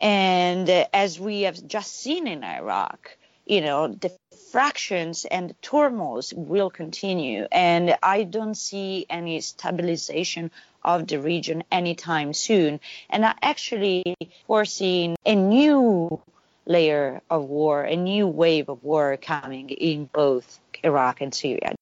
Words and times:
And 0.00 0.68
as 0.92 1.18
we 1.18 1.42
have 1.42 1.66
just 1.66 2.00
seen 2.00 2.26
in 2.26 2.44
Iraq, 2.44 3.16
you 3.46 3.60
know, 3.60 3.88
the 3.88 4.12
fractions 4.52 5.24
and 5.24 5.50
the 5.50 5.54
turmoils 5.54 6.32
will 6.34 6.70
continue. 6.70 7.46
And 7.50 7.96
I 8.02 8.24
don't 8.24 8.54
see 8.54 9.06
any 9.10 9.40
stabilization 9.40 10.50
of 10.84 11.06
the 11.06 11.20
region 11.20 11.64
anytime 11.72 12.32
soon. 12.32 12.80
And 13.10 13.24
I 13.24 13.34
actually 13.42 14.14
foreseen 14.46 15.16
a 15.26 15.34
new 15.34 16.20
layer 16.66 17.20
of 17.30 17.44
war, 17.44 17.82
a 17.82 17.96
new 17.96 18.26
wave 18.26 18.68
of 18.68 18.84
war 18.84 19.16
coming 19.16 19.70
in 19.70 20.08
both 20.12 20.60
Iraq 20.84 21.20
and 21.20 21.34
Syria. 21.34 21.74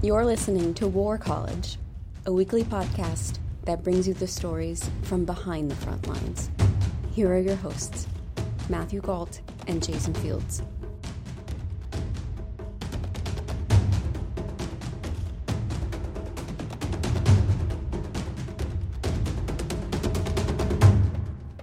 You're 0.00 0.24
listening 0.24 0.74
to 0.74 0.86
War 0.86 1.18
College, 1.18 1.76
a 2.24 2.32
weekly 2.32 2.62
podcast 2.62 3.38
that 3.64 3.82
brings 3.82 4.06
you 4.06 4.14
the 4.14 4.28
stories 4.28 4.88
from 5.02 5.24
behind 5.24 5.72
the 5.72 5.74
front 5.74 6.06
lines. 6.06 6.50
Here 7.10 7.32
are 7.32 7.40
your 7.40 7.56
hosts, 7.56 8.06
Matthew 8.68 9.00
Gault 9.00 9.40
and 9.66 9.82
Jason 9.82 10.14
Fields. 10.14 10.62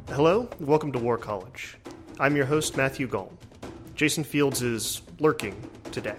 Hello, 0.10 0.50
welcome 0.60 0.92
to 0.92 1.00
War 1.00 1.18
College. 1.18 1.78
I'm 2.20 2.36
your 2.36 2.46
host, 2.46 2.76
Matthew 2.76 3.08
Gault. 3.08 3.32
Jason 3.96 4.26
Fields 4.26 4.62
is 4.62 5.04
lurking 5.22 5.56
today. 5.94 6.18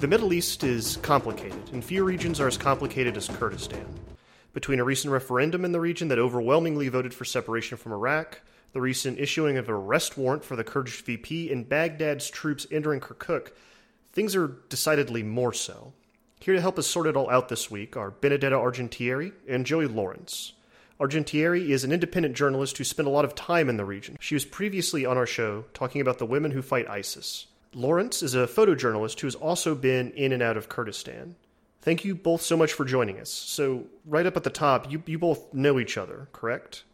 The 0.00 0.08
Middle 0.08 0.32
East 0.32 0.64
is 0.64 0.96
complicated, 1.02 1.60
and 1.74 1.84
few 1.84 2.04
regions 2.04 2.40
are 2.40 2.46
as 2.46 2.56
complicated 2.56 3.18
as 3.18 3.28
Kurdistan. 3.28 3.84
Between 4.54 4.80
a 4.80 4.84
recent 4.84 5.12
referendum 5.12 5.62
in 5.62 5.72
the 5.72 5.80
region 5.80 6.08
that 6.08 6.18
overwhelmingly 6.18 6.88
voted 6.88 7.12
for 7.12 7.26
separation 7.26 7.76
from 7.76 7.92
Iraq, 7.92 8.40
the 8.72 8.80
recent 8.80 9.18
issuing 9.18 9.58
of 9.58 9.68
an 9.68 9.74
arrest 9.74 10.16
warrant 10.16 10.42
for 10.42 10.56
the 10.56 10.64
Kurdish 10.64 11.02
VP, 11.02 11.52
and 11.52 11.68
Baghdad's 11.68 12.30
troops 12.30 12.66
entering 12.70 13.00
Kirkuk, 13.00 13.50
things 14.10 14.34
are 14.34 14.56
decidedly 14.70 15.22
more 15.22 15.52
so. 15.52 15.92
Here 16.40 16.54
to 16.54 16.62
help 16.62 16.78
us 16.78 16.86
sort 16.86 17.06
it 17.06 17.14
all 17.14 17.28
out 17.28 17.50
this 17.50 17.70
week 17.70 17.94
are 17.94 18.10
Benedetta 18.10 18.56
Argentieri 18.56 19.34
and 19.46 19.66
Joey 19.66 19.86
Lawrence. 19.86 20.54
Argentieri 20.98 21.68
is 21.68 21.84
an 21.84 21.92
independent 21.92 22.34
journalist 22.34 22.78
who 22.78 22.84
spent 22.84 23.06
a 23.06 23.10
lot 23.10 23.26
of 23.26 23.34
time 23.34 23.68
in 23.68 23.76
the 23.76 23.84
region. 23.84 24.16
She 24.18 24.34
was 24.34 24.46
previously 24.46 25.04
on 25.04 25.18
our 25.18 25.26
show 25.26 25.66
talking 25.74 26.00
about 26.00 26.16
the 26.16 26.24
women 26.24 26.52
who 26.52 26.62
fight 26.62 26.88
ISIS. 26.88 27.48
Lawrence 27.74 28.22
is 28.22 28.34
a 28.34 28.46
photojournalist 28.46 29.20
who 29.20 29.26
has 29.26 29.34
also 29.34 29.74
been 29.74 30.10
in 30.12 30.32
and 30.32 30.42
out 30.42 30.56
of 30.56 30.68
Kurdistan. 30.68 31.36
Thank 31.82 32.04
you 32.04 32.14
both 32.14 32.42
so 32.42 32.56
much 32.56 32.72
for 32.72 32.84
joining 32.84 33.18
us. 33.18 33.30
So, 33.30 33.84
right 34.04 34.26
up 34.26 34.36
at 34.36 34.44
the 34.44 34.50
top, 34.50 34.90
you, 34.90 35.02
you 35.06 35.18
both 35.18 35.54
know 35.54 35.78
each 35.78 35.96
other, 35.96 36.28
correct? 36.32 36.84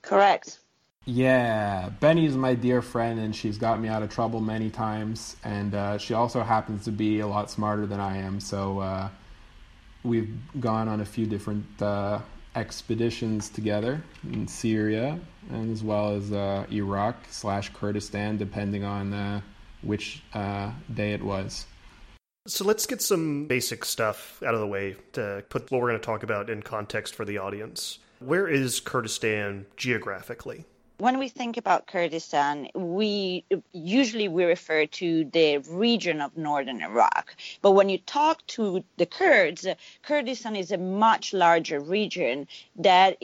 Correct. 0.00 0.60
Yeah, 1.04 1.90
Benny's 2.00 2.36
my 2.36 2.54
dear 2.54 2.80
friend, 2.82 3.18
and 3.18 3.34
she's 3.34 3.58
got 3.58 3.80
me 3.80 3.88
out 3.88 4.02
of 4.02 4.10
trouble 4.10 4.40
many 4.40 4.70
times. 4.70 5.36
And 5.44 5.74
uh, 5.74 5.98
she 5.98 6.14
also 6.14 6.42
happens 6.42 6.84
to 6.84 6.92
be 6.92 7.20
a 7.20 7.26
lot 7.26 7.50
smarter 7.50 7.86
than 7.86 8.00
I 8.00 8.18
am. 8.18 8.40
So, 8.40 8.78
uh, 8.78 9.08
we've 10.02 10.34
gone 10.60 10.88
on 10.88 11.00
a 11.00 11.04
few 11.04 11.26
different 11.26 11.82
uh, 11.82 12.20
expeditions 12.54 13.50
together 13.50 14.02
in 14.32 14.46
Syria 14.48 15.18
and 15.50 15.72
as 15.72 15.82
well 15.82 16.14
as 16.14 16.32
uh, 16.32 16.66
Iraq 16.70 17.16
slash 17.30 17.72
Kurdistan, 17.72 18.36
depending 18.36 18.84
on 18.84 19.12
uh, 19.12 19.40
which 19.82 20.22
uh, 20.34 20.70
day 20.94 21.12
it 21.12 21.22
was. 21.22 21.66
So 22.46 22.64
let's 22.64 22.86
get 22.86 23.02
some 23.02 23.46
basic 23.46 23.84
stuff 23.84 24.42
out 24.42 24.54
of 24.54 24.60
the 24.60 24.66
way 24.66 24.96
to 25.12 25.44
put 25.50 25.70
what 25.70 25.80
we're 25.80 25.88
going 25.88 26.00
to 26.00 26.06
talk 26.06 26.22
about 26.22 26.48
in 26.48 26.62
context 26.62 27.14
for 27.14 27.24
the 27.24 27.38
audience. 27.38 27.98
Where 28.20 28.48
is 28.48 28.80
Kurdistan 28.80 29.66
geographically? 29.76 30.64
When 30.98 31.18
we 31.18 31.28
think 31.28 31.56
about 31.56 31.86
Kurdistan, 31.86 32.68
we 32.74 33.44
usually 33.72 34.26
we 34.26 34.44
refer 34.44 34.86
to 34.86 35.24
the 35.26 35.58
region 35.58 36.20
of 36.20 36.36
northern 36.36 36.82
Iraq. 36.82 37.36
But 37.62 37.72
when 37.72 37.88
you 37.88 37.98
talk 37.98 38.44
to 38.48 38.82
the 38.96 39.06
Kurds, 39.06 39.64
Kurdistan 40.02 40.56
is 40.56 40.72
a 40.72 40.78
much 40.78 41.32
larger 41.32 41.78
region 41.78 42.48
that 42.76 43.20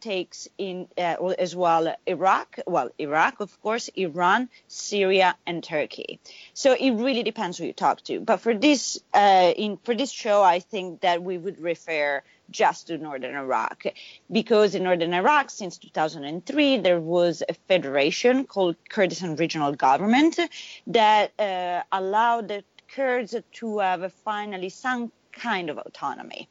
takes 0.00 0.48
in 0.58 0.88
uh, 0.98 1.34
as 1.38 1.54
well 1.54 1.94
Iraq, 2.06 2.58
well 2.66 2.90
Iraq 2.98 3.38
of 3.40 3.60
course, 3.62 3.88
Iran, 3.94 4.48
Syria, 4.66 5.36
and 5.46 5.62
Turkey. 5.62 6.18
So 6.54 6.72
it 6.72 6.90
really 6.90 7.22
depends 7.22 7.56
who 7.56 7.66
you 7.66 7.72
talk 7.72 8.02
to. 8.04 8.18
But 8.20 8.38
for 8.38 8.52
this 8.52 8.98
uh, 9.14 9.52
in 9.56 9.76
for 9.84 9.94
this 9.94 10.10
show, 10.10 10.42
I 10.42 10.58
think 10.58 11.02
that 11.02 11.22
we 11.22 11.38
would 11.38 11.60
refer 11.60 12.22
just 12.52 12.86
to 12.86 12.98
northern 12.98 13.34
Iraq. 13.34 13.84
Because 14.30 14.74
in 14.74 14.84
northern 14.84 15.14
Iraq, 15.14 15.50
since 15.50 15.78
2003, 15.78 16.78
there 16.78 17.00
was 17.00 17.42
a 17.48 17.54
federation 17.54 18.44
called 18.44 18.76
Kurdistan 18.88 19.36
Regional 19.36 19.72
Government 19.72 20.38
that 20.86 21.32
uh, 21.40 21.82
allowed 21.90 22.48
the 22.48 22.64
Kurds 22.94 23.34
to 23.52 23.78
have 23.78 24.12
finally 24.12 24.68
some 24.68 25.10
kind 25.32 25.70
of 25.70 25.78
autonomy. 25.78 26.48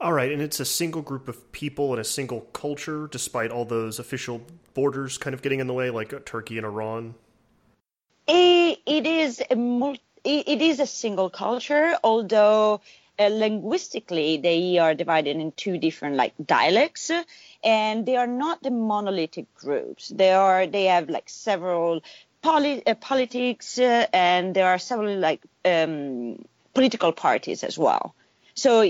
All 0.00 0.12
right, 0.12 0.30
and 0.30 0.42
it's 0.42 0.60
a 0.60 0.64
single 0.64 1.02
group 1.02 1.28
of 1.28 1.52
people 1.52 1.92
and 1.92 2.00
a 2.00 2.04
single 2.04 2.42
culture, 2.52 3.06
despite 3.10 3.50
all 3.50 3.64
those 3.64 3.98
official 3.98 4.42
borders 4.74 5.16
kind 5.16 5.32
of 5.32 5.40
getting 5.42 5.60
in 5.60 5.66
the 5.66 5.72
way, 5.72 5.90
like 5.90 6.24
Turkey 6.26 6.58
and 6.58 6.66
Iran. 6.66 7.14
it, 8.26 8.78
it 8.86 9.06
is 9.06 9.42
a 9.50 9.56
multi, 9.56 10.00
it 10.24 10.60
is 10.60 10.80
a 10.80 10.86
single 10.86 11.30
culture, 11.30 11.96
although 12.04 12.80
uh, 13.18 13.28
linguistically 13.28 14.36
they 14.38 14.78
are 14.78 14.94
divided 14.94 15.36
in 15.36 15.52
two 15.52 15.78
different 15.78 16.16
like 16.16 16.34
dialects 16.44 17.10
and 17.64 18.06
they 18.06 18.16
are 18.16 18.26
not 18.26 18.62
the 18.62 18.70
monolithic 18.70 19.52
groups. 19.54 20.08
They 20.08 20.32
are 20.32 20.66
they 20.66 20.84
have 20.84 21.08
like 21.08 21.28
several 21.28 22.02
poli- 22.42 22.86
uh, 22.86 22.94
politics 22.94 23.78
uh, 23.78 24.06
and 24.12 24.54
there 24.54 24.68
are 24.68 24.78
several 24.78 25.18
like 25.18 25.42
um, 25.64 26.44
political 26.74 27.12
parties 27.12 27.64
as 27.64 27.78
well. 27.78 28.14
So 28.54 28.82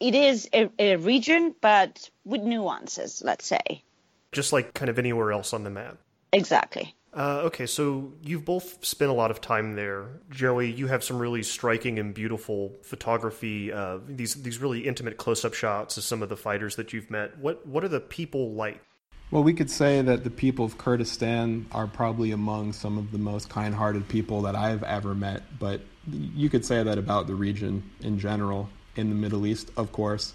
it 0.00 0.14
is 0.14 0.48
a, 0.52 0.70
a 0.78 0.96
region 0.96 1.54
but 1.60 2.10
with 2.24 2.42
nuances 2.42 3.22
let's 3.24 3.46
say. 3.46 3.82
Just 4.32 4.52
like 4.52 4.74
kind 4.74 4.90
of 4.90 4.98
anywhere 4.98 5.32
else 5.32 5.52
on 5.52 5.64
the 5.64 5.70
map. 5.70 5.98
Exactly 6.32 6.94
uh, 7.14 7.42
okay, 7.44 7.66
so 7.66 8.12
you've 8.22 8.44
both 8.44 8.84
spent 8.84 9.10
a 9.10 9.14
lot 9.14 9.30
of 9.30 9.40
time 9.40 9.74
there. 9.74 10.20
Joey, 10.30 10.70
you 10.70 10.88
have 10.88 11.02
some 11.02 11.18
really 11.18 11.42
striking 11.42 11.98
and 11.98 12.12
beautiful 12.12 12.74
photography. 12.82 13.72
Uh, 13.72 13.98
these 14.06 14.34
these 14.34 14.58
really 14.58 14.80
intimate 14.80 15.16
close 15.16 15.44
up 15.44 15.54
shots 15.54 15.96
of 15.96 16.04
some 16.04 16.22
of 16.22 16.28
the 16.28 16.36
fighters 16.36 16.76
that 16.76 16.92
you've 16.92 17.10
met. 17.10 17.38
What 17.38 17.66
what 17.66 17.82
are 17.82 17.88
the 17.88 18.00
people 18.00 18.52
like? 18.52 18.82
Well, 19.30 19.42
we 19.42 19.54
could 19.54 19.70
say 19.70 20.02
that 20.02 20.24
the 20.24 20.30
people 20.30 20.64
of 20.64 20.76
Kurdistan 20.78 21.66
are 21.72 21.86
probably 21.86 22.32
among 22.32 22.72
some 22.72 22.98
of 22.98 23.10
the 23.10 23.18
most 23.18 23.48
kind 23.48 23.74
hearted 23.74 24.06
people 24.08 24.42
that 24.42 24.54
I've 24.54 24.82
ever 24.82 25.14
met. 25.14 25.42
But 25.58 25.80
you 26.06 26.50
could 26.50 26.64
say 26.64 26.82
that 26.82 26.98
about 26.98 27.26
the 27.26 27.34
region 27.34 27.82
in 28.00 28.18
general, 28.18 28.68
in 28.96 29.08
the 29.08 29.14
Middle 29.14 29.46
East, 29.46 29.70
of 29.76 29.92
course. 29.92 30.34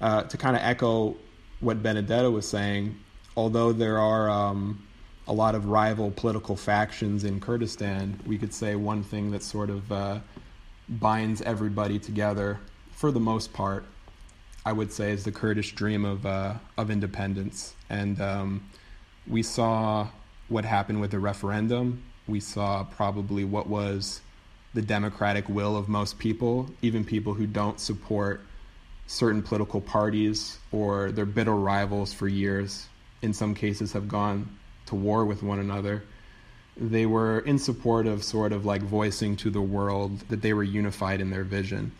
Uh, 0.00 0.22
to 0.24 0.36
kind 0.36 0.56
of 0.56 0.62
echo 0.62 1.16
what 1.60 1.82
Benedetta 1.82 2.30
was 2.30 2.48
saying, 2.48 2.98
although 3.36 3.72
there 3.72 3.98
are. 3.98 4.30
Um, 4.30 4.86
a 5.26 5.32
lot 5.32 5.54
of 5.54 5.66
rival 5.66 6.10
political 6.10 6.56
factions 6.56 7.24
in 7.24 7.40
Kurdistan, 7.40 8.20
we 8.26 8.36
could 8.36 8.52
say 8.52 8.74
one 8.74 9.02
thing 9.02 9.30
that 9.30 9.42
sort 9.42 9.70
of 9.70 9.90
uh, 9.90 10.18
binds 10.88 11.40
everybody 11.42 11.98
together, 11.98 12.58
for 12.92 13.10
the 13.10 13.20
most 13.20 13.52
part, 13.52 13.84
I 14.66 14.72
would 14.72 14.92
say, 14.92 15.12
is 15.12 15.24
the 15.24 15.32
Kurdish 15.32 15.74
dream 15.74 16.04
of 16.04 16.26
uh, 16.26 16.54
of 16.76 16.90
independence. 16.90 17.74
And 17.88 18.20
um, 18.20 18.70
we 19.26 19.42
saw 19.42 20.08
what 20.48 20.64
happened 20.64 21.00
with 21.00 21.10
the 21.10 21.18
referendum. 21.18 22.02
We 22.26 22.40
saw 22.40 22.84
probably 22.84 23.44
what 23.44 23.66
was 23.66 24.20
the 24.74 24.82
democratic 24.82 25.48
will 25.48 25.76
of 25.76 25.88
most 25.88 26.18
people, 26.18 26.68
even 26.82 27.04
people 27.04 27.32
who 27.34 27.46
don't 27.46 27.78
support 27.80 28.40
certain 29.06 29.42
political 29.42 29.80
parties 29.80 30.58
or 30.72 31.12
their 31.12 31.26
bitter 31.26 31.54
rivals 31.54 32.12
for 32.12 32.26
years. 32.28 32.86
In 33.22 33.32
some 33.32 33.54
cases, 33.54 33.92
have 33.92 34.08
gone 34.08 34.48
to 34.86 34.94
war 34.94 35.24
with 35.24 35.42
one 35.42 35.58
another. 35.58 36.02
They 36.76 37.06
were 37.06 37.38
in 37.40 37.58
support 37.58 38.06
of 38.06 38.24
sort 38.24 38.52
of 38.52 38.64
like 38.64 38.82
voicing 38.82 39.36
to 39.36 39.50
the 39.50 39.60
world 39.60 40.20
that 40.28 40.42
they 40.42 40.52
were 40.52 40.64
unified 40.64 41.20
in 41.20 41.30
their 41.30 41.44
vision. 41.44 41.92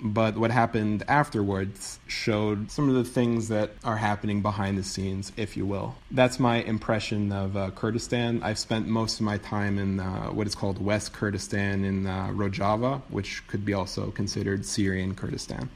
But 0.00 0.36
what 0.36 0.50
happened 0.50 1.04
afterwards 1.08 2.00
showed 2.06 2.70
some 2.70 2.88
of 2.88 2.94
the 2.94 3.04
things 3.04 3.48
that 3.48 3.72
are 3.84 3.96
happening 3.96 4.42
behind 4.42 4.76
the 4.76 4.82
scenes, 4.82 5.32
if 5.36 5.56
you 5.56 5.64
will. 5.64 5.94
That's 6.10 6.40
my 6.40 6.56
impression 6.62 7.32
of 7.32 7.56
uh, 7.56 7.70
Kurdistan. 7.70 8.42
I've 8.42 8.58
spent 8.58 8.86
most 8.86 9.20
of 9.20 9.22
my 9.24 9.38
time 9.38 9.78
in 9.78 10.00
uh, 10.00 10.26
what 10.26 10.46
is 10.46 10.54
called 10.54 10.84
West 10.84 11.12
Kurdistan 11.12 11.84
in 11.84 12.06
uh, 12.06 12.28
Rojava, 12.28 13.02
which 13.08 13.46
could 13.46 13.64
be 13.64 13.72
also 13.72 14.10
considered 14.10 14.66
Syrian 14.66 15.14
Kurdistan. 15.14 15.70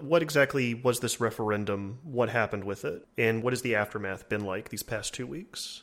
What 0.00 0.22
exactly 0.22 0.74
was 0.74 1.00
this 1.00 1.20
referendum? 1.20 1.98
What 2.04 2.28
happened 2.28 2.62
with 2.62 2.84
it? 2.84 3.04
And 3.16 3.42
what 3.42 3.52
has 3.52 3.62
the 3.62 3.74
aftermath 3.74 4.28
been 4.28 4.44
like 4.44 4.68
these 4.68 4.84
past 4.84 5.12
two 5.12 5.26
weeks? 5.26 5.82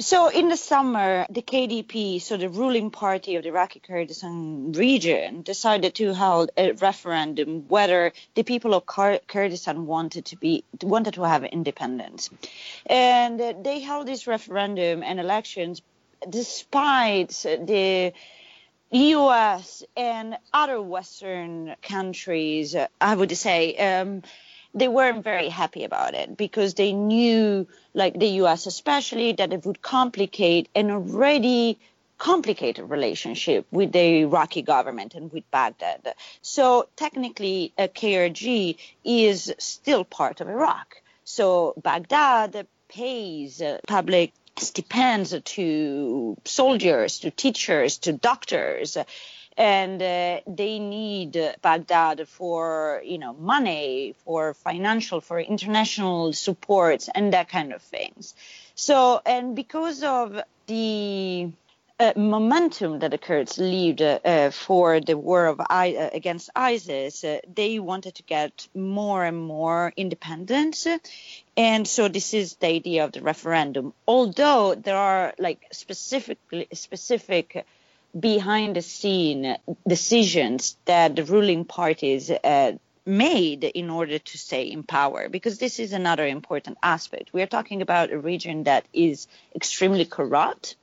So 0.00 0.28
in 0.28 0.48
the 0.48 0.56
summer, 0.56 1.24
the 1.30 1.40
KDP, 1.40 2.20
so 2.20 2.36
the 2.36 2.50
ruling 2.50 2.90
party 2.90 3.36
of 3.36 3.44
the 3.44 3.48
Iraqi 3.48 3.80
Kurdistan 3.80 4.72
region, 4.72 5.42
decided 5.42 5.94
to 5.94 6.12
hold 6.12 6.50
a 6.58 6.72
referendum 6.72 7.66
whether 7.68 8.12
the 8.34 8.42
people 8.42 8.74
of 8.74 8.84
Kurdistan 8.86 9.86
wanted 9.86 10.26
to 10.26 10.36
be 10.36 10.64
wanted 10.82 11.14
to 11.14 11.22
have 11.22 11.44
independence, 11.44 12.28
and 12.86 13.40
they 13.64 13.80
held 13.80 14.08
this 14.08 14.26
referendum 14.26 15.02
and 15.02 15.20
elections 15.20 15.80
despite 16.28 17.30
the 17.30 18.12
U.S. 18.90 19.82
and 19.96 20.36
other 20.52 20.80
Western 20.80 21.74
countries. 21.82 22.76
I 23.00 23.14
would 23.14 23.36
say. 23.36 23.76
Um, 23.76 24.22
they 24.76 24.88
weren't 24.88 25.22
very 25.22 25.48
happy 25.48 25.84
about 25.84 26.14
it 26.14 26.36
because 26.36 26.74
they 26.74 26.92
knew, 26.92 27.68
like 27.94 28.18
the 28.18 28.42
US 28.42 28.66
especially, 28.66 29.32
that 29.32 29.52
it 29.52 29.64
would 29.64 29.80
complicate 29.80 30.68
an 30.74 30.90
already 30.90 31.78
complicated 32.18 32.88
relationship 32.90 33.66
with 33.70 33.92
the 33.92 34.22
Iraqi 34.22 34.62
government 34.62 35.14
and 35.14 35.32
with 35.32 35.48
Baghdad. 35.50 36.14
So 36.42 36.88
technically, 36.96 37.72
a 37.78 37.88
KRG 37.88 38.76
is 39.04 39.52
still 39.58 40.04
part 40.04 40.40
of 40.40 40.48
Iraq. 40.48 41.02
So 41.24 41.74
Baghdad 41.82 42.66
pays 42.88 43.62
public 43.86 44.32
stipends 44.56 45.34
to 45.42 46.36
soldiers, 46.44 47.20
to 47.20 47.30
teachers, 47.30 47.98
to 47.98 48.12
doctors 48.12 48.96
and 49.56 50.02
uh, 50.02 50.40
they 50.46 50.78
need 50.78 51.38
Baghdad 51.62 52.28
for 52.28 53.00
you 53.04 53.18
know 53.18 53.34
money, 53.34 54.14
for 54.24 54.54
financial, 54.54 55.20
for 55.20 55.38
international 55.38 56.32
support, 56.32 57.08
and 57.14 57.32
that 57.32 57.48
kind 57.48 57.72
of 57.72 57.82
things. 57.82 58.34
So, 58.74 59.20
and 59.24 59.54
because 59.54 60.02
of 60.02 60.40
the 60.66 61.50
uh, 62.00 62.12
momentum 62.16 62.98
that 62.98 63.12
the 63.12 63.18
Kurds 63.18 63.58
lead 63.58 64.02
uh, 64.02 64.50
for 64.50 64.98
the 65.00 65.16
war 65.16 65.46
of 65.46 65.60
I- 65.70 65.94
uh, 65.94 66.10
against 66.12 66.50
ISIS, 66.56 67.22
uh, 67.22 67.38
they 67.54 67.78
wanted 67.78 68.16
to 68.16 68.24
get 68.24 68.66
more 68.74 69.24
and 69.24 69.38
more 69.38 69.92
independence. 69.96 70.88
And 71.56 71.86
so 71.86 72.08
this 72.08 72.34
is 72.34 72.56
the 72.56 72.66
idea 72.66 73.04
of 73.04 73.12
the 73.12 73.22
referendum. 73.22 73.94
Although 74.08 74.74
there 74.74 74.96
are 74.96 75.34
like 75.38 75.66
specifically 75.72 76.66
specific 76.72 77.64
behind 78.18 78.76
the 78.76 78.82
scene 78.82 79.56
decisions 79.86 80.76
that 80.84 81.16
the 81.16 81.24
ruling 81.24 81.64
parties 81.64 82.30
uh, 82.30 82.72
made 83.06 83.64
in 83.64 83.90
order 83.90 84.18
to 84.18 84.38
stay 84.38 84.62
in 84.62 84.82
power 84.82 85.28
because 85.28 85.58
this 85.58 85.78
is 85.78 85.92
another 85.92 86.26
important 86.26 86.78
aspect 86.82 87.32
we 87.34 87.42
are 87.42 87.46
talking 87.46 87.82
about 87.82 88.10
a 88.10 88.18
region 88.18 88.64
that 88.64 88.86
is 88.94 89.26
extremely 89.54 90.06
corrupt 90.06 90.76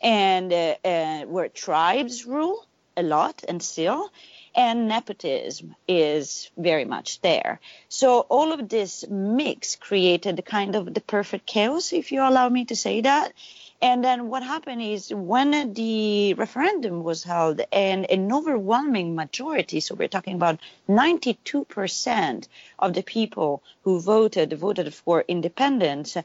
and 0.00 0.52
uh, 0.52 0.76
uh, 0.84 1.22
where 1.22 1.48
tribes 1.48 2.26
rule 2.26 2.64
a 2.96 3.02
lot 3.02 3.42
and 3.48 3.60
still 3.60 4.12
and 4.58 4.88
nepotism 4.88 5.76
is 5.86 6.50
very 6.56 6.84
much 6.84 7.20
there. 7.20 7.60
So 7.88 8.22
all 8.28 8.52
of 8.52 8.68
this 8.68 9.04
mix 9.08 9.76
created 9.76 10.44
kind 10.44 10.74
of 10.74 10.92
the 10.92 11.00
perfect 11.00 11.46
chaos, 11.46 11.92
if 11.92 12.10
you 12.10 12.22
allow 12.22 12.48
me 12.48 12.64
to 12.64 12.74
say 12.74 13.00
that. 13.02 13.32
And 13.80 14.02
then 14.02 14.28
what 14.28 14.42
happened 14.42 14.82
is 14.82 15.14
when 15.14 15.72
the 15.74 16.34
referendum 16.34 17.04
was 17.04 17.22
held 17.22 17.60
and 17.70 18.10
an 18.10 18.32
overwhelming 18.32 19.14
majority, 19.14 19.78
so 19.78 19.94
we're 19.94 20.08
talking 20.08 20.34
about 20.34 20.58
92% 20.88 22.48
of 22.80 22.94
the 22.94 23.04
people 23.04 23.62
who 23.82 24.00
voted 24.00 24.52
voted 24.54 24.92
for 24.92 25.24
independence, 25.28 26.16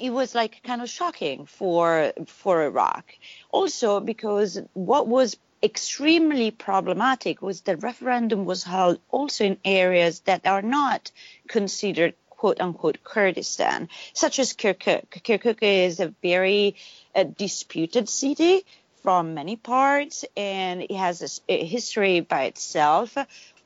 it 0.00 0.10
was 0.10 0.34
like 0.34 0.62
kind 0.62 0.80
of 0.80 0.88
shocking 0.88 1.44
for 1.44 2.14
for 2.26 2.62
Iraq. 2.62 3.04
Also 3.50 4.00
because 4.00 4.58
what 4.72 5.06
was 5.06 5.36
extremely 5.64 6.50
problematic 6.50 7.40
was 7.40 7.62
the 7.62 7.76
referendum 7.78 8.44
was 8.44 8.62
held 8.62 9.00
also 9.10 9.44
in 9.44 9.58
areas 9.64 10.20
that 10.20 10.46
are 10.46 10.62
not 10.62 11.10
considered 11.48 12.14
quote 12.28 12.60
unquote 12.60 13.02
Kurdistan, 13.02 13.88
such 14.12 14.38
as 14.38 14.52
Kirkuk. 14.52 15.08
Kirkuk 15.24 15.58
is 15.62 16.00
a 16.00 16.14
very 16.22 16.76
uh, 17.14 17.24
disputed 17.24 18.08
city 18.08 18.66
from 19.02 19.32
many 19.32 19.56
parts, 19.56 20.24
and 20.36 20.82
it 20.82 20.92
has 20.92 21.42
a, 21.48 21.52
a 21.52 21.64
history 21.64 22.20
by 22.20 22.44
itself. 22.44 23.16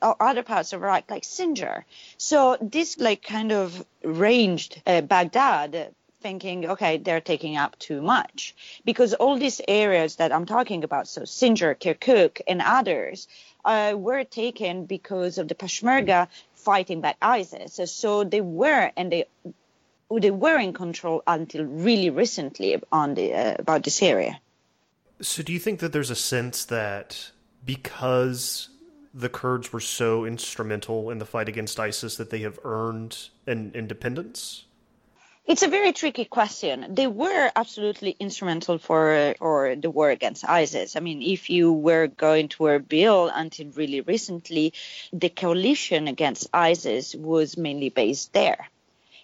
Or 0.01 0.15
other 0.21 0.43
parts 0.43 0.71
of 0.71 0.81
Iraq, 0.81 1.11
like 1.11 1.23
Sinjar. 1.23 1.83
So 2.17 2.57
this 2.61 2.97
like 2.99 3.21
kind 3.21 3.51
of 3.51 3.85
ranged 4.01 4.81
uh, 4.87 5.01
Baghdad 5.01 5.93
thinking, 6.21 6.65
okay, 6.65 6.97
they're 6.97 7.21
taking 7.21 7.57
up 7.57 7.77
too 7.79 8.01
much. 8.01 8.55
Because 8.85 9.13
all 9.13 9.37
these 9.37 9.61
areas 9.67 10.17
that 10.17 10.31
I'm 10.31 10.45
talking 10.45 10.83
about, 10.83 11.07
so 11.07 11.21
Sinjar, 11.21 11.75
Kirkuk, 11.75 12.41
and 12.47 12.61
others, 12.61 13.27
uh, 13.65 13.93
were 13.97 14.23
taken 14.23 14.85
because 14.85 15.37
of 15.37 15.47
the 15.47 15.55
Peshmerga 15.55 16.27
fighting 16.53 17.01
back 17.01 17.17
ISIS. 17.21 17.91
So 17.91 18.23
they 18.23 18.41
were, 18.41 18.91
and 18.95 19.11
they 19.11 19.25
they 20.11 20.31
were 20.31 20.57
in 20.57 20.73
control 20.73 21.21
until 21.27 21.65
really 21.65 22.09
recently 22.09 22.81
on 22.91 23.13
the 23.13 23.33
uh, 23.33 23.55
about 23.59 23.83
this 23.83 24.01
area. 24.01 24.39
So, 25.21 25.43
do 25.43 25.53
you 25.53 25.59
think 25.59 25.81
that 25.81 25.93
there's 25.93 26.09
a 26.09 26.15
sense 26.15 26.65
that 26.65 27.31
because 27.63 28.69
the 29.13 29.29
Kurds 29.29 29.71
were 29.73 29.81
so 29.81 30.25
instrumental 30.25 31.09
in 31.09 31.17
the 31.17 31.25
fight 31.25 31.49
against 31.49 31.79
ISIS 31.79 32.15
that 32.17 32.29
they 32.29 32.39
have 32.39 32.57
earned 32.63 33.29
an 33.45 33.71
independence? 33.75 34.65
It's 35.49 35.63
a 35.63 35.67
very 35.67 35.93
tricky 35.93 36.25
question. 36.25 36.93
They 36.93 37.07
were 37.07 37.51
absolutely 37.55 38.15
instrumental 38.19 38.77
for 38.77 39.33
for 39.39 39.75
the 39.75 39.89
war 39.89 40.11
against 40.11 40.47
ISIS. 40.47 40.95
I 40.95 40.99
mean, 40.99 41.23
if 41.23 41.49
you 41.49 41.73
were 41.73 42.05
going 42.05 42.49
to 42.49 42.65
Erbil 42.65 43.31
until 43.33 43.71
really 43.71 44.01
recently, 44.01 44.73
the 45.11 45.29
coalition 45.29 46.07
against 46.07 46.49
ISIS 46.53 47.15
was 47.15 47.57
mainly 47.57 47.89
based 47.89 48.31
there. 48.33 48.69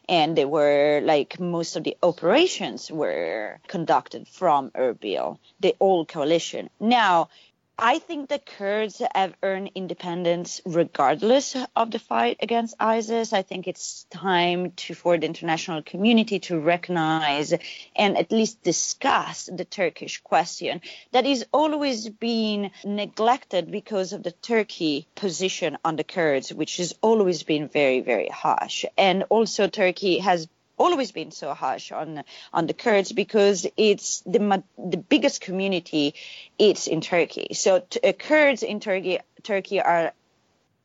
And 0.09 0.35
they 0.35 0.45
were 0.45 0.99
like 1.03 1.39
most 1.39 1.75
of 1.75 1.83
the 1.83 1.95
operations 2.01 2.91
were 2.91 3.59
conducted 3.67 4.27
from 4.27 4.71
Erbil, 4.71 5.37
the 5.59 5.75
old 5.79 6.07
coalition. 6.07 6.71
Now, 6.79 7.29
I 7.77 7.99
think 7.99 8.29
the 8.29 8.39
Kurds 8.39 9.01
have 9.13 9.35
earned 9.43 9.71
independence 9.75 10.61
regardless 10.65 11.57
of 11.75 11.91
the 11.91 11.99
fight 11.99 12.37
against 12.41 12.75
ISIS. 12.79 13.33
I 13.33 13.41
think 13.41 13.67
it's 13.67 14.05
time 14.09 14.71
to, 14.71 14.93
for 14.93 15.17
the 15.17 15.25
international 15.25 15.81
community 15.81 16.39
to 16.39 16.57
recognize 16.57 17.53
and 17.93 18.17
at 18.17 18.31
least 18.31 18.63
discuss 18.63 19.49
the 19.51 19.65
Kurdish 19.65 20.21
question 20.23 20.79
that 21.11 21.25
is 21.25 21.45
always 21.51 22.07
being 22.07 22.71
neglected 22.85 23.69
because 23.69 24.13
of 24.13 24.23
the 24.23 24.31
Turkey 24.31 25.07
position 25.15 25.77
on 25.83 25.97
the 25.97 26.05
Kurds, 26.05 26.53
which 26.53 26.77
has 26.77 26.95
always 27.01 27.43
been 27.43 27.67
very, 27.67 27.99
very 27.99 28.29
harsh. 28.29 28.85
And 28.97 29.25
also 29.29 29.67
Turkey 29.67 30.19
has 30.19 30.47
always 30.77 31.11
been 31.11 31.31
so 31.31 31.53
harsh 31.53 31.91
on 31.91 32.23
on 32.53 32.67
the 32.67 32.73
Kurds 32.73 33.11
because 33.11 33.65
it's 33.77 34.21
the 34.21 34.63
the 34.77 34.97
biggest 34.97 35.41
community 35.41 36.15
it's 36.59 36.87
in 36.87 37.01
Turkey. 37.01 37.53
So 37.53 37.79
t- 37.79 37.99
uh, 38.03 38.13
Kurds 38.13 38.63
in 38.63 38.79
Turkey 38.79 39.19
Turkey 39.43 39.81
are 39.81 40.13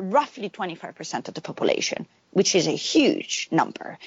roughly 0.01 0.49
25% 0.49 1.29
of 1.29 1.35
the 1.35 1.41
population, 1.41 2.07
which 2.33 2.55
is 2.55 2.67
a 2.67 2.73
huge 2.73 3.49
number. 3.51 3.99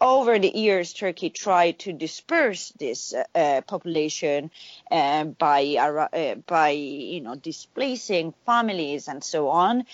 Over 0.00 0.38
the 0.38 0.48
years, 0.48 0.92
Turkey 0.92 1.30
tried 1.30 1.78
to 1.80 1.92
disperse 1.92 2.70
this 2.78 3.12
uh, 3.12 3.24
uh, 3.34 3.60
population 3.62 4.50
uh, 4.90 5.24
by 5.24 5.76
uh, 5.76 6.34
by 6.46 6.70
you 6.70 7.20
know 7.20 7.34
displacing 7.34 8.34
families 8.46 9.08
and 9.08 9.22
so 9.22 9.48
on 9.48 9.84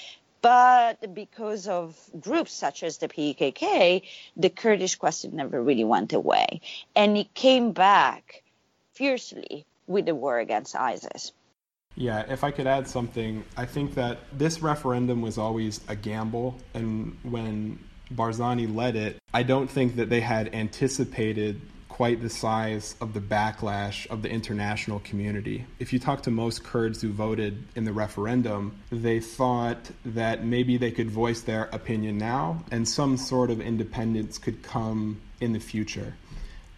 But 0.40 1.14
because 1.14 1.66
of 1.66 1.98
groups 2.20 2.52
such 2.52 2.82
as 2.82 2.98
the 2.98 3.08
PKK, 3.08 4.02
the 4.36 4.50
Kurdish 4.50 4.96
question 4.96 5.36
never 5.36 5.62
really 5.62 5.84
went 5.84 6.12
away. 6.12 6.60
And 6.94 7.16
it 7.16 7.34
came 7.34 7.72
back 7.72 8.42
fiercely 8.92 9.66
with 9.86 10.06
the 10.06 10.14
war 10.14 10.38
against 10.38 10.76
ISIS. 10.76 11.32
Yeah, 11.96 12.24
if 12.28 12.44
I 12.44 12.52
could 12.52 12.68
add 12.68 12.86
something, 12.86 13.44
I 13.56 13.66
think 13.66 13.94
that 13.94 14.18
this 14.32 14.62
referendum 14.62 15.20
was 15.20 15.38
always 15.38 15.80
a 15.88 15.96
gamble. 15.96 16.56
And 16.72 17.16
when 17.24 17.80
Barzani 18.14 18.72
led 18.72 18.94
it, 18.94 19.18
I 19.34 19.42
don't 19.42 19.68
think 19.68 19.96
that 19.96 20.08
they 20.08 20.20
had 20.20 20.54
anticipated 20.54 21.60
quite 21.98 22.22
the 22.22 22.30
size 22.30 22.94
of 23.00 23.12
the 23.12 23.20
backlash 23.20 24.06
of 24.06 24.22
the 24.22 24.30
international 24.30 25.00
community. 25.00 25.66
If 25.80 25.92
you 25.92 25.98
talk 25.98 26.22
to 26.22 26.30
most 26.30 26.62
Kurds 26.62 27.02
who 27.02 27.10
voted 27.10 27.64
in 27.74 27.82
the 27.82 27.92
referendum, 27.92 28.78
they 28.92 29.18
thought 29.18 29.90
that 30.04 30.44
maybe 30.44 30.76
they 30.76 30.92
could 30.92 31.10
voice 31.10 31.40
their 31.40 31.64
opinion 31.72 32.16
now 32.16 32.62
and 32.70 32.88
some 32.88 33.16
sort 33.16 33.50
of 33.50 33.60
independence 33.60 34.38
could 34.38 34.62
come 34.62 35.20
in 35.40 35.52
the 35.52 35.58
future. 35.58 36.14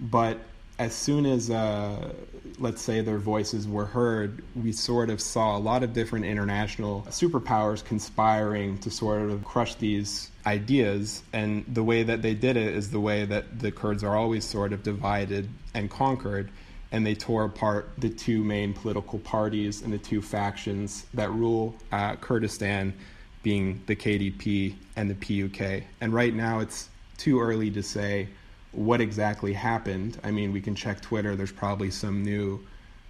But 0.00 0.38
as 0.80 0.94
soon 0.94 1.26
as, 1.26 1.50
uh, 1.50 2.10
let's 2.58 2.80
say, 2.80 3.02
their 3.02 3.18
voices 3.18 3.68
were 3.68 3.84
heard, 3.84 4.42
we 4.56 4.72
sort 4.72 5.10
of 5.10 5.20
saw 5.20 5.54
a 5.54 5.60
lot 5.60 5.82
of 5.82 5.92
different 5.92 6.24
international 6.24 7.02
superpowers 7.10 7.84
conspiring 7.84 8.78
to 8.78 8.90
sort 8.90 9.30
of 9.30 9.44
crush 9.44 9.74
these 9.74 10.30
ideas. 10.46 11.22
And 11.34 11.66
the 11.68 11.84
way 11.84 12.02
that 12.04 12.22
they 12.22 12.32
did 12.32 12.56
it 12.56 12.74
is 12.74 12.90
the 12.90 12.98
way 12.98 13.26
that 13.26 13.58
the 13.58 13.70
Kurds 13.70 14.02
are 14.02 14.16
always 14.16 14.46
sort 14.46 14.72
of 14.72 14.82
divided 14.82 15.50
and 15.74 15.90
conquered. 15.90 16.50
And 16.92 17.04
they 17.04 17.14
tore 17.14 17.44
apart 17.44 17.90
the 17.98 18.08
two 18.08 18.42
main 18.42 18.72
political 18.72 19.18
parties 19.18 19.82
and 19.82 19.92
the 19.92 19.98
two 19.98 20.22
factions 20.22 21.04
that 21.12 21.30
rule 21.30 21.74
uh, 21.92 22.16
Kurdistan, 22.16 22.94
being 23.42 23.82
the 23.84 23.96
KDP 23.96 24.76
and 24.96 25.10
the 25.10 25.14
PUK. 25.14 25.84
And 26.00 26.14
right 26.14 26.34
now, 26.34 26.60
it's 26.60 26.88
too 27.18 27.38
early 27.38 27.70
to 27.72 27.82
say 27.82 28.28
what 28.72 29.00
exactly 29.00 29.52
happened. 29.52 30.18
I 30.22 30.30
mean, 30.30 30.52
we 30.52 30.60
can 30.60 30.74
check 30.74 31.00
Twitter. 31.00 31.36
There's 31.36 31.52
probably 31.52 31.90
some 31.90 32.22
new 32.22 32.64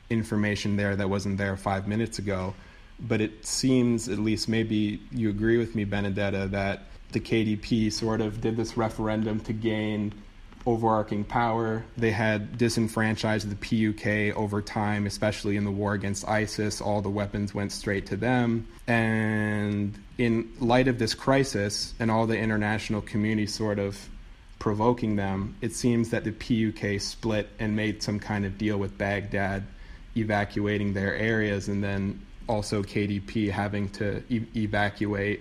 information 0.09 0.77
there 0.77 0.97
that 0.97 1.09
wasn't 1.09 1.39
there 1.39 1.57
five 1.57 1.87
minutes 1.87 2.19
ago. 2.19 2.55
But 2.99 3.21
it 3.21 3.47
seems, 3.47 4.09
at 4.09 4.19
least 4.19 4.49
maybe 4.49 5.01
you 5.11 5.31
agree 5.31 5.57
with 5.57 5.75
me, 5.75 5.85
Benedetta, 5.85 6.49
that 6.49 6.83
the 7.13 7.21
KDP 7.21 7.93
sort 7.93 8.21
of 8.21 8.41
did 8.41 8.57
this 8.57 8.77
referendum 8.77 9.41
to 9.41 9.53
gain 9.53 10.13
overarching 10.67 11.25
power. 11.25 11.83
They 11.97 12.11
had 12.11 12.59
disenfranchised 12.59 13.49
the 13.49 13.57
PUK 13.57 14.37
over 14.37 14.61
time, 14.61 15.07
especially 15.07 15.57
in 15.57 15.65
the 15.65 15.71
war 15.71 15.95
against 15.95 16.29
ISIS. 16.29 16.81
All 16.81 17.01
the 17.01 17.09
weapons 17.11 17.55
went 17.55 17.73
straight 17.73 18.07
to 18.07 18.17
them. 18.17 18.69
And 18.87 19.99
in 20.19 20.53
light 20.61 20.89
of 20.89 20.99
this 20.99 21.15
crisis 21.15 21.95
and 21.99 22.11
all 22.11 22.27
the 22.27 22.37
international 22.37 23.01
community 23.01 23.47
sort 23.47 23.79
of 23.79 24.09
provoking 24.61 25.17
them, 25.17 25.57
it 25.61 25.73
seems 25.73 26.11
that 26.11 26.23
the 26.23 26.31
PUK 26.31 27.01
split 27.01 27.49
and 27.59 27.75
made 27.75 28.03
some 28.03 28.21
kind 28.21 28.45
of 28.45 28.57
deal 28.57 28.79
with 28.79 28.97
Baghdad, 28.97 29.65
evacuating 30.17 30.93
their 30.93 31.17
areas, 31.17 31.67
and 31.69 31.83
then 31.83 32.21
also 32.47 32.83
KDP 32.83 33.51
having 33.51 33.89
to 33.91 34.23
e- 34.29 34.47
evacuate 34.55 35.41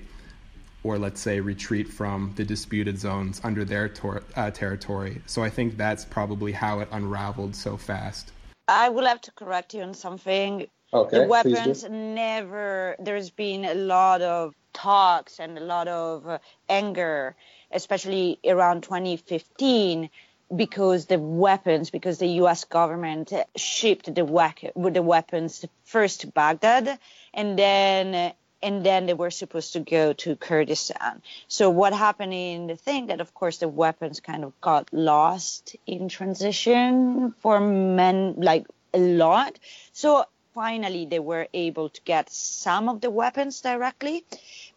or 0.84 0.98
let's 0.98 1.20
say 1.20 1.42
retreat 1.42 1.90
from 1.90 2.32
the 2.38 2.46
disputed 2.46 2.98
zones 2.98 3.42
under 3.44 3.66
their 3.66 3.90
tor- 3.90 4.24
uh, 4.38 4.50
territory. 4.50 5.22
So 5.26 5.44
I 5.44 5.50
think 5.50 5.76
that's 5.76 6.06
probably 6.06 6.54
how 6.54 6.80
it 6.80 6.88
unraveled 6.92 7.54
so 7.54 7.76
fast. 7.76 8.32
I 8.70 8.88
will 8.88 9.06
have 9.06 9.20
to 9.22 9.32
correct 9.34 9.74
you 9.74 9.82
on 9.82 9.94
something. 9.94 10.68
Okay, 10.94 11.20
the 11.20 11.28
weapons 11.28 11.84
never. 11.90 12.96
There's 13.00 13.30
been 13.30 13.66
a 13.66 13.74
lot 13.74 14.22
of 14.22 14.56
talks 14.72 15.40
and 15.40 15.58
a 15.58 15.62
lot 15.62 15.90
of 15.90 16.26
uh, 16.28 16.40
anger 16.70 17.36
especially 17.72 18.40
around 18.46 18.84
2015 18.84 20.10
because 20.56 21.06
the 21.06 21.20
weapons, 21.20 21.90
because 21.90 22.18
the 22.18 22.28
U.S. 22.42 22.64
government 22.64 23.32
shipped 23.56 24.06
the, 24.06 24.72
the 24.92 25.02
weapons 25.04 25.66
first 25.84 26.22
to 26.22 26.28
Baghdad, 26.28 26.98
and 27.34 27.58
then 27.58 28.34
and 28.62 28.86
then 28.86 29.06
they 29.06 29.14
were 29.14 29.32
supposed 29.32 29.74
to 29.74 29.80
go 29.80 30.14
to 30.14 30.36
Kurdistan. 30.36 31.22
So 31.48 31.70
what 31.70 31.94
happened 31.94 32.34
in 32.34 32.68
the 32.68 32.76
thing 32.76 33.08
that, 33.08 33.22
of 33.22 33.34
course, 33.34 33.58
the 33.58 33.70
weapons 33.70 34.20
kind 34.20 34.44
of 34.44 34.60
got 34.60 34.90
lost 34.92 35.76
in 35.88 36.10
transition 36.10 37.34
for 37.40 37.62
men, 37.62 38.36
like 38.38 38.68
a 38.94 39.00
lot. 39.00 39.58
So 39.94 40.26
finally, 40.54 41.06
they 41.06 41.20
were 41.20 41.48
able 41.54 41.90
to 41.90 42.02
get 42.02 42.30
some 42.30 42.90
of 42.90 43.02
the 43.02 43.10
weapons 43.10 43.62
directly. 43.62 44.26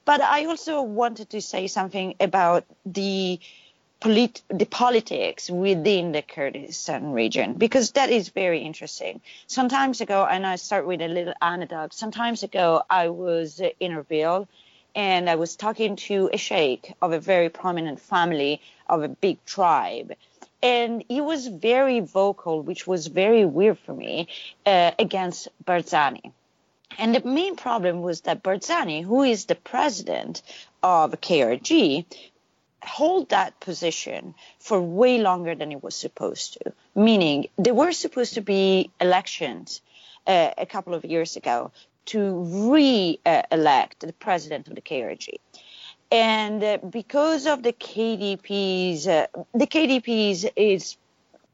But 0.04 0.20
I 0.20 0.46
also 0.46 0.82
wanted 0.82 1.30
to 1.30 1.40
say 1.40 1.66
something 1.68 2.14
about 2.20 2.64
the 2.84 3.38
polit- 4.00 4.42
the 4.48 4.66
politics 4.66 5.48
within 5.48 6.12
the 6.12 6.22
Kurdistan 6.22 7.12
region 7.12 7.54
because 7.54 7.92
that 7.92 8.10
is 8.10 8.30
very 8.30 8.60
interesting. 8.62 9.20
Sometimes 9.46 10.00
ago, 10.00 10.26
and 10.28 10.44
I 10.44 10.56
start 10.56 10.86
with 10.86 11.00
a 11.02 11.08
little 11.08 11.34
anecdote. 11.40 11.94
Sometimes 11.94 12.42
ago, 12.42 12.82
I 12.90 13.08
was 13.10 13.60
in 13.78 13.92
Erbil 13.92 14.48
and 14.94 15.30
I 15.30 15.36
was 15.36 15.56
talking 15.56 15.96
to 16.08 16.28
a 16.32 16.36
sheikh 16.36 16.92
of 17.00 17.12
a 17.12 17.20
very 17.20 17.48
prominent 17.48 18.00
family 18.00 18.60
of 18.88 19.02
a 19.02 19.08
big 19.08 19.44
tribe. 19.44 20.12
And 20.62 21.04
he 21.08 21.20
was 21.20 21.46
very 21.46 22.00
vocal, 22.00 22.62
which 22.62 22.86
was 22.86 23.06
very 23.06 23.44
weird 23.44 23.78
for 23.78 23.94
me, 23.94 24.28
uh, 24.66 24.92
against 24.98 25.48
Barzani. 25.64 26.32
And 26.98 27.14
the 27.14 27.26
main 27.26 27.56
problem 27.56 28.02
was 28.02 28.22
that 28.22 28.42
Barzani, 28.42 29.02
who 29.04 29.22
is 29.22 29.46
the 29.46 29.54
president 29.54 30.42
of 30.82 31.12
KRG, 31.12 32.04
hold 32.82 33.28
that 33.30 33.58
position 33.60 34.34
for 34.58 34.80
way 34.80 35.18
longer 35.18 35.54
than 35.54 35.72
it 35.72 35.82
was 35.82 35.94
supposed 35.94 36.54
to. 36.54 36.72
Meaning, 36.94 37.48
there 37.56 37.74
were 37.74 37.92
supposed 37.92 38.34
to 38.34 38.40
be 38.40 38.90
elections 39.00 39.80
uh, 40.26 40.50
a 40.58 40.66
couple 40.66 40.94
of 40.94 41.04
years 41.04 41.36
ago 41.36 41.70
to 42.06 42.72
re-elect 42.74 44.00
the 44.00 44.12
president 44.12 44.68
of 44.68 44.74
the 44.74 44.80
KRG. 44.80 45.34
And 46.10 46.62
uh, 46.62 46.78
because 46.78 47.46
of 47.46 47.62
the 47.62 47.72
KDP's, 47.72 49.06
uh, 49.06 49.26
the 49.54 49.66
KDP's 49.66 50.46
is 50.56 50.96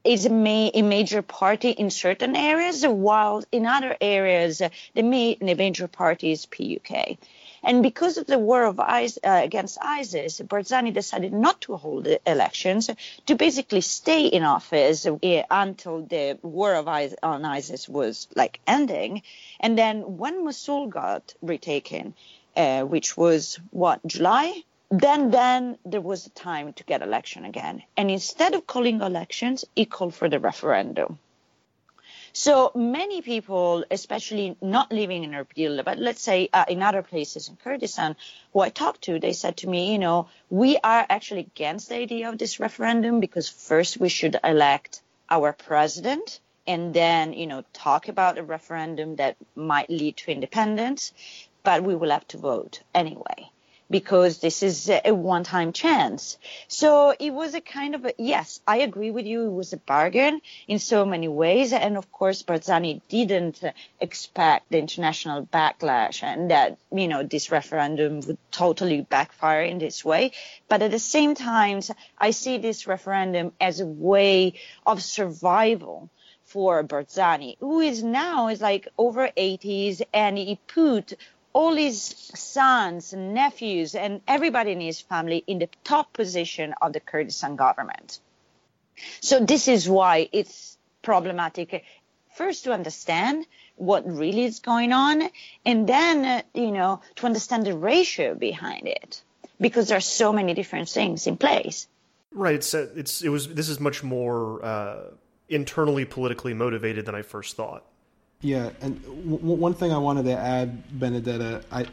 is 0.08 0.24
a, 0.24 0.30
ma- 0.30 0.70
a, 0.72 0.80
major 0.80 1.20
party 1.20 1.68
in 1.68 1.90
certain 1.90 2.34
areas, 2.34 2.82
while 2.86 3.44
in 3.52 3.66
other 3.66 3.94
areas, 4.00 4.58
the, 4.58 5.02
ma- 5.02 5.34
the, 5.46 5.54
major 5.54 5.86
party 5.86 6.32
is 6.32 6.46
PUK. 6.46 7.18
And 7.62 7.82
because 7.82 8.16
of 8.16 8.26
the 8.26 8.38
war 8.38 8.64
of 8.64 8.80
uh, 8.80 9.08
against 9.22 9.76
ISIS, 9.82 10.40
Barzani 10.40 10.94
decided 10.94 11.34
not 11.34 11.60
to 11.62 11.76
hold 11.76 12.04
the 12.04 12.20
elections 12.24 12.88
to 13.26 13.34
basically 13.34 13.82
stay 13.82 14.26
in 14.26 14.44
office 14.44 15.04
uh, 15.04 15.18
until 15.50 16.00
the 16.00 16.38
war 16.42 16.74
of 16.74 16.88
on 17.22 17.44
ISIS 17.44 17.86
was 17.86 18.28
like 18.34 18.60
ending. 18.66 19.22
And 19.60 19.76
then 19.76 20.16
when 20.16 20.42
Mosul 20.44 20.86
got 20.86 21.34
retaken, 21.42 22.14
uh, 22.56 22.82
which 22.84 23.14
was 23.16 23.60
what 23.70 24.00
July 24.06 24.62
then 24.90 25.30
then 25.30 25.78
there 25.84 26.00
was 26.00 26.26
a 26.26 26.30
time 26.30 26.72
to 26.72 26.84
get 26.84 27.02
election 27.02 27.44
again. 27.44 27.82
And 27.96 28.10
instead 28.10 28.54
of 28.54 28.66
calling 28.66 29.02
elections 29.02 29.64
he 29.76 29.84
called 29.84 30.14
for 30.14 30.28
the 30.30 30.40
referendum. 30.40 31.18
So 32.32 32.72
many 32.74 33.20
people 33.20 33.84
especially 33.90 34.56
not 34.62 34.90
living 34.90 35.24
in 35.24 35.32
erbil 35.32 35.84
but 35.84 35.98
let's 35.98 36.22
say 36.22 36.48
uh, 36.52 36.64
in 36.68 36.82
other 36.82 37.02
places 37.02 37.48
in 37.48 37.56
kurdistan 37.56 38.16
who 38.52 38.60
i 38.60 38.68
talked 38.68 39.02
to 39.02 39.18
they 39.18 39.32
said 39.32 39.56
to 39.58 39.68
me 39.68 39.92
you 39.92 39.98
know 39.98 40.28
we 40.48 40.78
are 40.78 41.04
actually 41.08 41.40
against 41.40 41.88
the 41.88 41.96
idea 41.96 42.28
of 42.28 42.38
this 42.38 42.60
referendum 42.60 43.20
because 43.20 43.48
first 43.48 43.98
we 43.98 44.08
should 44.08 44.38
elect 44.44 45.02
our 45.28 45.52
president 45.52 46.40
and 46.66 46.94
then 46.94 47.32
you 47.32 47.46
know 47.46 47.64
talk 47.72 48.08
about 48.08 48.38
a 48.38 48.42
referendum 48.42 49.16
that 49.16 49.36
might 49.56 49.90
lead 49.90 50.16
to 50.16 50.30
independence 50.30 51.12
but 51.62 51.82
we 51.82 51.94
will 51.96 52.10
have 52.10 52.28
to 52.28 52.38
vote 52.38 52.82
anyway 52.94 53.50
because 53.90 54.38
this 54.38 54.62
is 54.62 54.90
a 54.90 55.12
one-time 55.12 55.72
chance. 55.72 56.36
So 56.68 57.14
it 57.18 57.30
was 57.30 57.54
a 57.54 57.60
kind 57.60 57.94
of 57.94 58.04
a, 58.04 58.12
yes, 58.18 58.60
I 58.66 58.78
agree 58.78 59.10
with 59.10 59.26
you. 59.26 59.46
It 59.46 59.52
was 59.52 59.72
a 59.72 59.78
bargain 59.78 60.40
in 60.66 60.78
so 60.78 61.04
many 61.04 61.28
ways. 61.28 61.72
And 61.72 61.96
of 61.96 62.10
course, 62.12 62.42
Barzani 62.42 63.00
didn't 63.08 63.62
expect 64.00 64.70
the 64.70 64.78
international 64.78 65.46
backlash 65.46 66.22
and 66.22 66.50
that, 66.50 66.78
you 66.92 67.08
know, 67.08 67.22
this 67.22 67.50
referendum 67.50 68.20
would 68.26 68.38
totally 68.50 69.00
backfire 69.00 69.62
in 69.62 69.78
this 69.78 70.04
way. 70.04 70.32
But 70.68 70.82
at 70.82 70.90
the 70.90 70.98
same 70.98 71.34
time, 71.34 71.80
I 72.18 72.30
see 72.30 72.58
this 72.58 72.86
referendum 72.86 73.52
as 73.60 73.80
a 73.80 73.86
way 73.86 74.54
of 74.86 75.02
survival 75.02 76.10
for 76.44 76.82
Barzani, 76.82 77.58
who 77.60 77.80
is 77.80 78.02
now 78.02 78.48
is 78.48 78.60
like 78.60 78.88
over 78.96 79.28
80s 79.36 80.00
and 80.14 80.38
he 80.38 80.58
put 80.66 81.12
all 81.58 81.74
his 81.74 82.00
sons 82.36 83.12
nephews 83.12 83.96
and 83.96 84.20
everybody 84.28 84.70
in 84.70 84.80
his 84.80 85.00
family 85.00 85.42
in 85.48 85.58
the 85.58 85.68
top 85.82 86.12
position 86.12 86.72
of 86.80 86.92
the 86.92 87.00
Kurdistan 87.00 87.56
government. 87.56 88.20
So 89.20 89.40
this 89.40 89.66
is 89.66 89.88
why 89.88 90.28
it's 90.30 90.78
problematic. 91.02 91.84
First 92.36 92.62
to 92.64 92.72
understand, 92.72 93.44
what 93.74 94.06
really 94.06 94.44
is 94.44 94.60
going 94.60 94.92
on, 94.92 95.28
and 95.66 95.88
then 95.88 96.24
uh, 96.24 96.42
you 96.54 96.70
know 96.70 97.00
to 97.16 97.26
understand 97.26 97.66
the 97.66 97.76
ratio 97.76 98.36
behind 98.36 98.86
it, 98.86 99.20
because 99.60 99.88
there 99.88 99.98
are 99.98 100.08
so 100.22 100.32
many 100.32 100.54
different 100.54 100.88
things 100.88 101.26
in 101.26 101.36
place. 101.36 101.88
Right. 102.30 102.54
It's 102.54 102.72
uh, 102.72 102.86
it's 102.94 103.22
it 103.22 103.30
was 103.30 103.48
this 103.48 103.68
is 103.68 103.80
much 103.80 104.04
more 104.04 104.64
uh, 104.64 104.96
internally 105.48 106.04
politically 106.04 106.54
motivated 106.54 107.06
than 107.06 107.16
I 107.16 107.22
first 107.22 107.56
thought. 107.56 107.82
Yeah, 108.40 108.70
and 108.80 109.02
w- 109.02 109.36
one 109.38 109.74
thing 109.74 109.92
I 109.92 109.98
wanted 109.98 110.24
to 110.26 110.36
add, 110.36 110.98
Benedetta, 110.98 111.64
I 111.72 111.86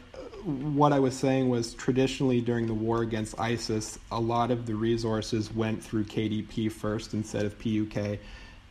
what 0.43 0.93
I 0.93 0.99
was 0.99 1.17
saying 1.17 1.49
was 1.49 1.73
traditionally 1.73 2.39
during 2.39 2.67
the 2.67 2.73
war 2.73 3.01
against 3.01 3.39
ISIS, 3.39 3.97
a 4.11 4.19
lot 4.19 4.51
of 4.51 4.67
the 4.67 4.75
resources 4.75 5.51
went 5.51 5.83
through 5.83 6.03
KDP 6.03 6.71
first 6.71 7.15
instead 7.15 7.47
of 7.47 7.57
PUK. 7.57 8.19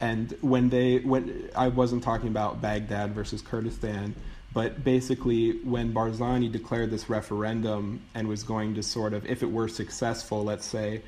And 0.00 0.37
when 0.40 0.69
they 0.69 0.99
when 0.99 1.50
I 1.57 1.66
wasn't 1.66 2.04
talking 2.04 2.28
about 2.28 2.61
Baghdad 2.61 3.12
versus 3.12 3.43
Kurdistan, 3.43 4.14
but 4.52 4.85
basically 4.85 5.59
when 5.64 5.93
Barzani 5.93 6.52
declared 6.52 6.93
this 6.93 7.11
referendum 7.11 8.02
and 8.14 8.28
was 8.28 8.45
going 8.45 8.76
to 8.76 8.85
sort 8.85 9.12
of, 9.12 9.26
if 9.26 9.43
it 9.43 9.50
were 9.50 9.66
successful, 9.66 10.45
let's 10.45 10.64
say, 10.64 11.02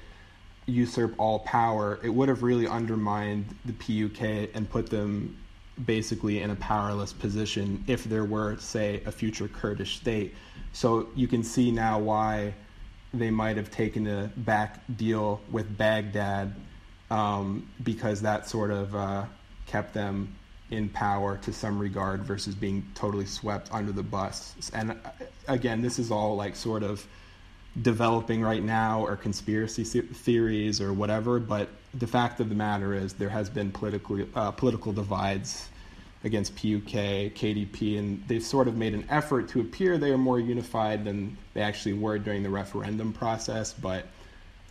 usurp 0.66 1.14
all 1.16 1.38
power, 1.40 2.00
it 2.02 2.08
would 2.08 2.28
have 2.28 2.42
really 2.42 2.66
undermined 2.66 3.54
the 3.64 3.72
PUK 3.72 4.50
and 4.52 4.68
put 4.68 4.90
them 4.90 5.36
basically 5.84 6.40
in 6.40 6.50
a 6.50 6.56
powerless 6.56 7.12
position 7.12 7.84
if 7.86 8.04
there 8.04 8.24
were, 8.24 8.56
say, 8.58 9.02
a 9.06 9.12
future 9.12 9.48
Kurdish 9.48 9.96
state. 9.96 10.34
So 10.72 11.08
you 11.14 11.28
can 11.28 11.42
see 11.42 11.70
now 11.70 11.98
why 11.98 12.54
they 13.12 13.30
might 13.30 13.56
have 13.56 13.70
taken 13.70 14.06
a 14.06 14.30
back 14.38 14.80
deal 14.96 15.40
with 15.50 15.76
Baghdad 15.76 16.54
um, 17.10 17.68
because 17.82 18.22
that 18.22 18.48
sort 18.48 18.70
of 18.70 18.94
uh, 18.94 19.24
kept 19.66 19.94
them 19.94 20.34
in 20.70 20.88
power 20.88 21.38
to 21.38 21.52
some 21.52 21.78
regard 21.78 22.22
versus 22.24 22.54
being 22.54 22.84
totally 22.94 23.26
swept 23.26 23.72
under 23.72 23.92
the 23.92 24.02
bus. 24.02 24.54
And 24.74 24.92
uh, 24.92 24.94
again, 25.46 25.80
this 25.80 25.98
is 25.98 26.10
all 26.10 26.36
like 26.36 26.56
sort 26.56 26.82
of 26.82 27.06
developing 27.82 28.42
right 28.42 28.62
now 28.62 29.02
or 29.02 29.16
conspiracy 29.16 29.84
theories 29.84 30.80
or 30.80 30.92
whatever, 30.92 31.38
but 31.38 31.68
the 31.94 32.06
fact 32.06 32.40
of 32.40 32.48
the 32.48 32.54
matter 32.54 32.94
is 32.94 33.12
there 33.14 33.28
has 33.28 33.50
been 33.50 33.70
political 33.70 34.24
uh, 34.34 34.50
political 34.50 34.92
divides 34.92 35.68
against 36.24 36.56
PUK, 36.56 37.34
KDP, 37.34 37.98
and 37.98 38.22
they've 38.26 38.42
sort 38.42 38.68
of 38.68 38.76
made 38.76 38.94
an 38.94 39.06
effort 39.08 39.48
to 39.50 39.60
appear 39.60 39.96
they 39.96 40.10
are 40.10 40.18
more 40.18 40.40
unified 40.40 41.04
than 41.04 41.36
they 41.54 41.60
actually 41.60 41.92
were 41.92 42.18
during 42.18 42.42
the 42.42 42.50
referendum 42.50 43.12
process. 43.12 43.72
But 43.72 44.06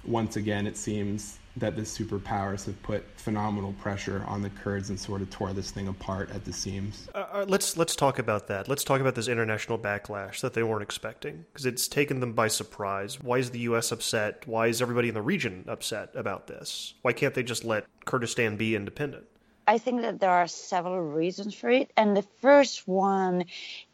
once 0.04 0.36
again, 0.36 0.68
it 0.68 0.76
seems 0.76 1.38
that 1.58 1.76
the 1.76 1.82
superpowers 1.82 2.66
have 2.66 2.82
put 2.84 3.04
phenomenal 3.16 3.74
pressure 3.74 4.24
on 4.28 4.42
the 4.42 4.50
Kurds 4.50 4.90
and 4.90 5.00
sort 5.00 5.22
of 5.22 5.30
tore 5.30 5.54
this 5.54 5.72
thing 5.72 5.88
apart 5.88 6.30
at 6.32 6.44
the 6.46 6.54
seams. 6.54 7.08
Uh, 7.16 7.26
uh 7.32 7.46
let's 7.48 7.78
let's 7.78 7.96
talk 7.96 8.20
about 8.20 8.48
that. 8.48 8.68
Let's 8.68 8.84
talk 8.84 9.02
about 9.02 9.16
this 9.16 9.28
international 9.28 9.80
backlash 9.80 10.42
that 10.42 10.54
they 10.54 10.64
weren't 10.64 10.84
expecting 10.84 11.46
because 11.52 11.66
it's 11.66 11.88
taken 11.88 12.20
them 12.20 12.34
by 12.34 12.48
surprise. 12.48 13.22
Why 13.22 13.38
is 13.38 13.52
the 13.52 13.60
U.S. 13.60 13.92
upset? 13.92 14.44
Why 14.46 14.68
is 14.68 14.82
everybody 14.82 15.08
in 15.08 15.14
the 15.14 15.22
region 15.22 15.66
upset 15.68 16.10
about 16.14 16.48
this? 16.48 16.94
Why 17.02 17.14
can't 17.14 17.34
they 17.34 17.44
just 17.44 17.64
let 17.64 17.86
Kurdistan 18.06 18.58
be 18.58 18.76
independent? 18.76 19.26
I 19.68 19.78
think 19.78 20.02
that 20.02 20.20
there 20.20 20.30
are 20.30 20.48
several 20.48 21.02
reasons 21.02 21.56
for 21.56 21.70
it. 21.70 21.92
And 21.98 22.16
the 22.16 22.26
first 22.42 22.88
one 22.88 23.46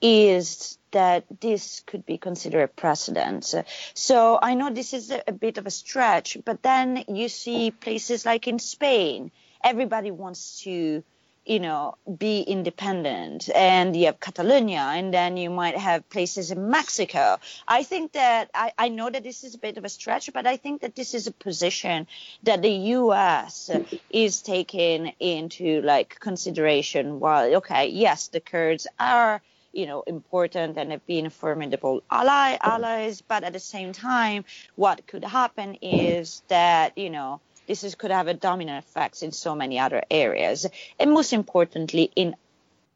is 0.02 0.78
that 0.92 1.26
this 1.40 1.82
could 1.86 2.06
be 2.06 2.18
considered 2.18 2.64
a 2.64 2.68
precedent. 2.68 3.54
So 3.94 4.40
I 4.42 4.54
know 4.54 4.70
this 4.70 4.94
is 4.94 5.12
a, 5.12 5.32
bit 5.32 5.58
of 5.58 5.66
a 5.66 5.72
stretch, 5.72 6.38
but 6.46 6.62
then 6.62 7.04
you 7.08 7.30
see 7.30 7.72
places 7.72 8.26
like 8.26 8.48
in 8.48 8.60
Spain, 8.60 9.32
everybody 9.64 10.12
wants 10.12 10.62
to 10.62 11.04
you 11.46 11.60
know, 11.60 11.96
be 12.18 12.42
independent. 12.42 13.50
And 13.54 13.96
you 13.96 14.06
have 14.06 14.20
Catalonia, 14.20 14.80
and 14.80 15.14
then 15.14 15.38
you 15.38 15.50
might 15.50 15.76
have 15.76 16.08
places 16.10 16.52
in 16.52 16.70
Mexico. 16.70 17.40
I 17.68 17.84
think 17.84 18.12
that 18.12 18.52
I, 18.54 18.74
I 18.78 18.90
know 18.90 19.10
that 19.10 19.24
this 19.24 19.44
is 19.44 19.56
a 19.56 19.58
bit 19.58 19.78
of 19.78 19.86
a 19.86 19.90
stretch, 19.90 20.32
but 20.34 20.46
I 20.46 20.58
think 20.58 20.82
that 20.82 20.96
this 20.96 21.14
is 21.14 21.28
a 21.28 21.32
position 21.32 22.08
that 22.44 22.62
the 22.62 22.70
U.S. 22.70 23.72
is 24.10 24.42
taking 24.42 25.14
into 25.20 25.82
like 25.82 26.20
consideration. 26.20 27.20
While 27.20 27.56
okay, 27.56 27.88
yes, 27.88 28.28
the 28.28 28.40
Kurds 28.40 28.86
are 29.00 29.42
you 29.74 29.86
know 29.86 30.04
important 30.08 30.78
and 30.78 30.92
have 30.92 31.06
been 31.06 31.30
formidable 31.30 32.04
ally 32.12 32.58
allies, 32.62 33.22
but 33.22 33.44
at 33.44 33.54
the 33.54 33.60
same 33.60 33.94
time, 33.94 34.46
what 34.76 35.06
could 35.08 35.24
happen 35.24 35.76
is 35.82 36.44
that 36.50 36.98
you 36.98 37.10
know 37.10 37.40
this 37.68 37.84
is, 37.84 37.96
could 37.96 38.12
have 38.12 38.28
a 38.28 38.34
dominant 38.34 38.84
effects 38.86 39.22
in 39.24 39.32
so 39.32 39.56
many 39.56 39.80
other 39.80 40.04
areas, 40.12 40.66
and 41.00 41.12
most 41.12 41.34
importantly, 41.34 42.12
in 42.16 42.36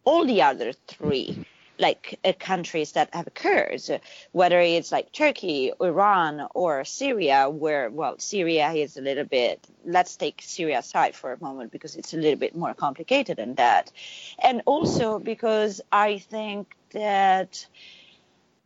all 0.03 0.25
the 0.25 0.41
other 0.41 0.73
three 0.87 1.45
like 1.77 2.19
uh, 2.23 2.33
countries 2.37 2.93
that 2.93 3.13
have 3.13 3.33
Kurds, 3.33 3.89
whether 4.31 4.59
it's 4.59 4.91
like 4.91 5.11
Turkey, 5.11 5.71
Iran, 5.81 6.47
or 6.53 6.85
Syria, 6.85 7.49
where 7.49 7.89
well, 7.89 8.17
Syria 8.19 8.71
is 8.71 8.97
a 8.97 9.01
little 9.01 9.25
bit. 9.25 9.65
Let's 9.85 10.15
take 10.15 10.41
Syria 10.41 10.79
aside 10.79 11.15
for 11.15 11.33
a 11.33 11.41
moment 11.41 11.71
because 11.71 11.95
it's 11.95 12.13
a 12.13 12.17
little 12.17 12.39
bit 12.39 12.55
more 12.55 12.73
complicated 12.73 13.37
than 13.37 13.55
that, 13.55 13.91
and 14.39 14.61
also 14.65 15.19
because 15.19 15.81
I 15.91 16.19
think 16.19 16.75
that 16.91 17.65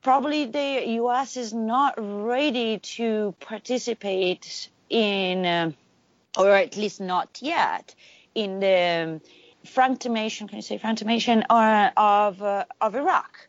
probably 0.02 0.46
the 0.46 0.84
U.S. 0.88 1.38
is 1.38 1.54
not 1.54 1.96
ready 1.98 2.80
to 2.80 3.36
participate 3.40 4.70
in. 4.90 5.76
Or 6.38 6.52
at 6.52 6.78
least 6.78 7.02
not 7.02 7.40
yet, 7.42 7.96
in 8.36 8.60
the 8.60 9.20
franctimation, 9.66 10.48
can 10.48 10.58
you 10.58 10.62
say 10.62 10.78
franctimation, 10.78 11.44
uh, 11.50 11.92
of, 11.96 12.42
uh, 12.42 12.66
of 12.82 12.96
Iraq, 12.96 13.48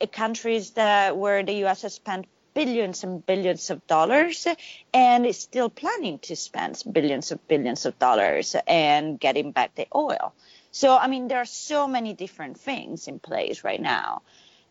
uh, 0.00 0.06
countries 0.06 0.70
that 0.70 1.16
where 1.16 1.42
the 1.42 1.52
U.S. 1.64 1.82
has 1.82 1.94
spent 1.94 2.26
billions 2.54 3.02
and 3.04 3.24
billions 3.24 3.70
of 3.70 3.86
dollars 3.86 4.46
and 4.92 5.24
is 5.26 5.38
still 5.38 5.70
planning 5.70 6.18
to 6.18 6.36
spend 6.36 6.82
billions 6.92 7.32
of 7.32 7.46
billions 7.48 7.86
of 7.86 7.98
dollars 7.98 8.54
and 8.66 9.18
getting 9.18 9.52
back 9.52 9.74
the 9.74 9.86
oil. 9.94 10.34
So, 10.70 10.96
I 10.96 11.06
mean, 11.06 11.28
there 11.28 11.38
are 11.38 11.46
so 11.46 11.86
many 11.86 12.14
different 12.14 12.58
things 12.58 13.08
in 13.08 13.18
place 13.18 13.64
right 13.64 13.80
now 13.80 14.22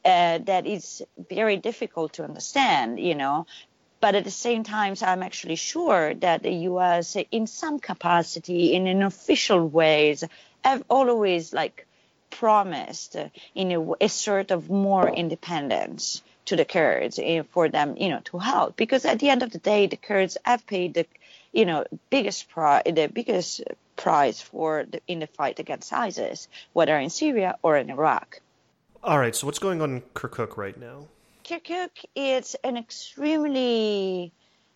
uh, 0.04 0.40
that 0.40 0.66
is 0.66 1.04
very 1.30 1.58
difficult 1.58 2.14
to 2.14 2.24
understand, 2.24 3.00
you 3.00 3.16
know. 3.16 3.46
But 4.00 4.16
at 4.16 4.24
the 4.24 4.32
same 4.32 4.64
time, 4.64 4.96
I'm 5.04 5.22
actually 5.22 5.58
sure 5.58 6.16
that 6.16 6.42
the 6.42 6.54
U.S., 6.72 7.16
in 7.32 7.46
some 7.46 7.78
capacity, 7.78 8.74
in 8.74 8.88
an 8.88 9.04
official 9.04 9.68
ways, 9.68 10.24
have 10.64 10.84
always 10.90 11.54
like 11.54 11.88
promised 12.30 13.16
in 13.54 13.72
a, 13.72 13.92
a 14.02 14.10
sort 14.10 14.52
of 14.52 14.70
more 14.70 15.08
independence 15.10 16.22
to 16.46 16.56
the 16.56 16.66
Kurds 16.66 17.20
eh, 17.22 17.44
for 17.52 17.70
them, 17.70 17.98
you 17.98 18.10
know, 18.10 18.22
to 18.26 18.40
help. 18.40 18.76
Because 18.76 19.06
at 19.06 19.20
the 19.20 19.30
end 19.30 19.44
of 19.44 19.52
the 19.52 19.60
day, 19.60 19.88
the 19.88 19.98
Kurds 19.98 20.38
have 20.44 20.66
paid 20.66 20.94
the, 20.94 21.06
you 21.52 21.66
know, 21.66 21.86
biggest 22.10 22.50
price, 22.50 22.84
the 22.86 23.08
biggest 23.08 23.62
price 23.96 24.42
for 24.42 24.86
the, 24.90 25.02
in 25.08 25.20
the 25.20 25.28
fight 25.28 25.60
against 25.60 25.94
ISIS, 25.94 26.48
whether 26.74 26.98
in 26.98 27.10
Syria 27.10 27.58
or 27.62 27.78
in 27.78 27.90
Iraq. 27.90 28.42
All 29.04 29.20
right. 29.20 29.36
So 29.36 29.46
what's 29.48 29.60
going 29.60 29.82
on 29.82 29.92
in 29.92 30.02
Kirkuk 30.14 30.58
right 30.58 30.80
now? 30.80 31.08
Kirkuk 31.44 32.06
is 32.16 32.56
an 32.64 32.78
extremely 32.78 34.32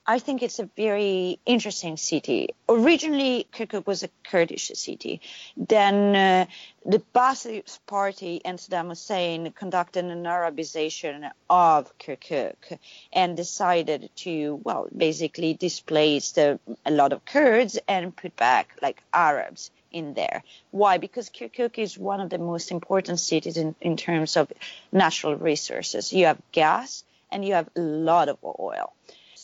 I 0.07 0.19
think 0.19 0.43
it's 0.43 0.59
a 0.59 0.69
very 0.77 1.39
interesting 1.47 1.97
city. 1.97 2.49
Originally, 2.69 3.47
Kirkuk 3.51 3.87
was 3.87 4.03
a 4.03 4.09
Kurdish 4.23 4.71
city. 4.75 5.19
Then 5.57 6.15
uh, 6.15 6.45
the 6.85 7.01
Ba'ath 7.15 7.79
Party 7.87 8.39
and 8.45 8.59
Saddam 8.59 8.89
Hussein 8.89 9.51
conducted 9.51 10.05
an 10.05 10.23
Arabization 10.23 11.31
of 11.49 11.97
Kirkuk 11.97 12.77
and 13.11 13.35
decided 13.35 14.11
to, 14.17 14.61
well, 14.63 14.87
basically 14.95 15.55
displace 15.55 16.33
the, 16.33 16.59
a 16.85 16.91
lot 16.91 17.11
of 17.11 17.25
Kurds 17.25 17.79
and 17.87 18.15
put 18.15 18.35
back 18.35 18.77
like 18.83 19.01
Arabs 19.11 19.71
in 19.91 20.13
there. 20.13 20.43
Why? 20.69 20.99
Because 20.99 21.31
Kirkuk 21.31 21.79
is 21.79 21.97
one 21.97 22.21
of 22.21 22.29
the 22.29 22.37
most 22.37 22.69
important 22.69 23.19
cities 23.19 23.57
in, 23.57 23.73
in 23.81 23.97
terms 23.97 24.37
of 24.37 24.51
natural 24.91 25.35
resources. 25.35 26.13
You 26.13 26.27
have 26.27 26.39
gas 26.51 27.03
and 27.31 27.43
you 27.43 27.55
have 27.55 27.69
a 27.75 27.81
lot 27.81 28.29
of 28.29 28.37
oil. 28.43 28.93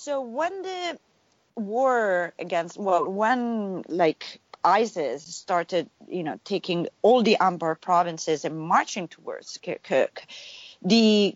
So 0.04 0.22
when 0.22 0.64
the 0.64 0.98
war 1.56 2.34
against, 2.40 2.76
well, 2.76 3.08
when 3.08 3.84
like 3.88 4.42
ISIS 4.64 5.24
started, 5.24 5.92
you 6.08 6.24
know, 6.24 6.40
taking 6.44 6.88
all 7.04 7.22
the 7.22 7.38
Anbar 7.40 7.80
provinces 7.80 8.44
and 8.44 8.60
marching 8.60 9.08
towards 9.08 9.60
Kirkuk, 9.60 10.24
the 10.82 11.36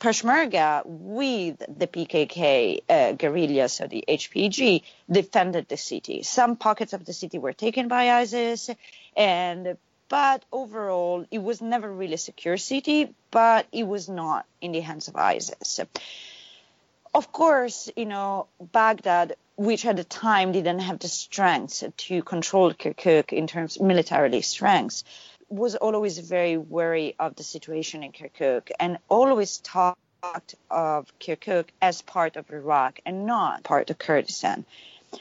Peshmerga 0.00 0.84
with 0.86 1.58
the 1.58 1.86
PKK 1.86 2.80
uh, 2.88 3.12
guerrillas, 3.12 3.74
so 3.74 3.86
the 3.86 4.02
HPG, 4.08 4.80
defended 5.10 5.68
the 5.68 5.76
city. 5.76 6.22
Some 6.22 6.56
pockets 6.56 6.94
of 6.94 7.04
the 7.04 7.12
city 7.12 7.38
were 7.38 7.52
taken 7.52 7.88
by 7.88 8.10
ISIS, 8.10 8.70
and 9.14 9.76
but 10.08 10.46
overall, 10.50 11.26
it 11.30 11.42
was 11.42 11.60
never 11.60 11.92
really 11.92 12.14
a 12.14 12.18
secure 12.18 12.56
city, 12.56 13.14
but 13.30 13.66
it 13.70 13.86
was 13.86 14.08
not 14.08 14.46
in 14.62 14.72
the 14.72 14.80
hands 14.80 15.08
of 15.08 15.16
ISIS. 15.16 15.80
Of 17.16 17.32
course, 17.32 17.88
you 17.96 18.04
know, 18.04 18.46
Baghdad, 18.60 19.36
which 19.56 19.86
at 19.86 19.96
the 19.96 20.04
time 20.04 20.52
didn't 20.52 20.80
have 20.80 20.98
the 20.98 21.08
strength 21.08 21.82
to 21.96 22.22
control 22.22 22.74
Kirkuk 22.74 23.32
in 23.32 23.46
terms 23.46 23.76
of 23.76 23.86
militarily 23.86 24.42
strength, 24.42 25.02
was 25.48 25.76
always 25.76 26.18
very 26.18 26.58
wary 26.58 27.14
of 27.18 27.34
the 27.34 27.42
situation 27.42 28.02
in 28.02 28.12
Kirkuk 28.12 28.70
and 28.78 28.98
always 29.08 29.56
talked 29.56 30.56
of 30.70 31.10
Kirkuk 31.18 31.68
as 31.80 32.02
part 32.02 32.36
of 32.36 32.50
Iraq 32.50 33.00
and 33.06 33.24
not 33.24 33.62
part 33.62 33.88
of 33.88 33.96
Kurdistan. 33.96 34.66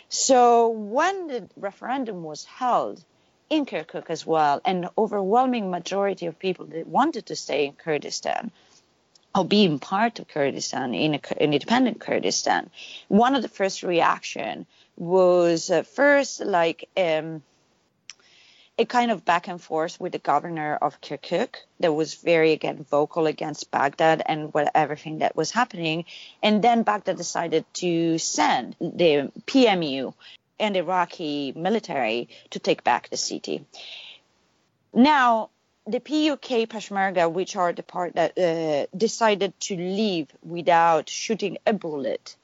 So 0.10 0.68
when 0.68 1.28
the 1.28 1.50
referendum 1.56 2.24
was 2.24 2.44
held 2.44 3.02
in 3.50 3.66
Kirkuk 3.66 4.10
as 4.10 4.26
well, 4.26 4.60
an 4.66 4.90
overwhelming 4.98 5.72
majority 5.72 6.26
of 6.26 6.40
people 6.40 6.66
that 6.66 6.88
wanted 6.88 7.28
to 7.28 7.38
stay 7.38 7.68
in 7.68 7.74
Kurdistan 7.74 8.52
or 9.36 9.46
being 9.46 9.80
part 9.80 10.20
of 10.20 10.28
Kurdistan 10.28 10.94
in, 10.94 11.16
a, 11.16 11.44
in 11.44 11.54
independent 11.54 12.00
Kurdistan, 12.00 12.70
one 13.10 13.36
of 13.36 13.42
the 13.42 13.50
first 13.50 13.84
reaction 13.84 14.66
was 14.98 15.70
uh, 15.70 15.84
first 15.84 16.40
like 16.40 16.90
um, 16.96 17.44
a 18.78 18.86
kind 18.86 19.12
of 19.12 19.26
back 19.26 19.48
and 19.48 19.62
forth 19.62 20.00
with 20.00 20.14
the 20.14 20.20
governor 20.20 20.76
of 20.76 21.02
Kirkuk 21.02 21.56
that 21.80 21.94
was 21.94 22.16
very 22.16 22.54
again 22.54 22.86
vocal 22.90 23.28
against 23.28 23.72
Baghdad 23.72 24.22
and 24.26 24.54
what 24.54 24.72
everything 24.74 25.20
that 25.20 25.36
was 25.36 25.52
happening, 25.52 26.06
and 26.42 26.62
then 26.62 26.84
Baghdad 26.84 27.18
decided 27.18 27.66
to 27.76 28.18
send 28.18 28.76
the 28.80 29.32
PMU 29.46 30.14
and 30.60 30.78
Iraqi 30.78 31.52
military 31.56 32.30
to 32.52 32.60
take 32.60 32.84
back 32.84 33.10
the 33.10 33.18
city. 33.18 33.66
Now, 34.94 35.50
the 35.88 36.00
PUK 36.00 36.68
Peshmerga, 36.68 37.32
which 37.32 37.56
are 37.56 37.72
the 37.72 37.84
part 37.84 38.16
that 38.16 38.38
uh, 38.38 38.88
decided 38.98 39.60
to 39.62 39.76
leave 39.76 40.28
without 40.42 41.10
shooting 41.10 41.58
a 41.66 41.74
bullet 41.74 42.36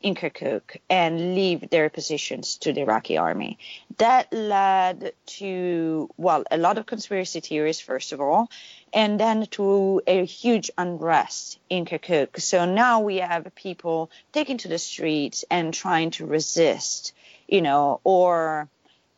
in 0.00 0.14
Kirkuk 0.14 0.76
and 0.88 1.34
leave 1.34 1.70
their 1.70 1.90
positions 1.90 2.56
to 2.58 2.72
the 2.72 2.82
Iraqi 2.82 3.16
army. 3.16 3.58
That 3.98 4.32
led 4.32 5.12
to, 5.38 6.10
well, 6.16 6.44
a 6.50 6.56
lot 6.56 6.78
of 6.78 6.86
conspiracy 6.86 7.40
theories, 7.40 7.80
first 7.80 8.12
of 8.12 8.20
all, 8.20 8.48
and 8.92 9.18
then 9.18 9.46
to 9.52 10.02
a 10.06 10.24
huge 10.24 10.70
unrest 10.78 11.58
in 11.68 11.84
Kirkuk. 11.84 12.40
So 12.40 12.64
now 12.64 13.00
we 13.00 13.16
have 13.16 13.54
people 13.54 14.10
taking 14.32 14.58
to 14.58 14.68
the 14.68 14.78
streets 14.78 15.44
and 15.50 15.74
trying 15.74 16.10
to 16.12 16.26
resist, 16.26 17.12
you 17.46 17.62
know, 17.62 18.00
or 18.04 18.68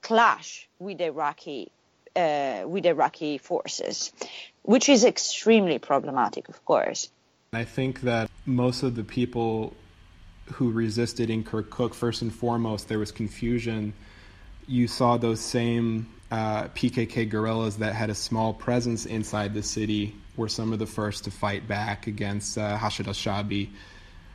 clash 0.03 0.69
with 0.79 0.99
the 0.99 1.07
Iraqi 1.07 1.71
uh, 2.17 2.65
with 2.67 2.87
Iraqi 2.87 3.39
forces, 3.39 4.13
which 4.63 4.89
is 4.89 5.05
extremely 5.05 5.79
problematic, 5.79 6.49
of 6.49 6.65
course. 6.65 7.11
I 7.53 7.65
think 7.65 8.03
that 8.03 8.31
most 8.47 8.83
of 8.83 8.95
the 8.95 9.05
people 9.05 9.75
who 10.53 10.71
resisted 10.71 11.31
in 11.31 11.45
Kirkuk, 11.45 11.95
first 11.95 12.23
and 12.23 12.33
foremost, 12.33 12.89
there 12.89 12.99
was 12.99 13.13
confusion. 13.13 13.93
You 14.67 14.87
saw 14.87 15.17
those 15.17 15.41
same 15.41 16.09
uh, 16.31 16.65
PKK 16.69 17.29
guerrillas 17.29 17.77
that 17.79 17.95
had 17.95 18.11
a 18.11 18.15
small 18.15 18.53
presence 18.53 19.07
inside 19.07 19.55
the 19.55 19.63
city 19.63 20.15
were 20.37 20.49
some 20.49 20.73
of 20.73 20.79
the 20.79 20.87
first 20.87 21.25
to 21.25 21.31
fight 21.31 21.67
back 21.67 22.07
against 22.07 22.57
uh, 22.57 22.77
Hashid 22.77 23.09
al-Shabi 23.09 23.69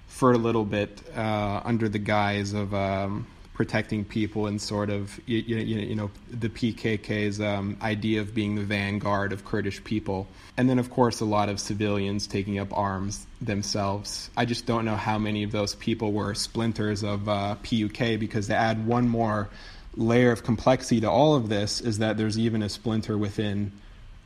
for 0.07 0.33
a 0.33 0.37
little 0.37 0.65
bit 0.65 1.01
uh, 1.15 1.61
under 1.63 1.89
the 1.89 1.99
guise 1.99 2.53
of 2.53 2.73
um, 2.73 3.27
protecting 3.55 4.03
people 4.03 4.47
and 4.47 4.61
sort 4.61 4.89
of 4.89 5.17
you, 5.25 5.37
you, 5.37 5.57
you 5.57 5.95
know 5.95 6.11
the 6.29 6.49
PKK's 6.49 7.39
um, 7.41 7.77
idea 7.81 8.21
of 8.21 8.35
being 8.35 8.55
the 8.55 8.63
vanguard 8.63 9.31
of 9.31 9.45
Kurdish 9.45 9.83
people, 9.83 10.27
and 10.57 10.69
then 10.69 10.77
of 10.77 10.91
course 10.91 11.21
a 11.21 11.25
lot 11.25 11.49
of 11.49 11.59
civilians 11.59 12.27
taking 12.27 12.59
up 12.59 12.77
arms 12.77 13.25
themselves. 13.41 14.29
I 14.37 14.45
just 14.45 14.65
don't 14.65 14.85
know 14.85 14.97
how 14.97 15.17
many 15.17 15.43
of 15.43 15.51
those 15.51 15.73
people 15.73 16.11
were 16.11 16.35
splinters 16.35 17.03
of 17.03 17.27
uh, 17.27 17.55
PUK 17.63 18.19
because 18.19 18.47
to 18.47 18.55
add 18.55 18.85
one 18.85 19.07
more 19.07 19.49
layer 19.95 20.31
of 20.31 20.43
complexity 20.43 20.99
to 21.01 21.09
all 21.09 21.35
of 21.35 21.47
this 21.47 21.79
is 21.79 21.99
that 21.99 22.17
there's 22.17 22.37
even 22.37 22.61
a 22.61 22.67
splinter 22.67 23.17
within 23.17 23.71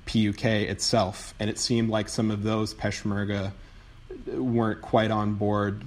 PUK 0.08 0.44
itself, 0.44 1.36
and 1.40 1.52
it 1.52 1.60
seemed 1.60 1.90
like 1.90 2.10
some 2.10 2.32
of 2.32 2.42
those 2.42 2.74
Peshmerga 2.74 3.52
weren't 4.26 4.82
quite 4.82 5.12
on 5.12 5.36
board 5.36 5.84